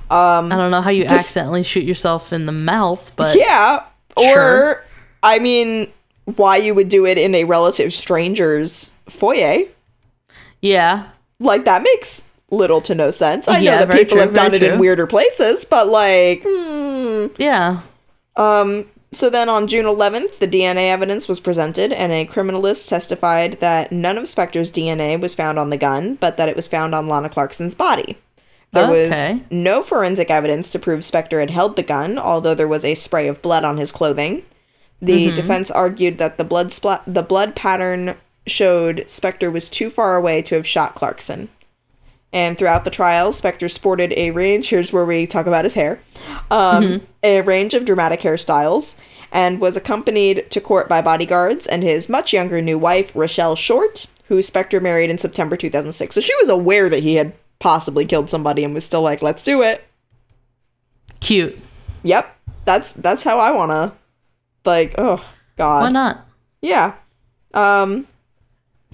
Um, 0.08 0.52
I 0.52 0.56
don't 0.56 0.70
know 0.70 0.80
how 0.80 0.90
you 0.90 1.02
Just- 1.02 1.14
accidentally 1.14 1.64
shoot 1.64 1.82
yourself 1.84 2.32
in 2.32 2.46
the 2.46 2.52
mouth, 2.52 3.10
but 3.16 3.36
yeah. 3.36 3.82
Or 4.16 4.22
Sure. 4.32 4.84
I 5.24 5.40
mean, 5.40 5.90
why 6.36 6.56
you 6.58 6.72
would 6.74 6.88
do 6.88 7.04
it 7.04 7.18
in 7.18 7.34
a 7.34 7.42
relative 7.44 7.92
stranger's 7.92 8.92
foyer? 9.08 9.64
yeah. 10.62 11.06
Like 11.40 11.64
that 11.66 11.82
makes 11.82 12.28
little 12.50 12.80
to 12.82 12.94
no 12.94 13.10
sense. 13.10 13.48
I 13.48 13.58
Yeah, 13.58 13.80
know 13.80 13.86
that 13.86 13.96
people 13.96 14.16
true, 14.16 14.20
have 14.20 14.34
done 14.34 14.54
it 14.54 14.62
in 14.62 14.78
weirder 14.78 15.06
places, 15.06 15.64
but 15.64 15.88
like, 15.88 16.42
hmm. 16.46 17.26
Yeah. 17.38 17.80
Um, 18.36 18.86
so 19.12 19.30
then 19.30 19.48
on 19.48 19.66
June 19.66 19.86
11th, 19.86 20.38
the 20.38 20.46
DNA 20.48 20.88
evidence 20.90 21.26
was 21.28 21.40
presented, 21.40 21.92
and 21.92 22.12
a 22.12 22.26
criminalist 22.26 22.88
testified 22.88 23.60
that 23.60 23.90
none 23.92 24.18
of 24.18 24.24
Spector's 24.24 24.70
DNA 24.70 25.18
was 25.20 25.34
found 25.34 25.58
on 25.58 25.70
the 25.70 25.76
gun, 25.76 26.16
but 26.16 26.36
that 26.36 26.48
it 26.48 26.56
was 26.56 26.68
found 26.68 26.94
on 26.94 27.08
Lana 27.08 27.28
Clarkson's 27.28 27.74
body. 27.74 28.18
There 28.72 28.84
Okay. 28.84 29.34
was 29.34 29.40
no 29.50 29.80
forensic 29.80 30.30
evidence 30.30 30.70
to 30.70 30.78
prove 30.78 31.00
Spector 31.00 31.40
had 31.40 31.50
held 31.50 31.76
the 31.76 31.82
gun, 31.82 32.18
although 32.18 32.54
there 32.54 32.68
was 32.68 32.84
a 32.84 32.94
spray 32.94 33.26
of 33.26 33.40
blood 33.40 33.64
on 33.64 33.78
his 33.78 33.92
clothing. 33.92 34.42
The 35.00 35.30
defense 35.32 35.70
argued 35.70 36.18
that 36.18 36.36
the 36.36 36.44
blood 36.44 36.72
splat 36.72 37.02
the 37.06 37.22
blood 37.22 37.54
pattern 37.54 38.16
showed 38.46 39.04
Spector 39.06 39.52
was 39.52 39.68
too 39.68 39.88
far 39.90 40.16
away 40.16 40.42
to 40.42 40.54
have 40.56 40.66
shot 40.66 40.94
Clarkson. 40.94 41.48
And 42.32 42.58
throughout 42.58 42.84
the 42.84 42.90
trial, 42.90 43.30
Spector 43.32 43.70
sported 43.70 44.12
a 44.16 44.30
range. 44.30 44.68
Here's 44.68 44.92
where 44.92 45.04
we 45.04 45.26
talk 45.26 45.46
about 45.46 45.64
his 45.64 45.74
hair. 45.74 46.00
Um, 46.50 47.02
A 47.22 47.40
range 47.40 47.72
of 47.72 47.84
dramatic 47.84 48.20
hairstyles, 48.20 48.96
and 49.32 49.60
was 49.60 49.76
accompanied 49.76 50.50
to 50.50 50.60
court 50.60 50.88
by 50.88 51.00
bodyguards 51.00 51.66
and 51.66 51.82
his 51.82 52.08
much 52.08 52.32
younger 52.32 52.60
new 52.60 52.78
wife, 52.78 53.12
Rachelle 53.14 53.56
Short, 53.56 54.06
who 54.28 54.38
Spector 54.38 54.82
married 54.82 55.08
in 55.10 55.18
September 55.18 55.56
2006. 55.56 56.14
So 56.14 56.20
she 56.20 56.34
was 56.36 56.48
aware 56.48 56.88
that 56.88 57.02
he 57.02 57.14
had 57.14 57.32
possibly 57.58 58.04
killed 58.04 58.28
somebody 58.28 58.64
and 58.64 58.74
was 58.74 58.84
still 58.84 59.02
like, 59.02 59.22
"Let's 59.22 59.42
do 59.42 59.62
it." 59.62 59.84
Cute. 61.20 61.58
Yep, 62.02 62.36
that's 62.64 62.92
that's 62.92 63.24
how 63.24 63.38
I 63.38 63.50
wanna. 63.52 63.92
Like, 64.64 64.94
oh 64.98 65.24
God. 65.56 65.84
Why 65.84 65.90
not? 65.90 66.26
Yeah. 66.60 66.94
Um 67.54 68.06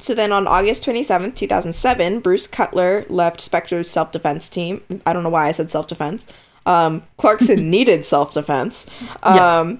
so 0.03 0.15
then 0.15 0.33
on 0.33 0.47
August 0.47 0.85
27th, 0.85 1.37
2007, 1.37 2.21
Bruce 2.21 2.47
Cutler 2.47 3.07
left 3.09 3.41
Spector's 3.41 3.89
self-defense 3.89 4.49
team. 4.49 4.83
I 5.07 5.13
don't 5.13 5.23
know 5.23 5.29
why 5.31 5.49
I 5.49 5.53
said 5.53 5.71
self-defense. 5.71 6.27
Um 6.67 7.03
Clarkson 7.17 7.71
needed 7.77 8.05
self-defense. 8.05 8.87
Um 9.23 9.37
Yeah. 9.37 9.77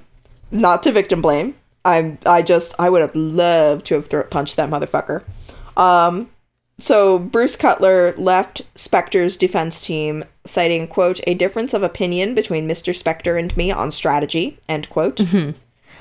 not 0.51 0.83
to 0.85 0.93
victim 0.93 1.21
blame. 1.23 1.55
I'm 1.85 2.19
I 2.25 2.43
just 2.43 2.75
I 2.79 2.89
would 2.91 3.03
have 3.03 3.15
loved 3.17 3.87
to 3.87 3.95
have 3.97 4.07
throat 4.07 4.31
punched 4.31 4.57
that 4.57 4.71
motherfucker. 4.71 5.23
Um 5.77 6.31
so 6.79 7.19
Bruce 7.19 7.55
Cutler 7.55 8.13
left 8.17 8.63
Spector's 8.75 9.37
defense 9.37 9.85
team, 9.85 10.25
citing, 10.45 10.89
quote, 10.89 11.21
a 11.27 11.35
difference 11.35 11.75
of 11.75 11.83
opinion 11.85 12.35
between 12.35 12.67
Mr. 12.67 12.93
Spector 12.93 13.39
and 13.39 13.57
me 13.57 13.71
on 13.71 13.91
strategy, 13.93 14.59
end 14.69 14.89
quote. 14.89 15.21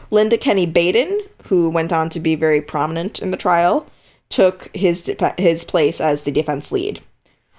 Linda 0.09 0.37
Kenny 0.37 0.65
Baden, 0.65 1.21
who 1.47 1.69
went 1.69 1.93
on 1.93 2.09
to 2.09 2.19
be 2.19 2.35
very 2.35 2.61
prominent 2.61 3.19
in 3.19 3.29
the 3.31 3.37
trial, 3.37 3.85
took 4.31 4.69
his 4.73 5.03
de- 5.03 5.35
his 5.37 5.63
place 5.63 6.01
as 6.01 6.23
the 6.23 6.31
defense 6.31 6.71
lead. 6.71 7.01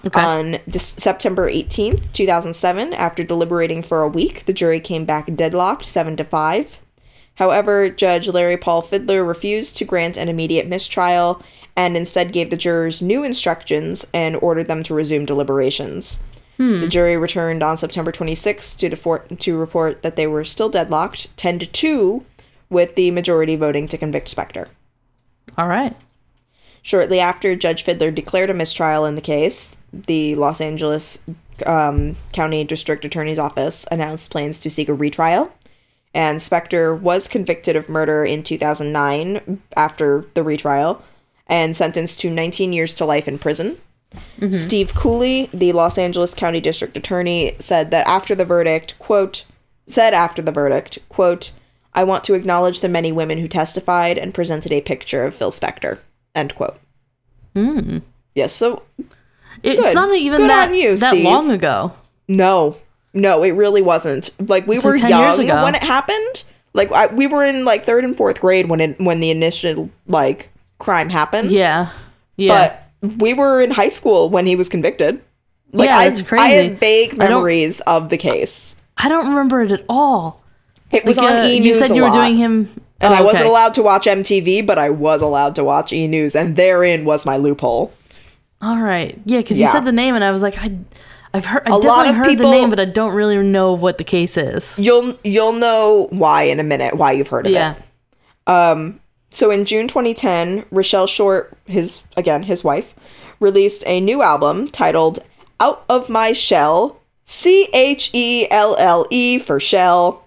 Okay. 0.05 0.21
On 0.21 0.53
Dec- 0.69 1.01
September 1.01 1.49
18, 1.49 1.99
2007, 2.13 2.93
after 2.93 3.23
deliberating 3.23 3.83
for 3.83 4.03
a 4.03 4.09
week, 4.09 4.47
the 4.47 4.53
jury 4.53 4.81
came 4.81 5.05
back 5.05 5.33
deadlocked 5.37 5.85
7 5.85 6.17
to 6.17 6.25
5. 6.25 6.79
However, 7.37 7.89
Judge 7.89 8.29
Larry 8.29 8.57
Paul 8.57 8.83
Fidler 8.83 9.27
refused 9.27 9.77
to 9.77 9.85
grant 9.85 10.17
an 10.17 10.29
immediate 10.29 10.67
mistrial 10.67 11.43
and 11.77 11.97
instead 11.97 12.33
gave 12.33 12.51
the 12.51 12.57
jurors 12.57 13.01
new 13.01 13.23
instructions 13.25 14.07
and 14.13 14.37
ordered 14.37 14.67
them 14.67 14.83
to 14.83 14.95
resume 14.95 15.25
deliberations. 15.25 16.23
Hmm. 16.59 16.81
The 16.81 16.89
jury 16.89 17.17
returned 17.17 17.63
on 17.63 17.77
September 17.77 18.13
26th 18.13 18.77
to, 18.79 18.91
defor- 18.91 19.39
to 19.39 19.57
report 19.57 20.03
that 20.03 20.17
they 20.17 20.27
were 20.27 20.45
still 20.45 20.69
deadlocked, 20.69 21.35
10 21.37 21.61
to 21.61 21.67
2, 21.67 22.25
with 22.69 22.95
the 22.97 23.11
majority 23.11 23.57
voting 23.57 23.89
to 23.89 23.99
convict 23.99 24.35
Spector. 24.35 24.67
All 25.57 25.69
right. 25.69 25.95
Shortly 26.83 27.21
after, 27.21 27.55
Judge 27.55 27.85
Fidler 27.85 28.15
declared 28.15 28.51
a 28.51 28.55
mistrial 28.55 29.07
in 29.07 29.15
the 29.15 29.21
case. 29.21 29.77
The 29.93 30.35
Los 30.35 30.61
Angeles 30.61 31.25
um, 31.65 32.17
County 32.33 32.65
District 32.65 33.05
Attorney's 33.05 33.39
Office 33.39 33.87
announced 33.91 34.31
plans 34.31 34.59
to 34.61 34.71
seek 34.71 34.89
a 34.89 34.95
retrial. 34.95 35.53
And 36.13 36.41
Spector 36.41 36.99
was 36.99 37.29
convicted 37.29 37.77
of 37.77 37.89
murder 37.89 38.25
in 38.25 38.43
2009 38.43 39.63
after 39.77 40.27
the 40.35 40.43
retrial 40.43 41.03
and 41.47 41.77
sentenced 41.77 42.19
to 42.21 42.31
19 42.31 42.73
years 42.73 42.95
to 42.95 43.05
life 43.05 43.29
in 43.29 43.39
prison. 43.39 43.79
Steve 44.51 44.95
Cooley, 44.95 45.49
the 45.55 45.73
Los 45.73 45.97
Angeles 45.97 46.35
County 46.35 46.61
District 46.61 46.97
Attorney, 46.97 47.57
said 47.59 47.91
that 47.91 48.07
after 48.07 48.35
the 48.35 48.45
verdict, 48.45 48.99
quote, 48.99 49.45
said 49.87 50.13
after 50.13 50.43
the 50.43 50.53
verdict, 50.53 50.99
quote, 51.09 51.53
I 51.95 52.05
want 52.05 52.25
to 52.25 52.35
acknowledge 52.35 52.81
the 52.81 52.89
many 52.89 53.13
women 53.13 53.39
who 53.39 53.49
testified 53.49 54.19
and 54.19 54.35
presented 54.35 54.73
a 54.73 54.81
picture 54.81 55.25
of 55.25 55.35
Phil 55.35 55.51
Spector. 55.51 55.99
End 56.35 56.55
quote. 56.55 56.79
Yes, 58.35 58.53
so 58.55 58.83
It's 59.63 59.81
Good. 59.81 59.95
not 59.95 60.15
even 60.17 60.39
Good 60.39 60.51
that, 60.51 60.69
on 60.71 60.75
you, 60.75 60.97
that 60.97 61.11
Steve. 61.11 61.25
long 61.25 61.51
ago. 61.51 61.93
no, 62.29 62.77
no, 63.15 63.43
it 63.43 63.51
really 63.51 63.83
wasn't. 63.83 64.31
Like 64.49 64.67
we 64.67 64.77
It's 64.77 64.85
were 64.85 64.93
like 64.93 65.03
10 65.03 65.11
young 65.11 65.23
years 65.23 65.39
ago. 65.39 65.65
when 65.65 65.75
it 65.75 65.83
happened. 65.83 66.45
Like 66.73 66.91
I, 66.91 67.07
we 67.09 67.27
were 67.27 67.45
in 67.45 67.65
like 67.67 67.85
third 67.85 68.05
and 68.05 68.17
fourth 68.17 68.41
grade 68.41 68.71
when 68.71 68.81
it 68.81 68.99
when 69.01 69.21
the 69.21 69.31
initial 69.31 69.91
like 70.07 70.49
crime 70.79 71.11
happened. 71.11 71.53
Yeah. 71.53 71.91
Yeah. 72.37 72.79
but 73.03 73.17
we 73.19 73.35
were 73.35 73.61
in 73.61 73.71
high 73.73 73.91
school 73.91 74.31
when 74.31 74.47
he 74.47 74.57
was 74.57 74.71
convicted. 74.71 75.21
Like 75.75 75.89
Yeah, 75.91 75.99
I, 75.99 76.07
it's 76.07 76.33
I 76.33 76.49
have 76.49 76.79
vague 76.79 77.19
memories 77.19 77.81
of 77.81 78.09
the 78.09 78.17
case. 78.17 78.77
I 78.97 79.11
don't 79.11 79.29
remember 79.29 79.61
it 79.61 79.73
at 79.73 79.85
all. 79.91 80.43
It 80.91 81.05
was 81.05 81.19
Like, 81.19 81.29
on 81.31 81.37
uh, 81.41 81.45
E 81.47 81.55
you 81.57 81.61
News 81.61 81.79
said 81.79 81.91
a 81.91 81.95
you 81.95 82.03
were 82.03 82.09
lot. 82.09 82.15
doing 82.27 82.37
him. 82.39 82.82
And 83.03 83.13
oh, 83.13 83.17
I 83.17 83.21
wasn't 83.21 83.49
allowed 83.49 83.75
to 83.75 83.83
watch 83.83 84.07
MTV, 84.07 84.65
but 84.65 84.79
I 84.79 84.89
was 84.91 85.21
allowed 85.23 85.57
to 85.57 85.65
watch 85.65 85.93
E 85.93 86.07
News, 86.07 86.37
and 86.37 86.55
therein 86.57 87.05
was 87.05 87.27
my 87.27 87.37
loophole. 87.37 87.93
All 88.63 88.79
right. 88.79 89.19
Yeah, 89.25 89.39
because 89.39 89.59
Yeah. 89.59 89.67
you 89.67 89.73
said 89.73 89.85
the 89.85 89.93
name, 89.93 90.15
and 90.15 90.23
I 90.23 90.31
was 90.31 90.41
like, 90.41 90.57
I, 90.59 90.73
I've 91.35 91.45
heard. 91.45 91.63
I 91.67 91.71
A 91.71 91.75
lot 91.75 91.83
definitely 91.83 92.09
of 92.11 92.17
heard 92.17 92.27
people- 92.27 92.51
the 92.53 92.57
name, 92.59 92.71
but 92.71 92.79
I 92.79 92.85
don't 92.85 93.13
really 93.15 93.37
know 93.39 93.73
what 93.73 93.99
the 93.99 94.05
case 94.05 94.37
is. 94.37 94.79
You'll 94.79 95.19
you'll 95.25 95.53
know 95.53 96.07
why 96.11 96.45
in 96.45 96.61
a 96.61 96.63
minute. 96.65 96.95
Why 96.97 97.13
you've 97.13 97.29
heard 97.29 97.47
of 97.47 97.53
Yeah. 97.53 97.75
it. 98.47 98.95
So 99.35 99.51
in 99.51 99.65
June 99.65 99.89
2010, 99.89 100.63
Rachelle 100.73 101.09
Short, 101.09 101.57
his 101.67 102.03
again 102.17 102.43
his 102.43 102.63
wife, 102.63 102.95
released 103.41 103.83
a 103.87 103.99
new 104.01 104.23
album 104.23 104.69
titled 104.69 105.21
"Out 105.59 105.85
of 105.89 106.09
My 106.11 106.33
Shell," 106.33 106.99
C 107.25 107.67
H 107.73 108.11
E 108.13 108.47
L 108.51 108.77
L 108.79 109.07
E 109.11 109.39
for 109.39 109.59
shell, 109.59 110.22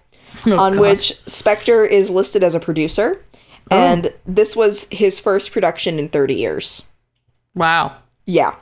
Oh, 0.46 0.58
on 0.58 0.78
which 0.78 1.12
Spector 1.26 1.88
is 1.88 2.10
listed 2.10 2.44
as 2.44 2.54
a 2.54 2.60
producer, 2.60 3.20
Oh. 3.70 3.76
and 3.76 4.12
this 4.26 4.54
was 4.54 4.86
his 4.92 5.18
first 5.18 5.50
production 5.52 5.98
in 5.98 6.08
30 6.08 6.34
years. 6.34 6.86
Wow. 7.54 7.96
Yeah. 8.26 8.54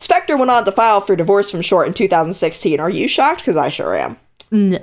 Spector 0.00 0.38
went 0.38 0.50
on 0.50 0.64
to 0.64 0.72
file 0.72 1.00
for 1.00 1.16
divorce 1.16 1.50
from 1.50 1.62
Short 1.62 1.86
in 1.86 1.94
2016. 1.94 2.80
Are 2.80 2.90
you 2.90 3.08
shocked? 3.08 3.40
Because 3.40 3.56
I 3.56 3.68
sure 3.68 3.94
am. 3.96 4.16
No. 4.50 4.78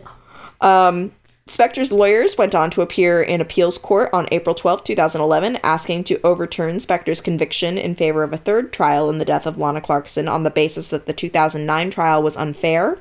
Um, 0.61 1.11
Spector's 1.47 1.91
lawyers 1.91 2.37
went 2.37 2.55
on 2.55 2.69
to 2.71 2.81
appear 2.81 3.21
in 3.21 3.41
appeals 3.41 3.77
court 3.77 4.09
on 4.13 4.27
April 4.31 4.55
12, 4.55 4.83
2011, 4.85 5.59
asking 5.63 6.05
to 6.05 6.19
overturn 6.23 6.77
Spector's 6.77 7.19
conviction 7.19 7.77
in 7.77 7.95
favor 7.95 8.23
of 8.23 8.31
a 8.31 8.37
third 8.37 8.71
trial 8.71 9.09
in 9.09 9.17
the 9.17 9.25
death 9.25 9.45
of 9.45 9.57
Lana 9.57 9.81
Clarkson 9.81 10.27
on 10.29 10.43
the 10.43 10.49
basis 10.49 10.89
that 10.89 11.05
the 11.05 11.13
2009 11.13 11.91
trial 11.91 12.23
was 12.23 12.37
unfair. 12.37 12.97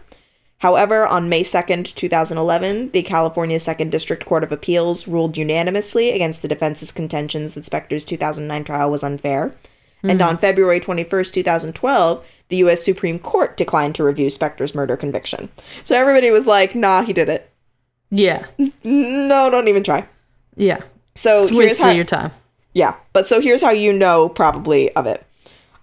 However, 0.62 1.04
on 1.04 1.28
May 1.28 1.42
2nd, 1.42 1.92
2011, 1.92 2.92
the 2.92 3.02
California 3.02 3.58
Second 3.58 3.90
District 3.90 4.24
Court 4.24 4.44
of 4.44 4.52
Appeals 4.52 5.08
ruled 5.08 5.36
unanimously 5.36 6.10
against 6.12 6.40
the 6.40 6.46
defense's 6.46 6.92
contentions 6.92 7.54
that 7.54 7.64
Spector's 7.64 8.04
2009 8.04 8.62
trial 8.62 8.88
was 8.88 9.02
unfair. 9.02 9.56
And 10.04 10.20
hmm. 10.20 10.28
on 10.28 10.38
February 10.38 10.78
21st, 10.78 11.32
2012, 11.32 12.24
the 12.48 12.58
U.S. 12.58 12.84
Supreme 12.84 13.18
Court 13.18 13.56
declined 13.56 13.96
to 13.96 14.04
review 14.04 14.28
Spector's 14.28 14.72
murder 14.72 14.96
conviction. 14.96 15.48
So 15.82 15.96
everybody 15.98 16.30
was 16.30 16.46
like, 16.46 16.76
nah, 16.76 17.02
he 17.02 17.12
did 17.12 17.28
it. 17.28 17.50
Yeah. 18.12 18.46
No, 18.84 19.50
don't 19.50 19.66
even 19.66 19.82
try. 19.82 20.06
Yeah. 20.54 20.82
So 21.16 21.42
It's 21.42 21.50
here's 21.50 21.78
how, 21.78 21.90
your 21.90 22.04
time. 22.04 22.30
yeah, 22.72 22.94
but 23.12 23.26
so 23.26 23.40
here's 23.40 23.62
how 23.62 23.70
you 23.70 23.92
know 23.92 24.28
probably 24.28 24.92
of 24.92 25.06
it. 25.06 25.26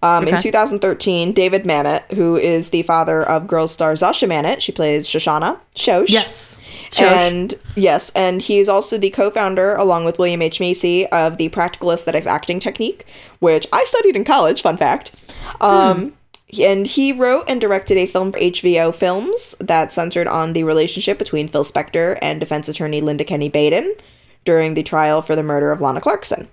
Um, 0.01 0.27
In 0.27 0.39
2013, 0.39 1.33
David 1.33 1.63
Mamet, 1.63 2.09
who 2.13 2.37
is 2.37 2.69
the 2.69 2.83
father 2.83 3.21
of 3.21 3.47
Girls 3.47 3.71
star 3.73 3.93
Zosia 3.93 4.27
Mamet, 4.29 4.61
she 4.61 4.71
plays 4.71 5.07
Shoshana 5.07 5.59
Shosh. 5.75 6.09
Yes. 6.09 6.57
Sure. 6.91 7.05
And 7.05 7.53
yes, 7.75 8.09
and 8.15 8.41
he 8.41 8.59
is 8.59 8.67
also 8.67 8.97
the 8.97 9.09
co-founder, 9.11 9.75
along 9.75 10.05
with 10.05 10.17
William 10.17 10.41
H 10.41 10.59
Macy, 10.59 11.05
of 11.07 11.37
the 11.37 11.49
Practical 11.49 11.91
Aesthetics 11.91 12.25
Acting 12.25 12.59
Technique, 12.59 13.05
which 13.39 13.67
I 13.71 13.83
studied 13.83 14.15
in 14.15 14.23
college. 14.23 14.61
Fun 14.61 14.77
fact. 14.77 15.11
Um, 15.61 16.13
And 16.59 16.87
he 16.87 17.11
wrote 17.11 17.43
and 17.47 17.61
directed 17.61 17.97
a 17.97 18.07
film 18.07 18.31
for 18.31 18.39
HBO 18.39 18.91
Films 18.91 19.55
that 19.59 19.91
centered 19.91 20.25
on 20.27 20.53
the 20.53 20.63
relationship 20.63 21.19
between 21.19 21.47
Phil 21.47 21.63
Spector 21.63 22.17
and 22.23 22.39
defense 22.39 22.67
attorney 22.67 23.01
Linda 23.01 23.23
Kenny 23.23 23.49
Baden 23.49 23.93
during 24.45 24.73
the 24.73 24.81
trial 24.81 25.21
for 25.21 25.35
the 25.35 25.43
murder 25.43 25.71
of 25.71 25.79
Lana 25.79 26.01
Clarkson. 26.01 26.47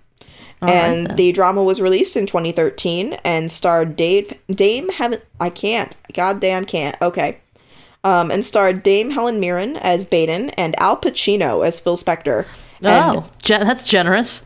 And 0.63 1.17
the 1.17 1.33
drama 1.33 1.63
was 1.63 1.81
released 1.81 2.17
in 2.17 2.27
2013 2.27 3.15
and 3.25 3.51
starred 3.51 3.95
Dave 3.97 4.33
Dame 4.51 4.89
Helen 4.89 5.21
I 5.41 5.51
can't 5.51 5.95
goddamn 6.13 6.65
can't 6.65 6.97
okay 7.03 7.39
um, 8.03 8.31
and 8.31 8.45
starred 8.45 8.83
Dame 8.83 9.11
Helen 9.11 9.39
Mirren 9.41 9.77
as 9.77 10.05
Baden 10.07 10.51
and 10.51 10.75
Al 10.81 10.97
Pacino 10.97 11.67
as 11.67 11.79
Phil 11.81 11.97
Spector. 11.97 12.47
And 12.81 13.17
oh, 13.19 13.31
ge- 13.43 13.49
that's 13.49 13.87
generous. 13.87 14.45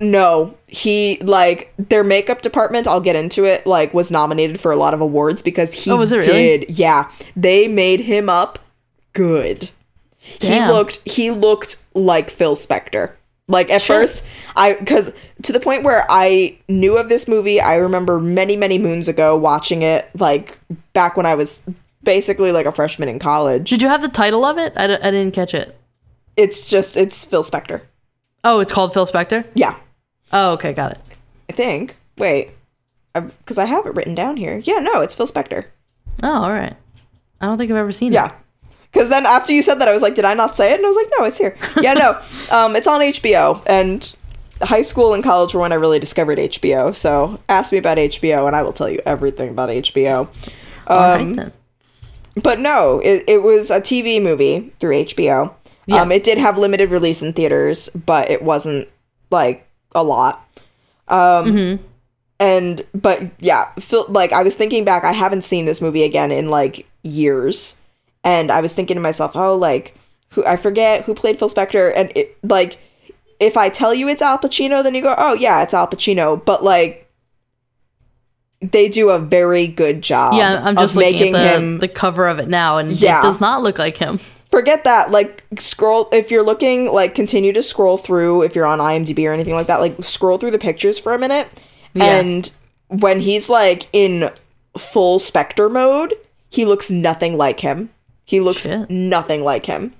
no, 0.00 0.56
he 0.68 1.18
like 1.22 1.72
their 1.78 2.04
makeup 2.04 2.42
department. 2.42 2.86
I'll 2.86 3.00
get 3.00 3.16
into 3.16 3.44
it. 3.44 3.66
Like 3.66 3.92
was 3.94 4.10
nominated 4.10 4.60
for 4.60 4.72
a 4.72 4.76
lot 4.76 4.94
of 4.94 5.00
awards 5.00 5.42
because 5.42 5.72
he 5.74 5.90
Oh, 5.90 5.96
was 5.96 6.12
it 6.12 6.26
really? 6.26 6.58
did. 6.58 6.78
Yeah, 6.78 7.10
they 7.36 7.68
made 7.68 8.00
him 8.00 8.28
up 8.28 8.58
good. 9.12 9.70
Damn. 10.38 10.66
He 10.68 10.72
looked 10.72 10.98
he 11.08 11.30
looked 11.30 11.82
like 11.94 12.30
Phil 12.30 12.54
Spector. 12.56 13.12
Like 13.52 13.70
at 13.70 13.82
Shit. 13.82 13.86
first, 13.88 14.26
I 14.56 14.72
because 14.74 15.12
to 15.42 15.52
the 15.52 15.60
point 15.60 15.84
where 15.84 16.04
I 16.08 16.58
knew 16.68 16.96
of 16.98 17.08
this 17.08 17.28
movie. 17.28 17.60
I 17.60 17.74
remember 17.76 18.18
many 18.18 18.56
many 18.56 18.78
moons 18.78 19.06
ago 19.06 19.36
watching 19.36 19.82
it. 19.82 20.10
Like 20.18 20.58
back 20.94 21.16
when 21.16 21.26
I 21.26 21.34
was 21.36 21.62
basically 22.02 22.50
like 22.50 22.66
a 22.66 22.72
freshman 22.72 23.08
in 23.08 23.18
college. 23.18 23.70
Did 23.70 23.82
you 23.82 23.88
have 23.88 24.02
the 24.02 24.08
title 24.08 24.44
of 24.44 24.58
it? 24.58 24.72
I, 24.76 24.86
d- 24.88 24.98
I 25.02 25.10
didn't 25.12 25.34
catch 25.34 25.54
it. 25.54 25.78
It's 26.36 26.68
just 26.70 26.96
it's 26.96 27.24
Phil 27.24 27.44
Spector. 27.44 27.82
Oh, 28.42 28.58
it's 28.58 28.72
called 28.72 28.92
Phil 28.92 29.06
Spector? 29.06 29.46
Yeah, 29.54 29.76
Oh, 30.32 30.52
okay, 30.54 30.72
got 30.72 30.92
it. 30.92 30.98
I 31.48 31.52
think. 31.52 31.94
Wait, 32.18 32.50
because 33.14 33.58
I 33.58 33.66
have 33.66 33.86
it 33.86 33.94
written 33.94 34.14
down 34.14 34.36
here. 34.38 34.58
Yeah, 34.64 34.78
no, 34.78 35.00
it's 35.02 35.14
Phil 35.14 35.26
Spector. 35.26 35.66
Oh, 36.22 36.42
all 36.44 36.50
right. 36.52 36.74
I 37.40 37.46
don't 37.46 37.58
think 37.58 37.70
I've 37.70 37.76
ever 37.76 37.92
seen 37.92 38.12
it. 38.12 38.14
Yeah. 38.14 38.32
Because 38.92 39.08
then 39.08 39.24
after 39.26 39.52
you 39.52 39.62
said 39.62 39.76
that, 39.76 39.88
I 39.88 39.92
was 39.92 40.02
like, 40.02 40.14
did 40.14 40.24
I 40.26 40.34
not 40.34 40.54
say 40.54 40.72
it? 40.72 40.76
And 40.76 40.84
I 40.84 40.88
was 40.88 40.96
like, 40.96 41.10
no, 41.18 41.24
it's 41.24 41.38
here. 41.38 41.56
Yeah, 41.80 41.94
no. 41.94 42.20
um, 42.50 42.76
it's 42.76 42.86
on 42.86 43.00
HBO. 43.00 43.62
And 43.66 44.14
high 44.60 44.82
school 44.82 45.14
and 45.14 45.24
college 45.24 45.54
were 45.54 45.60
when 45.60 45.72
I 45.72 45.76
really 45.76 45.98
discovered 45.98 46.38
HBO. 46.38 46.94
So 46.94 47.40
ask 47.48 47.72
me 47.72 47.78
about 47.78 47.96
HBO 47.98 48.46
and 48.46 48.54
I 48.54 48.62
will 48.62 48.72
tell 48.74 48.88
you 48.90 49.00
everything 49.06 49.48
about 49.50 49.70
HBO. 49.70 50.28
All 50.86 50.98
Um, 50.98 51.26
right 51.28 51.36
then. 51.36 51.52
But 52.42 52.60
no, 52.60 53.00
it, 53.00 53.24
it 53.28 53.42
was 53.42 53.70
a 53.70 53.80
TV 53.80 54.22
movie 54.22 54.72
through 54.80 55.04
HBO. 55.04 55.52
Yeah. 55.86 56.02
Um, 56.02 56.12
it 56.12 56.22
did 56.24 56.38
have 56.38 56.56
limited 56.58 56.90
release 56.90 57.22
in 57.22 57.32
theaters, 57.32 57.88
but 57.90 58.30
it 58.30 58.42
wasn't 58.42 58.88
like 59.30 59.66
a 59.94 60.02
lot. 60.02 60.46
Um, 61.08 61.80
and 62.40 62.86
but 62.94 63.22
yeah, 63.40 63.72
Phil, 63.80 64.06
like 64.08 64.32
I 64.32 64.42
was 64.42 64.54
thinking 64.54 64.84
back, 64.84 65.04
I 65.04 65.12
haven't 65.12 65.42
seen 65.42 65.64
this 65.66 65.80
movie 65.82 66.04
again 66.04 66.30
in 66.30 66.48
like 66.48 66.86
years, 67.02 67.80
and 68.24 68.50
I 68.50 68.60
was 68.60 68.72
thinking 68.72 68.96
to 68.96 69.00
myself, 69.00 69.34
oh, 69.36 69.54
like 69.56 69.94
who 70.30 70.44
I 70.44 70.56
forget 70.56 71.04
who 71.04 71.14
played 71.14 71.38
Phil 71.38 71.48
Spector, 71.48 71.92
and 71.94 72.12
it 72.16 72.36
like 72.42 72.78
if 73.40 73.56
I 73.56 73.68
tell 73.68 73.92
you 73.92 74.08
it's 74.08 74.22
Al 74.22 74.38
Pacino, 74.38 74.82
then 74.82 74.94
you 74.94 75.02
go, 75.02 75.14
oh 75.18 75.34
yeah, 75.34 75.62
it's 75.62 75.74
Al 75.74 75.86
Pacino, 75.88 76.42
but 76.44 76.62
like. 76.64 76.98
They 78.60 78.88
do 78.88 79.10
a 79.10 79.18
very 79.18 79.66
good 79.66 80.02
job. 80.02 80.34
Yeah, 80.34 80.60
I'm 80.62 80.76
just 80.76 80.94
looking 80.94 81.12
making 81.12 81.34
at 81.34 81.42
the, 81.42 81.56
him 81.56 81.78
the 81.80 81.88
cover 81.88 82.28
of 82.28 82.38
it 82.38 82.46
now, 82.48 82.76
and 82.78 82.92
Yeah. 82.92 83.18
it 83.18 83.22
does 83.22 83.40
not 83.40 83.60
look 83.60 83.76
like 83.76 83.96
him. 83.96 84.20
forget 84.52 84.84
that 84.84 85.10
like 85.10 85.42
scroll 85.58 86.08
if 86.12 86.30
you're 86.30 86.44
looking 86.44 86.92
like 86.92 87.16
continue 87.16 87.52
to 87.54 87.62
scroll 87.62 87.96
through 87.96 88.42
if 88.42 88.54
you're 88.54 88.66
on 88.66 88.78
imdb 88.80 89.26
or 89.26 89.32
anything 89.32 89.54
like 89.54 89.66
that 89.66 89.80
like 89.80 89.96
scroll 90.04 90.36
through 90.38 90.50
the 90.50 90.58
pictures 90.58 90.98
for 90.98 91.14
a 91.14 91.18
minute 91.18 91.48
Yeah. 91.94 92.18
and 92.20 92.52
when 92.88 93.18
he's 93.18 93.48
like 93.48 93.88
in 93.94 94.30
full 94.76 95.18
Spector 95.18 95.72
mode 95.72 96.12
he 96.50 96.66
looks 96.66 96.90
nothing 96.90 97.36
like 97.38 97.60
him 97.60 97.88
he 98.32 98.40
looks 98.40 98.62
Shit. 98.62 98.88
nothing 98.90 99.42
like 99.44 99.66
him 99.66 99.92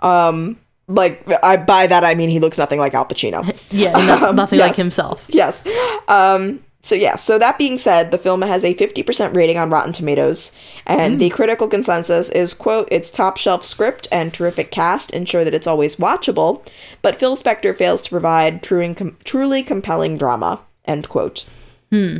um 0.00 0.58
like 0.88 1.22
i 1.42 1.56
by 1.56 1.86
that 1.86 2.04
i 2.04 2.14
mean 2.14 2.28
he 2.30 2.38
looks 2.40 2.58
nothing 2.58 2.78
like 2.78 2.94
al 2.94 3.04
pacino 3.04 3.42
Yeah, 3.70 3.92
no- 4.06 4.28
Um, 4.30 4.36
nothing 4.36 4.58
like 4.60 4.76
himself. 4.76 5.24
yes. 5.28 5.62
Um, 6.08 6.62
so 6.82 6.94
yeah, 6.94 7.14
so 7.16 7.38
that 7.38 7.56
being 7.56 7.78
said, 7.78 8.10
the 8.10 8.18
film 8.18 8.42
has 8.42 8.62
a 8.62 8.74
50% 8.74 9.34
rating 9.34 9.56
on 9.56 9.70
Rotten 9.70 9.94
Tomatoes, 9.94 10.52
and 10.86 11.18
the 11.18 11.30
critical 11.30 11.66
consensus 11.66 12.28
is 12.28 12.52
quote, 12.52 12.86
its 12.92 13.10
top 13.10 13.38
shelf 13.38 13.64
script 13.64 14.06
and 14.12 14.34
terrific 14.34 14.70
cast 14.70 15.10
ensure 15.12 15.44
that 15.44 15.54
it's 15.54 15.66
always 15.66 15.96
watchable, 15.96 16.60
but 17.00 17.16
Phil 17.16 17.36
Spector 17.36 17.74
fails 17.74 18.02
to 18.02 18.10
provide 18.10 18.62
true 18.62 18.82
and 18.82 18.94
com- 18.94 19.16
truly 19.24 19.62
compelling 19.62 20.18
drama, 20.18 20.60
end 20.84 21.08
quote. 21.08 21.46
Hmm. 21.90 22.18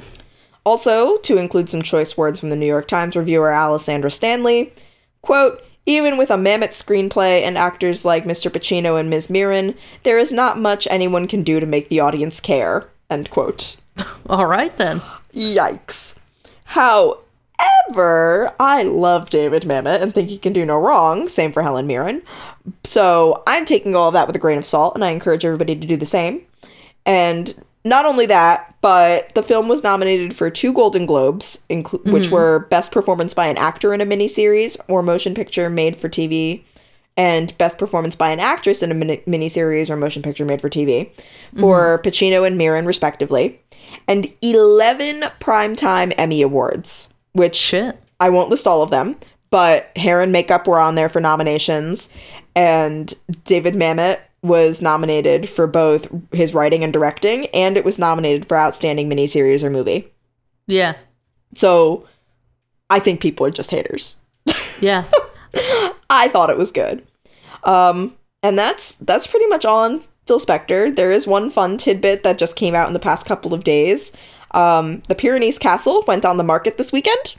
Also, 0.65 1.19
to 1.19 1.37
include 1.37 1.69
some 1.69 1.83
choice 1.83 2.17
words 2.17 2.41
from 2.41 2.49
the 2.49 2.57
New 2.57 2.67
York 2.67 2.89
Times 2.89 3.17
reviewer 3.17 3.53
Alessandra 3.53 4.11
Stanley, 4.11 4.73
quote, 5.25 5.63
even 5.87 6.17
with 6.17 6.31
a 6.31 6.37
Mamet 6.37 6.71
screenplay 6.71 7.43
and 7.43 7.59
actors 7.59 8.05
like 8.05 8.25
Mr. 8.25 8.51
Pacino 8.51 8.99
and 8.99 9.11
Ms. 9.11 9.29
Mirren, 9.29 9.75
there 10.03 10.19
is 10.19 10.33
not 10.33 10.59
much 10.59 10.89
anyone 10.91 11.29
can 11.29 11.43
do 11.43 11.61
to 11.61 11.67
make 11.67 11.89
the 11.89 12.01
audience 12.01 12.41
care, 12.41 12.89
end 13.11 13.31
quote. 13.31 13.77
All 14.27 14.47
right 14.47 14.77
then. 14.79 15.03
Yikes. 15.35 16.17
However, 16.65 18.55
I 18.59 18.83
love 18.83 19.31
David 19.31 19.65
Mamet 19.65 20.01
and 20.01 20.15
think 20.15 20.31
he 20.31 20.39
can 20.39 20.53
do 20.53 20.65
no 20.65 20.79
wrong. 20.79 21.29
Same 21.29 21.53
for 21.53 21.63
Helen 21.63 21.87
Mirren. 21.87 22.23
So 22.85 23.43
I'm 23.47 23.67
taking 23.67 23.95
all 23.95 24.09
of 24.09 24.15
that 24.15 24.27
with 24.27 24.37
a 24.37 24.39
grain 24.39 24.57
of 24.57 24.65
salt, 24.65 24.95
and 24.95 25.05
I 25.05 25.11
encourage 25.11 25.45
everybody 25.45 25.77
to 25.77 25.87
do 25.87 25.99
the 25.99 26.07
same. 26.07 26.41
And 27.05 27.55
not 27.85 28.07
only 28.07 28.27
that, 28.27 28.75
but 28.81 29.35
the 29.35 29.43
film 29.43 29.69
was 29.69 29.83
nominated 29.83 30.35
for 30.35 30.51
two 30.51 30.73
Golden 30.73 31.07
Globes, 31.07 31.67
inclu- 31.69 32.05
which 32.11 32.25
mm-hmm. 32.25 32.35
were 32.35 32.67
Best 32.71 32.93
Performance 32.93 33.35
by 33.35 33.47
an 33.47 33.59
Actor 33.59 33.93
in 33.93 34.01
a 34.01 34.07
Miniseries 34.07 34.79
or 34.89 35.03
Motion 35.03 35.35
Picture 35.35 35.69
Made 35.69 35.97
for 35.97 36.09
TV, 36.09 36.63
and 37.17 37.57
Best 37.59 37.79
Performance 37.79 38.17
by 38.17 38.31
an 38.31 38.41
Actress 38.41 38.83
in 38.83 38.91
a 38.91 38.95
mini- 38.95 39.23
miniseries 39.27 39.91
or 39.91 39.97
motion 39.97 40.23
picture 40.23 40.45
made 40.45 40.61
for 40.61 40.69
TV 40.69 41.11
for 41.59 41.99
mm-hmm. 41.99 42.09
Pacino 42.09 42.47
and 42.47 42.59
Mirren, 42.59 42.87
respectively, 42.87 43.61
and 44.09 44.33
11 44.43 45.21
Primetime 45.41 46.13
Emmy 46.17 46.43
Awards, 46.43 47.15
which 47.33 47.57
Shit. 47.57 47.97
I 48.19 48.31
won't 48.31 48.51
list 48.51 48.67
all 48.67 48.83
of 48.83 48.91
them, 48.91 49.17
but 49.51 49.97
hair 49.97 50.23
and 50.23 50.33
makeup 50.33 50.67
were 50.67 50.81
on 50.81 50.95
there 50.95 51.09
for 51.09 51.21
nominations, 51.21 52.09
and 52.57 53.13
David 53.45 53.75
Mamet 53.75 54.21
was 54.45 54.81
nominated 54.83 55.49
for 55.49 55.67
both 55.67 56.07
his 56.33 56.55
writing 56.55 56.85
and 56.85 56.93
directing, 56.93 57.47
and 57.47 57.77
it 57.77 57.85
was 57.85 57.99
nominated 57.99 58.47
for 58.47 58.57
Outstanding 58.57 59.09
Miniseries 59.11 59.65
or 59.65 59.71
Movie. 59.71 60.13
Yeah. 60.67 60.95
So 61.57 62.07
I 62.91 63.01
think 63.01 63.21
people 63.21 63.47
are 63.47 63.51
just 63.51 63.71
haters. 63.71 64.19
Yeah. 64.81 65.05
I 66.11 66.29
thought 66.29 66.51
it 66.51 66.59
was 66.59 66.73
good. 66.73 67.07
Um, 67.63 68.15
and 68.43 68.59
that's 68.59 68.97
that's 68.97 69.27
pretty 69.27 69.47
much 69.47 69.65
all 69.65 69.85
on 69.85 70.03
Phil 70.27 70.41
Spector. 70.41 70.95
There 70.95 71.13
is 71.13 71.27
one 71.27 71.49
fun 71.49 71.79
tidbit 71.79 72.25
that 72.25 72.39
just 72.39 72.57
came 72.57 72.75
out 72.75 72.89
in 72.89 72.93
the 72.93 72.99
past 72.99 73.25
couple 73.25 73.55
of 73.55 73.65
days. 73.65 74.15
Um, 74.51 75.01
the 75.09 75.15
Pyrenees 75.15 75.59
Castle 75.59 76.05
went 76.07 76.25
on 76.27 76.37
the 76.37 76.45
market 76.45 76.77
this 76.77 76.93
weekend. 76.93 77.37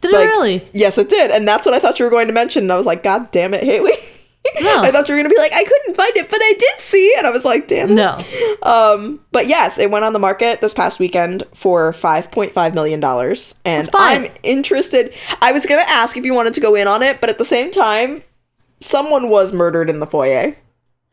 Did 0.00 0.12
Like- 0.12 0.24
it 0.26 0.28
really? 0.28 0.68
Yes, 0.72 0.98
it 0.98 1.08
did, 1.08 1.30
and 1.30 1.46
that's 1.48 1.64
what 1.64 1.74
I 1.74 1.78
thought 1.78 1.98
you 1.98 2.04
were 2.04 2.10
going 2.10 2.26
to 2.26 2.32
mention. 2.34 2.64
And 2.64 2.72
I 2.72 2.76
was 2.76 2.84
like, 2.84 3.02
God 3.02 3.30
damn 3.30 3.54
it, 3.54 3.62
Haley! 3.64 3.92
No. 4.60 4.82
I 4.82 4.90
thought 4.90 5.08
you 5.08 5.14
were 5.14 5.20
going 5.20 5.28
to 5.30 5.34
be 5.34 5.38
like, 5.40 5.52
I 5.52 5.64
couldn't 5.64 5.94
find 5.94 6.16
it, 6.16 6.30
but 6.30 6.38
I 6.42 6.52
did 6.58 6.80
see, 6.80 7.14
and 7.18 7.26
I 7.26 7.30
was 7.30 7.44
like, 7.44 7.68
damn. 7.68 7.94
No. 7.94 8.18
Um, 8.62 9.20
but 9.32 9.46
yes, 9.46 9.78
it 9.78 9.90
went 9.90 10.04
on 10.04 10.12
the 10.12 10.18
market 10.18 10.60
this 10.60 10.72
past 10.74 10.98
weekend 10.98 11.42
for 11.54 11.92
five 11.92 12.30
point 12.30 12.52
five 12.52 12.74
million 12.74 13.00
dollars, 13.00 13.60
and 13.64 13.88
I'm 13.94 14.28
interested. 14.42 15.12
I 15.42 15.52
was 15.52 15.66
gonna 15.66 15.84
ask 15.86 16.16
if 16.16 16.24
you 16.24 16.34
wanted 16.34 16.54
to 16.54 16.60
go 16.60 16.74
in 16.74 16.88
on 16.88 17.02
it, 17.02 17.20
but 17.20 17.30
at 17.30 17.38
the 17.38 17.44
same 17.44 17.70
time, 17.70 18.22
someone 18.80 19.28
was 19.28 19.52
murdered 19.52 19.88
in 19.90 20.00
the 20.00 20.06
foyer. 20.06 20.54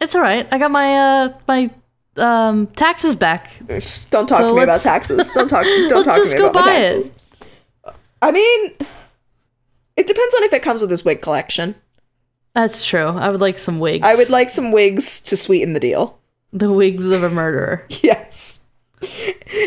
It's 0.01 0.15
all 0.15 0.21
right. 0.21 0.47
I 0.51 0.57
got 0.57 0.71
my 0.71 0.95
uh 0.97 1.29
my 1.47 1.69
um 2.17 2.67
taxes 2.67 3.15
back. 3.15 3.51
Don't 4.09 4.27
talk 4.27 4.39
So 4.39 4.49
to 4.49 4.53
me 4.55 4.63
about 4.63 4.81
taxes. 4.81 5.31
Don't 5.31 5.47
talk. 5.47 5.63
Don't 5.89 6.03
talk 6.03 6.15
to 6.15 6.25
me 6.25 6.37
about 6.37 6.53
my 6.55 6.63
buy 6.63 6.73
it. 6.75 6.93
taxes. 6.93 7.11
I 8.21 8.31
mean, 8.31 8.67
it 9.97 10.07
depends 10.07 10.35
on 10.35 10.43
if 10.43 10.53
it 10.53 10.61
comes 10.63 10.81
with 10.81 10.89
this 10.89 11.03
wig 11.05 11.21
collection. 11.21 11.75
That's 12.53 12.85
true. 12.85 13.05
I 13.05 13.29
would 13.29 13.41
like 13.41 13.57
some 13.57 13.79
wigs. 13.79 14.05
I 14.05 14.15
would 14.15 14.29
like 14.29 14.49
some 14.49 14.71
wigs 14.71 15.19
to 15.21 15.35
sweeten 15.37 15.73
the 15.73 15.79
deal. 15.79 16.19
the 16.51 16.71
wigs 16.71 17.03
of 17.05 17.23
a 17.23 17.29
murderer. 17.29 17.85
Yes. 18.03 18.59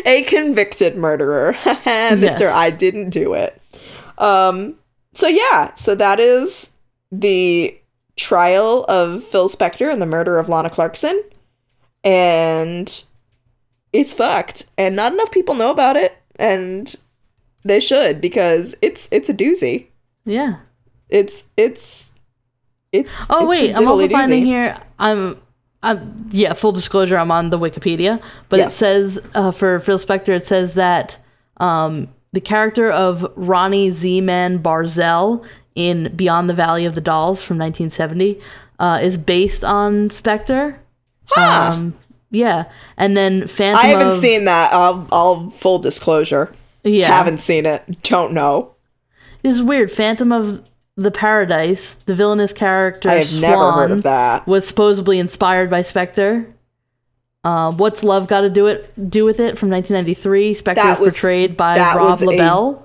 A 0.05 0.23
convicted 0.23 0.95
murderer. 0.97 1.53
Mr. 1.63 2.21
Yes. 2.21 2.53
I 2.53 2.69
didn't 2.71 3.09
do 3.11 3.33
it. 3.33 3.61
Um 4.17 4.75
so 5.13 5.27
yeah, 5.27 5.73
so 5.75 5.95
that 5.95 6.19
is 6.19 6.71
the 7.11 7.77
trial 8.15 8.83
of 8.87 9.23
Phil 9.23 9.47
Spector 9.49 9.91
and 9.91 10.01
the 10.01 10.05
murder 10.07 10.39
of 10.39 10.49
Lana 10.49 10.69
Clarkson. 10.69 11.23
And 12.03 13.03
it's 13.93 14.13
fucked. 14.13 14.65
And 14.77 14.95
not 14.95 15.13
enough 15.13 15.31
people 15.31 15.55
know 15.55 15.71
about 15.71 15.97
it. 15.97 16.17
And 16.37 16.95
they 17.63 17.79
should 17.79 18.21
because 18.21 18.75
it's 18.81 19.07
it's 19.11 19.29
a 19.29 19.33
doozy. 19.33 19.87
Yeah. 20.25 20.57
It's 21.09 21.45
it's 21.57 22.11
it's 22.99 23.25
Oh 23.29 23.39
it's 23.41 23.49
wait, 23.61 23.77
I'm 23.77 23.87
also 23.87 24.07
diddly 24.07 24.11
finding 24.11 24.45
here. 24.45 24.79
I'm, 24.99 25.39
I'm. 25.83 26.29
Yeah, 26.31 26.53
full 26.53 26.71
disclosure. 26.71 27.17
I'm 27.17 27.31
on 27.31 27.49
the 27.49 27.59
Wikipedia, 27.59 28.21
but 28.49 28.57
Yes. 28.59 28.73
it 28.73 28.77
says 28.77 29.19
uh, 29.33 29.51
for 29.51 29.79
Phil 29.79 29.99
Spector, 29.99 30.29
it 30.29 30.45
says 30.47 30.73
that 30.75 31.17
um, 31.57 32.07
the 32.33 32.41
character 32.41 32.89
of 32.91 33.25
Ronnie 33.35 33.89
Z-Man 33.89 34.59
Barzell 34.59 35.45
in 35.75 36.11
Beyond 36.15 36.49
the 36.49 36.53
Valley 36.53 36.85
of 36.85 36.95
the 36.95 37.01
Dolls 37.01 37.41
from 37.43 37.57
1970 37.57 38.39
uh, 38.79 38.99
is 39.01 39.17
based 39.17 39.63
on 39.63 40.09
Spector. 40.09 40.77
Huh. 41.25 41.71
Um, 41.73 41.93
yeah, 42.31 42.65
and 42.97 43.15
then 43.15 43.47
Phantom. 43.47 43.81
I 43.83 43.87
haven't 43.87 44.07
of- 44.15 44.19
seen 44.19 44.45
that. 44.45 44.73
I'll, 44.73 45.07
I'll 45.11 45.49
full 45.51 45.79
disclosure. 45.79 46.51
Yeah, 46.83 47.07
Haven't 47.07 47.39
seen 47.39 47.65
it. 47.65 48.01
Don't 48.03 48.33
know. 48.33 48.73
This 49.43 49.55
is 49.55 49.61
weird. 49.63 49.91
Phantom 49.91 50.31
of 50.31 50.63
the 50.97 51.11
Paradise, 51.11 51.93
the 52.05 52.15
villainous 52.15 52.51
character 52.51 53.09
I 53.09 53.15
have 53.15 53.27
Swan, 53.27 53.41
never 53.41 53.71
heard 53.71 53.91
of 53.91 54.03
that. 54.03 54.47
was 54.47 54.67
supposedly 54.67 55.19
inspired 55.19 55.69
by 55.69 55.81
Spector. 55.83 56.51
Uh, 57.43 57.71
What's 57.71 58.03
Love 58.03 58.27
Got 58.27 58.41
to 58.41 58.49
Do 58.49 58.65
it 58.65 59.09
do 59.09 59.23
with 59.23 59.39
it 59.39 59.57
from 59.57 59.69
1993? 59.69 60.55
Spector 60.55 60.75
That 60.75 60.99
was 60.99 61.05
was- 61.05 61.13
portrayed 61.15 61.55
by 61.55 61.75
that 61.75 61.95
Rob 61.95 62.09
was 62.09 62.21
a- 62.21 62.25
LaBelle. 62.25 62.83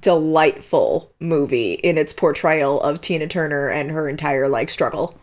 Delightful 0.00 1.12
movie 1.18 1.72
in 1.74 1.96
its 1.98 2.12
portrayal 2.12 2.80
of 2.80 3.00
Tina 3.00 3.26
Turner 3.26 3.68
and 3.68 3.90
her 3.90 4.08
entire 4.08 4.48
like 4.48 4.68
struggle. 4.70 5.14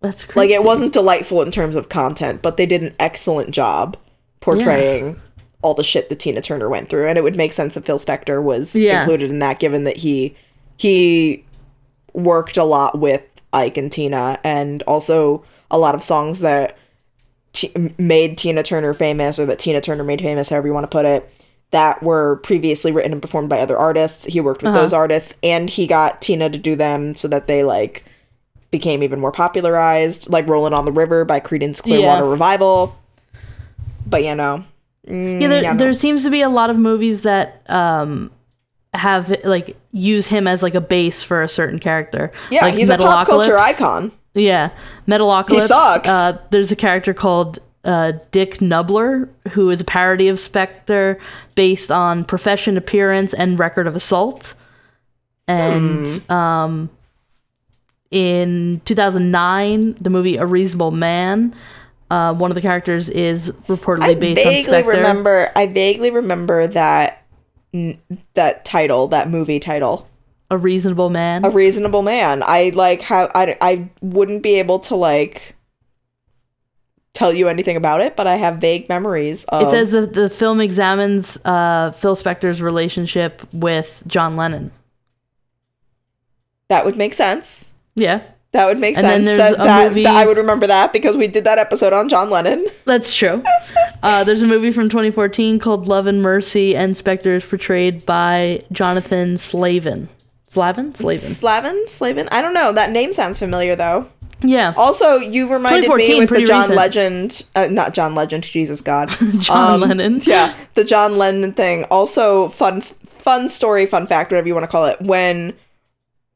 That's 0.00 0.24
crazy. 0.24 0.38
Like 0.38 0.50
it 0.60 0.64
wasn't 0.64 0.92
delightful 0.92 1.42
in 1.42 1.50
terms 1.50 1.76
of 1.76 1.88
content, 1.88 2.42
but 2.42 2.56
they 2.56 2.66
did 2.66 2.82
an 2.82 2.94
excellent 2.98 3.50
job 3.50 3.96
portraying 4.40 5.20
all 5.62 5.74
the 5.74 5.84
shit 5.84 6.08
that 6.08 6.18
Tina 6.20 6.40
Turner 6.40 6.68
went 6.68 6.90
through, 6.90 7.06
and 7.08 7.16
it 7.18 7.22
would 7.22 7.36
make 7.36 7.52
sense 7.52 7.74
that 7.74 7.84
Phil 7.84 7.98
Spector 7.98 8.42
was 8.42 8.74
Yeah. 8.74 9.00
included 9.00 9.30
in 9.30 9.38
that, 9.40 9.58
given 9.60 9.84
that 9.84 9.98
he 9.98 10.34
he 10.76 11.44
worked 12.12 12.56
a 12.56 12.64
lot 12.64 12.98
with 12.98 13.24
Ike 13.52 13.76
and 13.76 13.90
Tina, 13.92 14.38
and 14.44 14.82
also 14.84 15.44
a 15.70 15.78
lot 15.78 15.94
of 15.94 16.02
songs 16.02 16.40
that 16.40 16.76
t- 17.52 17.72
made 17.98 18.36
Tina 18.38 18.62
Turner 18.62 18.94
famous, 18.94 19.38
or 19.38 19.46
that 19.46 19.58
Tina 19.58 19.80
Turner 19.80 20.04
made 20.04 20.20
famous, 20.20 20.48
however 20.48 20.66
you 20.68 20.74
want 20.74 20.84
to 20.84 20.88
put 20.88 21.04
it, 21.06 21.30
that 21.70 22.02
were 22.02 22.36
previously 22.42 22.92
written 22.92 23.12
and 23.12 23.22
performed 23.22 23.48
by 23.48 23.58
other 23.60 23.78
artists. 23.78 24.24
He 24.24 24.40
worked 24.40 24.62
with 24.62 24.70
Uh-huh. 24.70 24.80
those 24.82 24.92
artists, 24.92 25.34
and 25.42 25.70
he 25.70 25.86
got 25.86 26.20
Tina 26.20 26.50
to 26.50 26.58
do 26.58 26.76
them 26.76 27.14
so 27.14 27.28
that 27.28 27.46
they 27.46 27.62
like 27.64 28.04
became 28.70 29.02
even 29.02 29.20
more 29.20 29.32
popularized, 29.32 30.30
like 30.30 30.48
"Rolling 30.48 30.72
on 30.72 30.84
the 30.86 30.92
River" 30.92 31.24
by 31.24 31.40
Creedence 31.40 31.82
Clearwater 31.82 32.24
Yeah. 32.24 32.30
Revival. 32.30 32.96
But 34.06 34.24
you 34.24 34.34
know, 34.34 34.64
yeah, 35.06 35.48
there, 35.48 35.62
yeah, 35.62 35.72
no. 35.72 35.78
there 35.78 35.92
seems 35.92 36.24
to 36.24 36.30
be 36.30 36.42
a 36.42 36.48
lot 36.48 36.70
of 36.70 36.76
movies 36.78 37.22
that 37.22 37.62
um, 37.70 38.30
have 38.94 39.34
like 39.44 39.76
use 39.92 40.26
him 40.26 40.46
as 40.46 40.62
like 40.62 40.74
a 40.74 40.80
base 40.80 41.22
for 41.22 41.42
a 41.42 41.48
certain 41.48 41.78
character. 41.78 42.30
yeah, 42.50 42.62
like 42.64 42.74
he's 42.74 42.90
a 42.90 42.98
pop 42.98 43.26
culture 43.26 43.58
icon. 43.58 44.12
Yeah, 44.34 44.70
Metalocalypse. 45.06 45.50
He 45.50 45.60
sucks. 45.60 46.08
Uh, 46.08 46.38
there's 46.50 46.70
a 46.72 46.76
character 46.76 47.12
called 47.14 47.58
uh, 47.84 48.12
Dick 48.30 48.60
Knubbler 48.60 49.28
who 49.50 49.68
is 49.70 49.80
a 49.80 49.84
parody 49.84 50.28
of 50.28 50.36
Spector 50.38 51.18
based 51.54 51.90
on 51.90 52.24
Profession 52.24 52.76
Appearance 52.76 53.34
and 53.34 53.58
Record 53.58 53.86
of 53.86 53.96
Assault. 53.96 54.54
And 55.48 56.06
Hmm. 56.06 56.32
um, 56.32 56.90
in 58.10 58.80
2009, 58.84 59.96
the 60.00 60.10
movie 60.10 60.36
A 60.36 60.46
Reasonable 60.46 60.90
Man. 60.90 61.54
Uh, 62.10 62.34
one 62.34 62.50
of 62.50 62.54
the 62.54 62.60
characters 62.60 63.08
is 63.08 63.50
reportedly 63.68 64.02
I 64.02 64.14
based 64.14 64.40
on 64.46 64.52
Spector. 64.52 64.56
I 64.56 64.82
vaguely 64.82 64.82
remember. 64.96 65.50
I 65.56 65.66
vaguely 65.66 66.10
remember 66.10 66.66
that 66.68 67.21
that 68.34 68.64
title, 68.64 69.08
that 69.08 69.30
movie 69.30 69.58
title. 69.58 70.08
A 70.50 70.58
Reasonable 70.58 71.08
Man. 71.08 71.46
a 71.46 71.50
reasonable 71.50 72.02
man 72.02 72.42
i 72.44 72.70
like 72.74 73.00
how 73.00 73.30
I, 73.34 73.56
I 73.62 73.88
wouldn't 74.02 74.42
be 74.42 74.58
able 74.58 74.80
to 74.80 74.94
like 74.96 75.54
tell 77.14 77.32
you 77.32 77.48
anything 77.48 77.74
about 77.76 78.02
it 78.02 78.16
but 78.16 78.26
i 78.26 78.36
have 78.36 78.58
vague 78.58 78.86
memories 78.86 79.44
of 79.46 79.62
it 79.62 79.70
says 79.70 79.92
the, 79.92 80.04
the 80.06 80.28
film 80.28 80.60
examines 80.60 81.38
uh, 81.46 81.92
Phil 81.92 82.16
Spector's 82.16 82.60
relationship 82.60 83.42
with 83.54 84.02
John 84.06 84.36
Lennon. 84.36 84.72
that 86.68 86.84
would 86.84 86.96
make 86.96 87.14
sense 87.14 87.72
Yeah. 87.94 88.20
That 88.52 88.66
would 88.66 88.78
make 88.78 88.96
And 88.98 89.04
sense 89.06 89.24
there's 89.26 89.38
that, 89.38 89.54
a 89.54 89.56
that, 89.64 89.88
movie- 89.88 90.02
that 90.04 90.14
i 90.14 90.26
would 90.26 90.36
remember 90.36 90.66
that 90.66 90.92
because 90.92 91.16
we 91.16 91.26
did 91.26 91.44
that 91.44 91.58
episode 91.58 91.92
on 91.94 92.08
john 92.08 92.28
lennon 92.30 92.66
That's 92.84 93.14
true. 93.16 93.42
Uh, 94.02 94.24
there's 94.24 94.42
a 94.42 94.46
movie 94.46 94.70
from 94.72 94.88
2014 94.88 95.58
called 95.58 95.86
Love 95.86 96.06
and 96.06 96.20
Mercy, 96.22 96.74
and 96.76 96.94
Spector 96.94 97.36
is 97.36 97.46
portrayed 97.46 98.04
by 98.04 98.64
Jonathan 98.72 99.38
Slavin. 99.38 100.08
Slavin? 100.48 100.94
Slavin. 100.94 101.18
slavin 101.34 101.86
slavin 101.88 102.28
i 102.30 102.42
don't 102.42 102.52
know 102.52 102.72
that 102.72 102.90
name 102.90 103.10
sounds 103.12 103.38
familiar 103.38 103.74
though 103.74 104.06
Yeah. 104.42 104.74
also 104.76 105.16
you 105.16 105.50
reminded 105.50 105.88
me 105.88 106.18
with 106.18 106.28
the 106.28 106.44
john 106.44 106.62
recent. 106.68 106.76
legend 106.76 107.46
uh, 107.54 107.68
not 107.68 107.94
john 107.94 108.14
legend 108.14 108.42
jesus 108.44 108.82
god 108.82 109.08
John 109.38 109.74
Um, 109.82 109.88
Lennon. 109.88 110.20
yeah 110.26 110.54
the 110.74 110.84
john 110.84 111.16
lennon 111.16 111.52
thing 111.54 111.84
also 111.84 112.48
fun 112.50 112.82
fun 112.82 113.48
story 113.48 113.86
fun 113.86 114.06
fact 114.06 114.30
whatever 114.30 114.46
you 114.46 114.52
want 114.54 114.64
to 114.64 114.68
call 114.70 114.84
it 114.86 115.00
when 115.00 115.54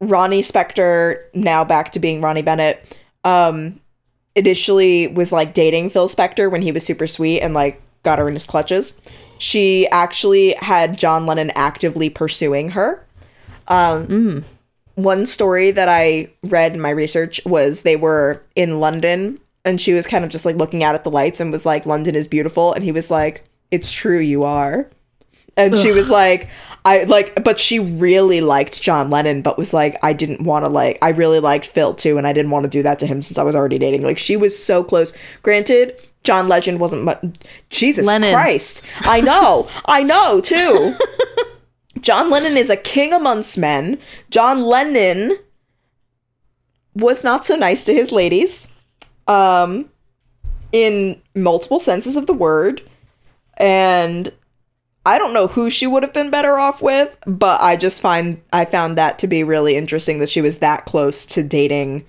ronnie 0.00 0.42
spector 0.42 1.22
now 1.34 1.64
back 1.64 1.92
to 1.92 1.98
being 1.98 2.20
ronnie 2.20 2.42
bennett 2.42 2.98
um 3.24 3.80
initially 4.34 5.06
was 5.08 5.32
like 5.32 5.54
dating 5.54 5.88
phil 5.88 6.08
spector 6.08 6.50
when 6.50 6.62
he 6.62 6.70
was 6.70 6.84
super 6.84 7.06
sweet 7.06 7.40
and 7.40 7.54
like 7.54 7.80
got 8.06 8.20
her 8.20 8.28
in 8.28 8.34
his 8.34 8.46
clutches. 8.46 9.00
She 9.38 9.86
actually 9.88 10.52
had 10.54 10.96
john 10.96 11.26
lennon 11.26 11.50
actively 11.54 12.08
pursuing 12.08 12.70
her. 12.70 13.04
Um 13.68 14.44
one 14.94 15.26
story 15.26 15.72
that 15.72 15.88
i 15.90 16.30
read 16.44 16.72
in 16.72 16.80
my 16.80 16.90
research 16.90 17.40
was 17.44 17.82
they 17.82 17.96
were 17.96 18.42
in 18.54 18.80
london 18.80 19.38
and 19.64 19.78
she 19.78 19.92
was 19.92 20.06
kind 20.06 20.24
of 20.24 20.30
just 20.30 20.46
like 20.46 20.56
looking 20.56 20.82
out 20.82 20.94
at 20.94 21.04
the 21.04 21.10
lights 21.10 21.38
and 21.40 21.52
was 21.52 21.66
like 21.66 21.84
london 21.84 22.14
is 22.14 22.28
beautiful. 22.28 22.72
And 22.72 22.84
he 22.84 22.92
was 22.92 23.10
like 23.10 23.44
it's 23.70 23.90
true 23.90 24.20
you 24.20 24.44
are. 24.44 24.88
And 25.56 25.76
she 25.76 25.90
was 25.90 26.08
like 26.08 26.48
i 26.86 27.02
like 27.04 27.42
but 27.44 27.58
she 27.60 27.78
really 27.78 28.40
liked 28.40 28.80
john 28.80 29.10
lennon 29.10 29.42
but 29.42 29.58
was 29.58 29.74
like 29.74 29.96
i 30.02 30.12
didn't 30.12 30.40
want 30.42 30.64
to 30.64 30.68
like 30.68 30.98
i 31.02 31.10
really 31.10 31.40
liked 31.40 31.66
phil 31.66 31.92
too 31.92 32.16
and 32.16 32.26
i 32.26 32.32
didn't 32.32 32.50
want 32.50 32.62
to 32.62 32.70
do 32.70 32.82
that 32.82 32.98
to 32.98 33.06
him 33.06 33.20
since 33.20 33.38
i 33.38 33.42
was 33.42 33.54
already 33.54 33.78
dating. 33.78 34.02
Like 34.02 34.18
she 34.18 34.36
was 34.36 34.56
so 34.56 34.82
close. 34.84 35.12
Granted 35.42 35.96
john 36.22 36.48
legend 36.48 36.80
wasn't 36.80 37.02
much 37.02 37.22
jesus 37.70 38.06
Lennon. 38.06 38.32
christ. 38.32 38.82
I 39.00 39.20
know. 39.20 39.68
I 39.84 40.02
know 40.02 40.40
too. 40.40 40.94
John 42.00 42.30
lennon 42.30 42.56
is 42.56 42.70
a 42.70 42.76
king 42.76 43.12
amongst 43.12 43.58
men. 43.58 43.98
John 44.30 44.62
lennon 44.62 45.36
was 46.94 47.24
not 47.24 47.44
so 47.44 47.56
nice 47.56 47.84
to 47.84 47.94
his 47.94 48.12
ladies 48.12 48.68
um 49.26 49.90
in 50.72 51.20
multiple 51.34 51.80
senses 51.80 52.16
of 52.16 52.26
the 52.26 52.32
word 52.32 52.82
and 53.56 54.32
I 55.06 55.18
don't 55.18 55.32
know 55.32 55.46
who 55.46 55.70
she 55.70 55.86
would 55.86 56.02
have 56.02 56.12
been 56.12 56.30
better 56.30 56.58
off 56.58 56.82
with, 56.82 57.16
but 57.26 57.60
I 57.62 57.76
just 57.76 58.00
find 58.02 58.40
I 58.52 58.64
found 58.66 58.98
that 58.98 59.18
to 59.20 59.26
be 59.26 59.42
really 59.44 59.76
interesting 59.76 60.18
that 60.18 60.28
she 60.28 60.40
was 60.42 60.58
that 60.58 60.84
close 60.84 61.24
to 61.26 61.42
dating 61.42 62.04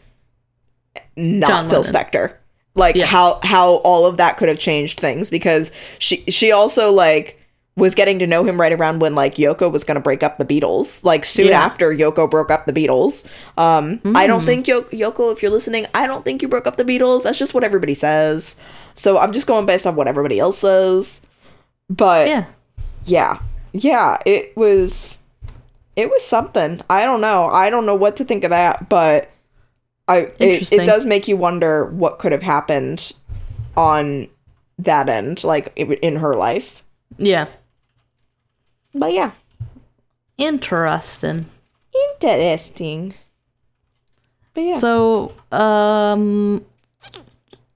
not 1.15 1.47
John 1.47 1.69
Phil 1.69 1.81
Lennon. 1.81 1.93
Spector. 1.93 2.33
Like 2.75 2.95
Yeah. 2.95 3.05
how 3.05 3.39
how 3.43 3.75
all 3.77 4.05
of 4.05 4.17
that 4.17 4.37
could 4.37 4.49
have 4.49 4.59
changed 4.59 4.99
things 4.99 5.29
because 5.29 5.71
she 5.99 6.17
she 6.27 6.51
also 6.51 6.91
like 6.91 7.39
was 7.75 7.93
getting 7.93 8.17
to 8.19 8.25
know 8.27 8.43
him 8.43 8.59
right 8.59 8.73
around 8.73 8.99
when 8.99 9.13
like 9.13 9.35
Yoko 9.35 9.71
was 9.71 9.83
going 9.83 9.95
to 9.95 10.01
break 10.01 10.23
up 10.23 10.39
the 10.39 10.45
Beatles. 10.45 11.03
Like 11.03 11.23
soon 11.25 11.47
Yeah. 11.49 11.61
after 11.61 11.91
Yoko 11.93 12.29
broke 12.29 12.49
up 12.49 12.65
the 12.65 12.73
Beatles. 12.73 13.25
Um 13.57 13.99
I 14.15 14.23
Hmm. 14.23 14.27
don't 14.27 14.45
think 14.45 14.67
Yo- 14.67 14.81
Yoko 14.83 15.31
if 15.31 15.41
you're 15.43 15.51
listening, 15.51 15.85
I 15.93 16.07
don't 16.07 16.25
think 16.25 16.41
you 16.41 16.47
broke 16.47 16.65
up 16.67 16.75
the 16.77 16.83
Beatles. 16.83 17.23
That's 17.23 17.37
just 17.37 17.53
what 17.53 17.63
everybody 17.63 17.93
says. 17.93 18.55
So 18.95 19.17
I'm 19.19 19.31
just 19.31 19.45
going 19.47 19.65
based 19.67 19.85
on 19.85 19.95
what 19.95 20.07
everybody 20.07 20.39
else 20.39 20.57
says. 20.59 21.21
But 21.89 22.27
Yeah. 22.27 22.45
Yeah 23.09 23.39
yeah 23.73 24.17
it 24.25 24.55
was 24.55 25.19
it 25.95 26.09
was 26.09 26.23
something 26.23 26.81
i 26.89 27.05
don't 27.05 27.21
know 27.21 27.47
i 27.47 27.69
don't 27.69 27.85
know 27.85 27.95
what 27.95 28.15
to 28.17 28.25
think 28.25 28.43
of 28.43 28.49
that 28.51 28.87
but 28.89 29.31
I 30.07 30.31
it, 30.39 30.71
it 30.71 30.85
does 30.85 31.05
make 31.05 31.27
you 31.27 31.35
wonder 31.35 31.85
what 31.85 32.17
could 32.17 32.31
have 32.31 32.41
happened 32.41 33.11
on 33.75 34.29
that 34.79 35.09
end, 35.09 35.43
like 35.43 35.73
in 35.75 36.17
her 36.17 36.33
life. 36.33 36.81
Yeah. 37.17 37.47
But 38.93 39.13
yeah, 39.13 39.31
Interesting. 40.37 41.47
interesting. 42.13 43.15
But 44.53 44.61
yeah, 44.61 44.77
So, 44.77 45.33
um, 45.51 46.65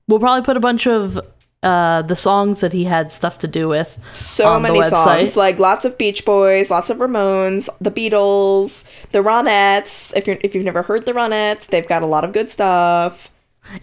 we'll 0.08 0.20
probably 0.20 0.44
put 0.44 0.58
a 0.58 0.62
bunch 0.62 0.88
of 0.88 1.20
uh 1.64 2.02
the 2.04 2.16
songs 2.16 2.62
that 2.62 2.74
he 2.74 2.86
had 2.86 3.12
stuff 3.12 3.38
to 3.40 3.48
do 3.48 3.68
with. 3.68 4.00
so 4.14 4.60
many 4.60 4.82
songs, 4.82 5.38
like 5.38 5.60
lots 5.60 5.86
of 5.86 5.98
Beach 5.98 6.26
Boys, 6.26 6.72
lots 6.72 6.90
of 6.90 6.98
Ramones, 6.98 7.70
the 7.80 7.92
Beatles, 7.92 8.84
the 9.12 9.20
Ronettes. 9.20 10.12
If 10.16 10.26
you're 10.28 10.38
if 10.42 10.56
you've 10.56 10.66
never 10.66 10.82
heard 10.82 11.06
the 11.06 11.14
Ronettes, 11.14 11.68
they've 11.68 11.88
got 11.88 12.02
a 12.04 12.08
lot 12.08 12.24
of 12.24 12.34
good 12.34 12.50
stuff. 12.50 13.30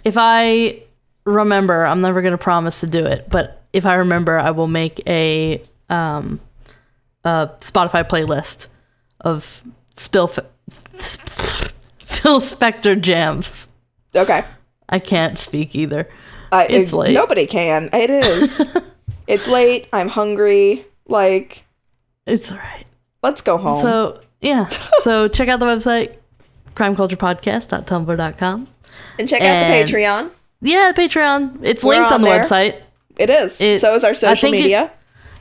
If 0.04 0.16
I 0.16 0.82
remember, 1.24 1.86
I'm 1.86 2.00
never 2.00 2.20
gonna 2.20 2.38
promise 2.38 2.80
to 2.80 2.86
do 2.86 3.06
it, 3.06 3.28
but 3.30 3.62
if 3.72 3.86
I 3.86 3.94
remember, 3.94 4.38
I 4.38 4.50
will 4.50 4.66
make 4.68 5.00
a 5.06 5.62
um 5.88 6.40
a 7.24 7.50
Spotify 7.60 8.08
playlist 8.08 8.66
of 9.20 9.62
Spill 9.94 10.28
Phil 10.28 10.44
Spector 12.40 13.00
jams. 13.00 13.68
Okay, 14.16 14.44
I 14.88 14.98
can't 14.98 15.38
speak 15.38 15.76
either. 15.76 16.08
Uh, 16.52 16.64
It's 16.68 16.92
it- 16.92 16.96
late. 16.96 17.12
Nobody 17.14 17.46
can. 17.46 17.90
It 17.92 18.10
is. 18.10 18.60
it's 19.26 19.46
late. 19.48 19.88
I'm 19.92 20.08
hungry. 20.08 20.84
Like, 21.06 21.64
It's 22.26 22.50
all 22.52 22.58
right. 22.58 22.84
let's 23.22 23.40
go 23.40 23.56
home. 23.58 23.80
So 23.82 24.20
yeah. 24.40 24.68
so 25.02 25.28
check 25.28 25.48
out 25.48 25.60
the 25.60 25.66
website 25.66 26.16
crimeculturepodcast.tumblr.com. 26.74 28.66
and 29.18 29.28
check 29.28 29.40
out 29.42 29.46
and- 29.46 29.88
the 29.88 29.92
Patreon. 29.92 30.30
Yeah, 30.60 30.90
the 30.92 31.00
Patreon. 31.02 31.60
It's 31.62 31.84
We're 31.84 31.94
linked 31.94 32.08
on 32.08 32.14
on 32.14 32.20
the 32.22 32.26
there. 32.28 32.42
website. 32.44 32.80
It 33.16 33.30
is. 33.30 33.60
It- 33.60 33.80
so 33.80 33.94
is 33.94 34.04
our 34.04 34.14
social 34.14 34.50
think 34.50 34.56
it- 34.56 34.62
media. 34.62 34.90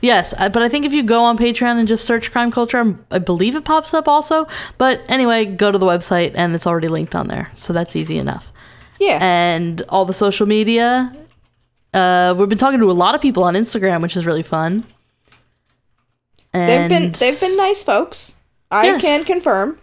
Yes, 0.00 0.32
but 0.38 0.58
I 0.62 0.68
think 0.68 0.84
if 0.86 0.92
you 0.92 1.02
go 1.02 1.24
on 1.24 1.36
Patreon 1.36 1.76
and 1.76 1.88
just 1.88 2.04
search 2.04 2.30
crime 2.30 2.52
culture, 2.52 2.96
I 3.10 3.18
believe 3.18 3.56
it 3.56 3.64
pops 3.64 3.92
up 3.92 4.06
also. 4.06 4.46
But 4.78 5.00
anyway, 5.08 5.44
go 5.44 5.72
to 5.72 5.78
the 5.78 5.86
website 5.86 6.34
and 6.36 6.54
it's 6.54 6.68
already 6.68 6.86
linked 6.86 7.16
on 7.16 7.26
there, 7.26 7.50
so 7.56 7.72
that's 7.72 7.96
easy 7.96 8.16
enough. 8.16 8.52
Yeah. 8.98 9.18
And 9.20 9.82
all 9.88 10.04
the 10.04 10.12
social 10.14 10.46
media, 10.46 11.12
uh, 11.94 12.34
we've 12.38 12.48
been 12.48 12.58
talking 12.58 12.80
to 12.80 12.90
a 12.90 12.92
lot 12.92 13.14
of 13.14 13.20
people 13.20 13.44
on 13.44 13.54
Instagram, 13.54 14.02
which 14.02 14.16
is 14.16 14.26
really 14.26 14.42
fun. 14.42 14.84
they've 16.52 16.88
been 16.88 17.12
they've 17.12 17.40
been 17.40 17.56
nice 17.56 17.82
folks. 17.82 18.36
I 18.70 18.86
Yes. 18.86 19.02
can 19.02 19.24
confirm. 19.24 19.78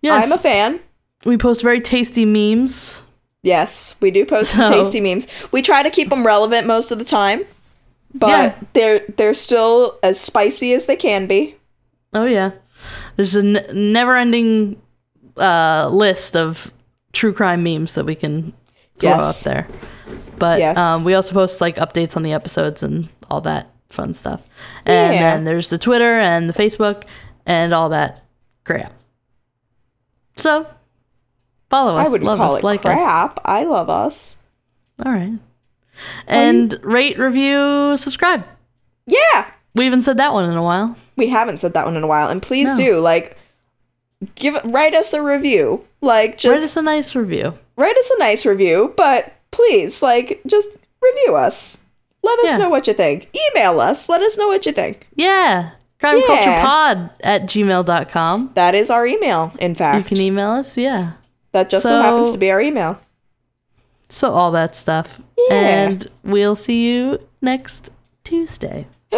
yes, 0.00 0.24
I'm 0.26 0.32
a 0.32 0.38
fan. 0.38 0.80
we 1.24 1.36
post 1.36 1.62
very 1.62 1.80
tasty 1.80 2.24
memes. 2.24 3.02
Yes, 3.42 3.96
we 4.00 4.10
do 4.10 4.24
post 4.24 4.52
So- 4.52 4.68
tasty 4.70 5.00
memes. 5.00 5.26
We 5.50 5.62
try 5.62 5.82
to 5.82 5.90
keep 5.90 6.10
them 6.10 6.24
relevant 6.26 6.66
most 6.66 6.92
of 6.92 6.98
the 6.98 7.04
time, 7.04 7.44
but 8.14 8.28
Yeah. 8.28 8.54
they're 8.74 9.00
they're 9.16 9.34
still 9.34 9.98
as 10.02 10.20
spicy 10.20 10.72
as 10.74 10.86
they 10.86 10.96
can 10.96 11.26
be. 11.26 11.56
Oh 12.12 12.24
yeah, 12.26 12.50
there's 13.16 13.34
a 13.34 13.40
n- 13.40 13.66
never-ending 13.92 14.76
uh, 15.38 15.88
list 15.92 16.36
of 16.36 16.70
true 17.12 17.32
crime 17.32 17.62
memes 17.62 17.94
that 17.94 18.04
we 18.06 18.14
can 18.14 18.52
throw 18.98 19.10
Yes. 19.10 19.46
out 19.46 19.50
there. 19.50 19.66
But 20.38 20.58
Yes. 20.58 20.76
um, 20.78 21.04
we 21.04 21.14
also 21.14 21.32
post 21.34 21.60
like 21.60 21.76
updates 21.76 22.16
on 22.16 22.22
the 22.22 22.32
episodes 22.32 22.82
and 22.82 23.08
all 23.30 23.40
that 23.42 23.68
fun 23.90 24.14
stuff. 24.14 24.44
And 24.86 25.14
Yeah. 25.14 25.20
then 25.34 25.44
there's 25.44 25.68
the 25.68 25.78
Twitter 25.78 26.18
and 26.18 26.48
the 26.48 26.52
Facebook 26.54 27.04
and 27.46 27.72
all 27.74 27.90
that 27.90 28.22
crap. 28.64 28.92
So 30.36 30.66
follow 31.70 31.96
us, 31.98 32.06
I 32.06 32.10
wouldn't 32.10 32.26
love 32.26 32.38
call 32.38 32.54
us, 32.54 32.60
it 32.60 32.64
like 32.64 32.84
us. 32.86 32.94
crap. 32.94 33.40
I 33.44 33.64
love 33.64 33.90
us. 33.90 34.36
All 35.04 35.12
right. 35.12 35.34
And 36.26 36.78
rate, 36.82 37.18
review, 37.18 37.96
subscribe. 37.96 38.44
Yeah, 39.06 39.46
We 39.74 39.84
haven't 39.84 40.02
said 40.02 40.16
that 40.18 40.32
one 40.32 40.44
in 40.50 40.56
a 40.56 40.62
while. 40.62 40.96
we 41.16 41.28
haven't 41.28 41.58
said 41.60 41.74
that 41.74 41.84
one 41.84 41.96
in 41.96 42.02
a 42.02 42.06
while, 42.06 42.28
and 42.28 42.40
please 42.42 42.70
No. 42.70 42.76
do 42.76 43.00
like 43.00 43.36
give 44.34 44.56
write 44.64 44.94
us 44.94 45.12
a 45.12 45.22
review. 45.22 45.84
Like 46.00 46.38
just 46.38 46.60
Write 46.60 46.64
us 46.64 46.76
a 46.76 46.82
nice 46.82 47.14
review. 47.14 47.54
write 47.76 47.96
us 47.96 48.10
a 48.10 48.18
nice 48.18 48.44
review, 48.46 48.92
but 48.96 49.32
please, 49.50 50.02
like, 50.02 50.40
just 50.46 50.70
review 51.02 51.36
us. 51.36 51.78
Let 52.22 52.38
us 52.40 52.46
Yeah. 52.50 52.56
know 52.58 52.68
what 52.70 52.86
you 52.86 52.94
think. 52.94 53.28
Email 53.54 53.80
us. 53.80 54.08
Let 54.08 54.20
us 54.22 54.36
know 54.38 54.48
what 54.48 54.64
you 54.66 54.72
think. 54.72 55.06
Yeah. 55.14 55.70
Yeah. 56.00 56.14
Crimeculturepod 56.14 57.10
at 57.22 57.42
gmail.com. 57.46 58.50
That 58.54 58.74
is 58.74 58.90
our 58.90 59.06
email, 59.06 59.52
in 59.60 59.74
fact. 59.74 59.98
You 59.98 60.04
can 60.16 60.24
email 60.24 60.50
us. 60.50 60.76
Yeah. 60.76 61.12
that 61.52 61.68
just 61.70 61.82
so, 61.84 61.90
So- 61.90 62.02
happens 62.02 62.32
to 62.32 62.38
be 62.38 62.50
our 62.50 62.60
email. 62.60 62.98
So 64.08 64.32
all 64.32 64.50
that 64.52 64.74
stuff. 64.74 65.20
Yeah. 65.48 65.54
And 65.54 66.08
we'll 66.24 66.56
see 66.56 66.84
you 66.86 67.18
next 67.40 67.90
Tuesday. 68.24 68.86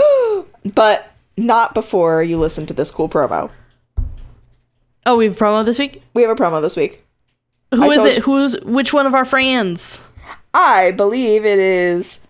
But 0.75 1.11
not 1.37 1.75
before 1.75 2.23
you 2.23 2.39
listen 2.39 2.65
to 2.67 2.75
this 2.75 2.91
cool 2.91 3.09
promo. 3.09 3.51
Oh, 5.07 5.17
we 5.17 5.27
have 5.27 5.35
a 5.35 5.39
promo 5.45 5.65
this 5.65 5.79
week? 5.79 6.03
We 6.15 6.23
have 6.23 6.31
a 6.31 6.35
promo 6.41 6.61
this 6.63 6.77
week. 6.77 7.05
Who 7.75 7.83
I 7.83 7.87
is 7.89 7.97
it? 8.05 8.17
you- 8.19 8.23
Who's 8.23 8.61
which 8.63 8.93
one 8.93 9.07
of 9.07 9.15
our 9.15 9.25
friends? 9.25 10.01
I 10.53 10.93
believe 10.93 11.45
it 11.45 11.59
is. 11.59 12.21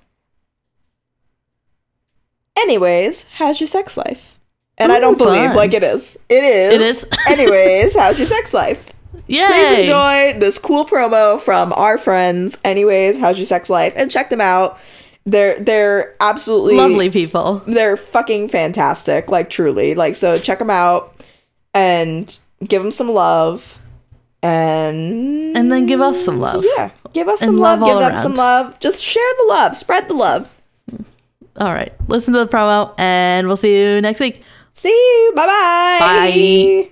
Anyways, 2.56 3.24
how's 3.32 3.60
your 3.60 3.66
sex 3.66 3.96
life? 3.96 4.38
And 4.78 4.90
I 4.90 4.98
don't 5.00 5.18
believe 5.18 5.48
fun. 5.48 5.56
like 5.56 5.74
it 5.74 5.82
is. 5.84 6.16
It 6.28 6.42
is. 6.44 6.74
It 6.74 6.80
is. 6.80 7.06
Anyways, 7.28 7.94
how's 7.96 8.18
your 8.18 8.26
sex 8.26 8.52
life? 8.54 8.90
Yay! 9.26 9.46
Please 9.46 9.78
enjoy 9.80 10.38
this 10.38 10.58
cool 10.58 10.84
promo 10.84 11.38
from 11.40 11.72
our 11.74 11.96
friends. 11.96 12.58
Anyways, 12.64 13.18
how's 13.18 13.38
your 13.38 13.46
sex 13.46 13.70
life? 13.70 13.92
And 13.96 14.10
check 14.10 14.30
them 14.30 14.40
out. 14.40 14.78
They're 15.26 15.58
they're 15.60 16.14
absolutely 16.20 16.76
Lovely 16.76 17.10
people. 17.10 17.62
They're 17.66 17.96
fucking 17.96 18.48
fantastic. 18.48 19.30
Like 19.30 19.48
truly. 19.48 19.94
Like 19.94 20.16
so 20.16 20.36
check 20.36 20.58
them 20.58 20.70
out 20.70 21.14
and 21.72 22.38
give 22.68 22.82
them 22.82 22.90
some 22.90 23.10
love 23.10 23.78
and 24.42 25.56
And 25.56 25.70
then 25.72 25.86
give 25.86 26.00
us 26.00 26.22
some 26.24 26.38
love. 26.40 26.64
yeah, 26.76 26.90
give 27.12 27.28
us 27.28 27.40
And 27.42 27.48
some 27.48 27.58
love, 27.58 27.80
love 27.80 27.88
give 27.88 27.94
all 27.96 28.00
them 28.02 28.16
some 28.16 28.34
love. 28.34 28.78
Just 28.80 29.02
share 29.02 29.32
the 29.38 29.44
love, 29.48 29.76
spread 29.76 30.08
the 30.08 30.14
love. 30.14 30.50
All 31.56 31.72
right. 31.72 31.92
Listen 32.08 32.34
to 32.34 32.40
the 32.40 32.48
promo 32.48 32.92
and 32.98 33.46
we'll 33.46 33.56
see 33.56 33.76
you 33.78 34.00
next 34.00 34.18
week. 34.20 34.42
See 34.72 34.88
you. 34.88 35.32
Bye-bye. 35.36 35.98
Bye. 36.00 36.90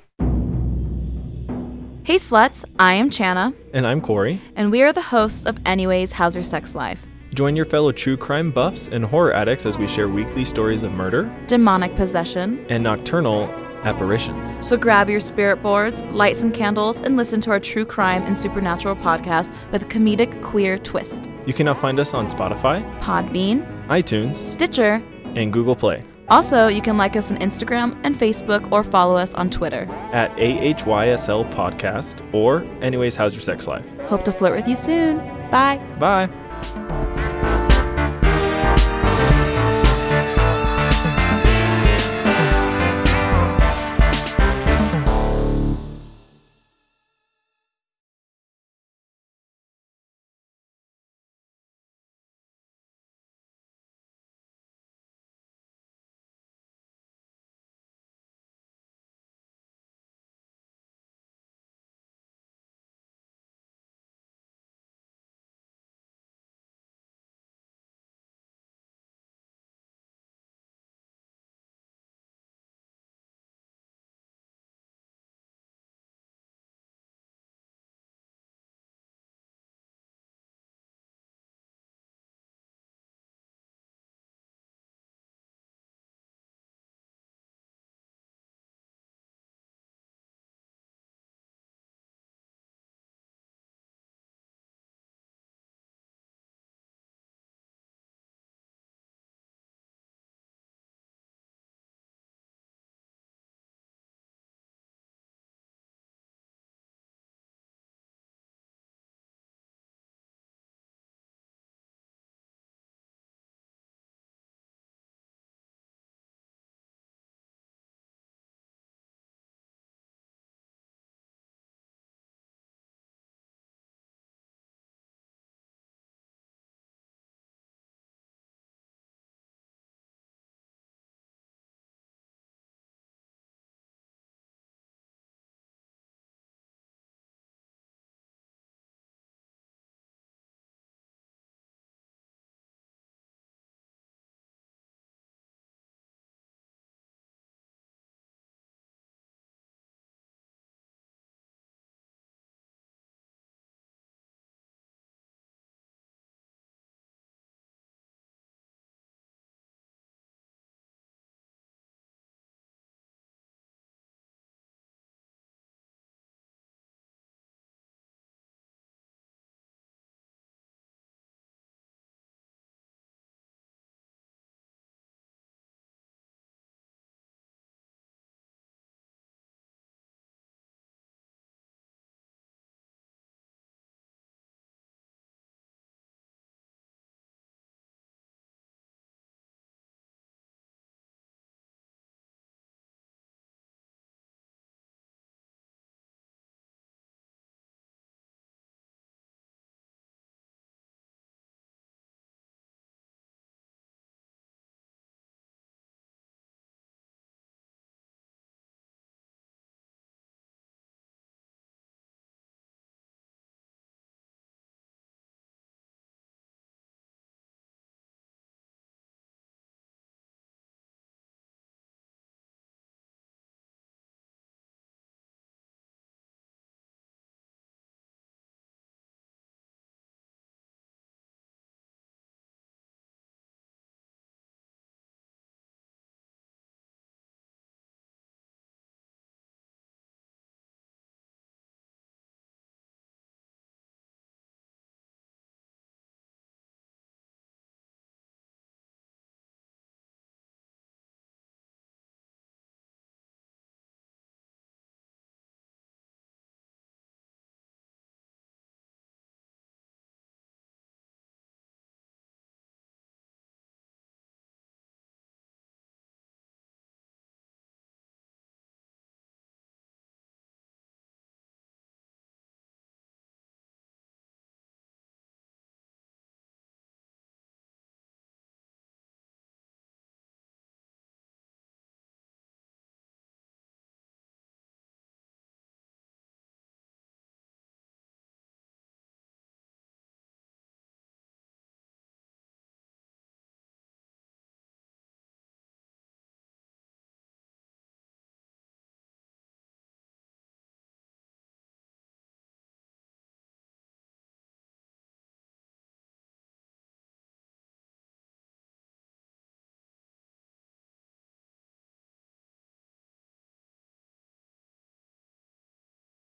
Hey 2.05 2.17
sluts, 2.17 2.65
I 2.81 2.95
am 2.95 3.11
Chana, 3.11 3.55
And 3.73 3.87
I'm 3.87 4.01
Corey. 4.01 4.41
and 4.57 4.71
we 4.73 4.83
are 4.83 4.93
the 4.93 5.03
hosts 5.03 5.47
of 5.47 5.57
Anyways 5.67 6.13
How's 6.13 6.35
Your 6.35 6.43
Sex 6.43 6.75
Life? 6.75 7.07
Join 7.35 7.55
your 7.57 7.65
fellow 7.65 7.93
true 7.93 8.17
crime 8.17 8.51
buffs 8.51 8.89
and 8.89 9.05
horror 9.05 9.33
addicts 9.33 9.67
as 9.67 9.79
we 9.79 9.87
share 9.87 10.09
weekly 10.09 10.45
stories 10.45 10.83
of 10.83 10.93
murder 10.93 11.33
Demonic 11.47 11.95
possession. 11.95 12.65
and 12.69 12.83
nocturnal 12.83 13.47
apparitions. 13.85 14.57
So 14.67 14.77
grab 14.77 15.09
your 15.11 15.21
spirit 15.21 15.63
boards, 15.63 16.03
light 16.05 16.37
some 16.37 16.53
candles, 16.53 17.01
and 17.01 17.17
listen 17.17 17.41
to 17.43 17.51
our 17.51 17.61
true 17.61 17.85
crime 17.85 18.23
and 18.25 18.37
supernatural 18.37 18.97
podcast 18.97 19.53
with 19.71 19.83
a 19.83 19.87
comedic 19.87 20.43
queer 20.43 20.79
twist. 20.79 21.29
You 21.47 21.53
can 21.53 21.67
now 21.67 21.75
find 21.75 21.99
us 22.01 22.15
on 22.15 22.27
Spotify, 22.27 22.83
Podbean, 23.01 23.67
iTunes, 23.89 24.37
Stitcher. 24.37 25.03
and 25.35 25.53
Google 25.53 25.75
Play 25.75 26.03
Also, 26.29 26.69
you 26.69 26.81
can 26.81 26.97
like 26.97 27.17
us 27.17 27.31
on 27.33 27.39
Instagram 27.39 27.99
and 28.05 28.15
Facebook 28.15 28.71
or 28.71 28.83
follow 28.85 29.17
us 29.17 29.35
on 29.35 29.51
Twitter. 29.51 29.89
at 30.13 30.31
AHYSL 30.37 31.51
Podcast 31.53 32.23
or 32.33 32.63
Anyways, 32.83 33.17
How's 33.17 33.35
Your 33.35 33.43
Sex 33.43 33.67
Life? 33.67 33.87
Hope 34.03 34.25
to 34.25 34.33
flirt 34.33 34.55
with 34.55 34.69
you 34.69 34.77
soon. 34.77 35.19
Bye. 35.51 35.79
Bye. 35.99 36.29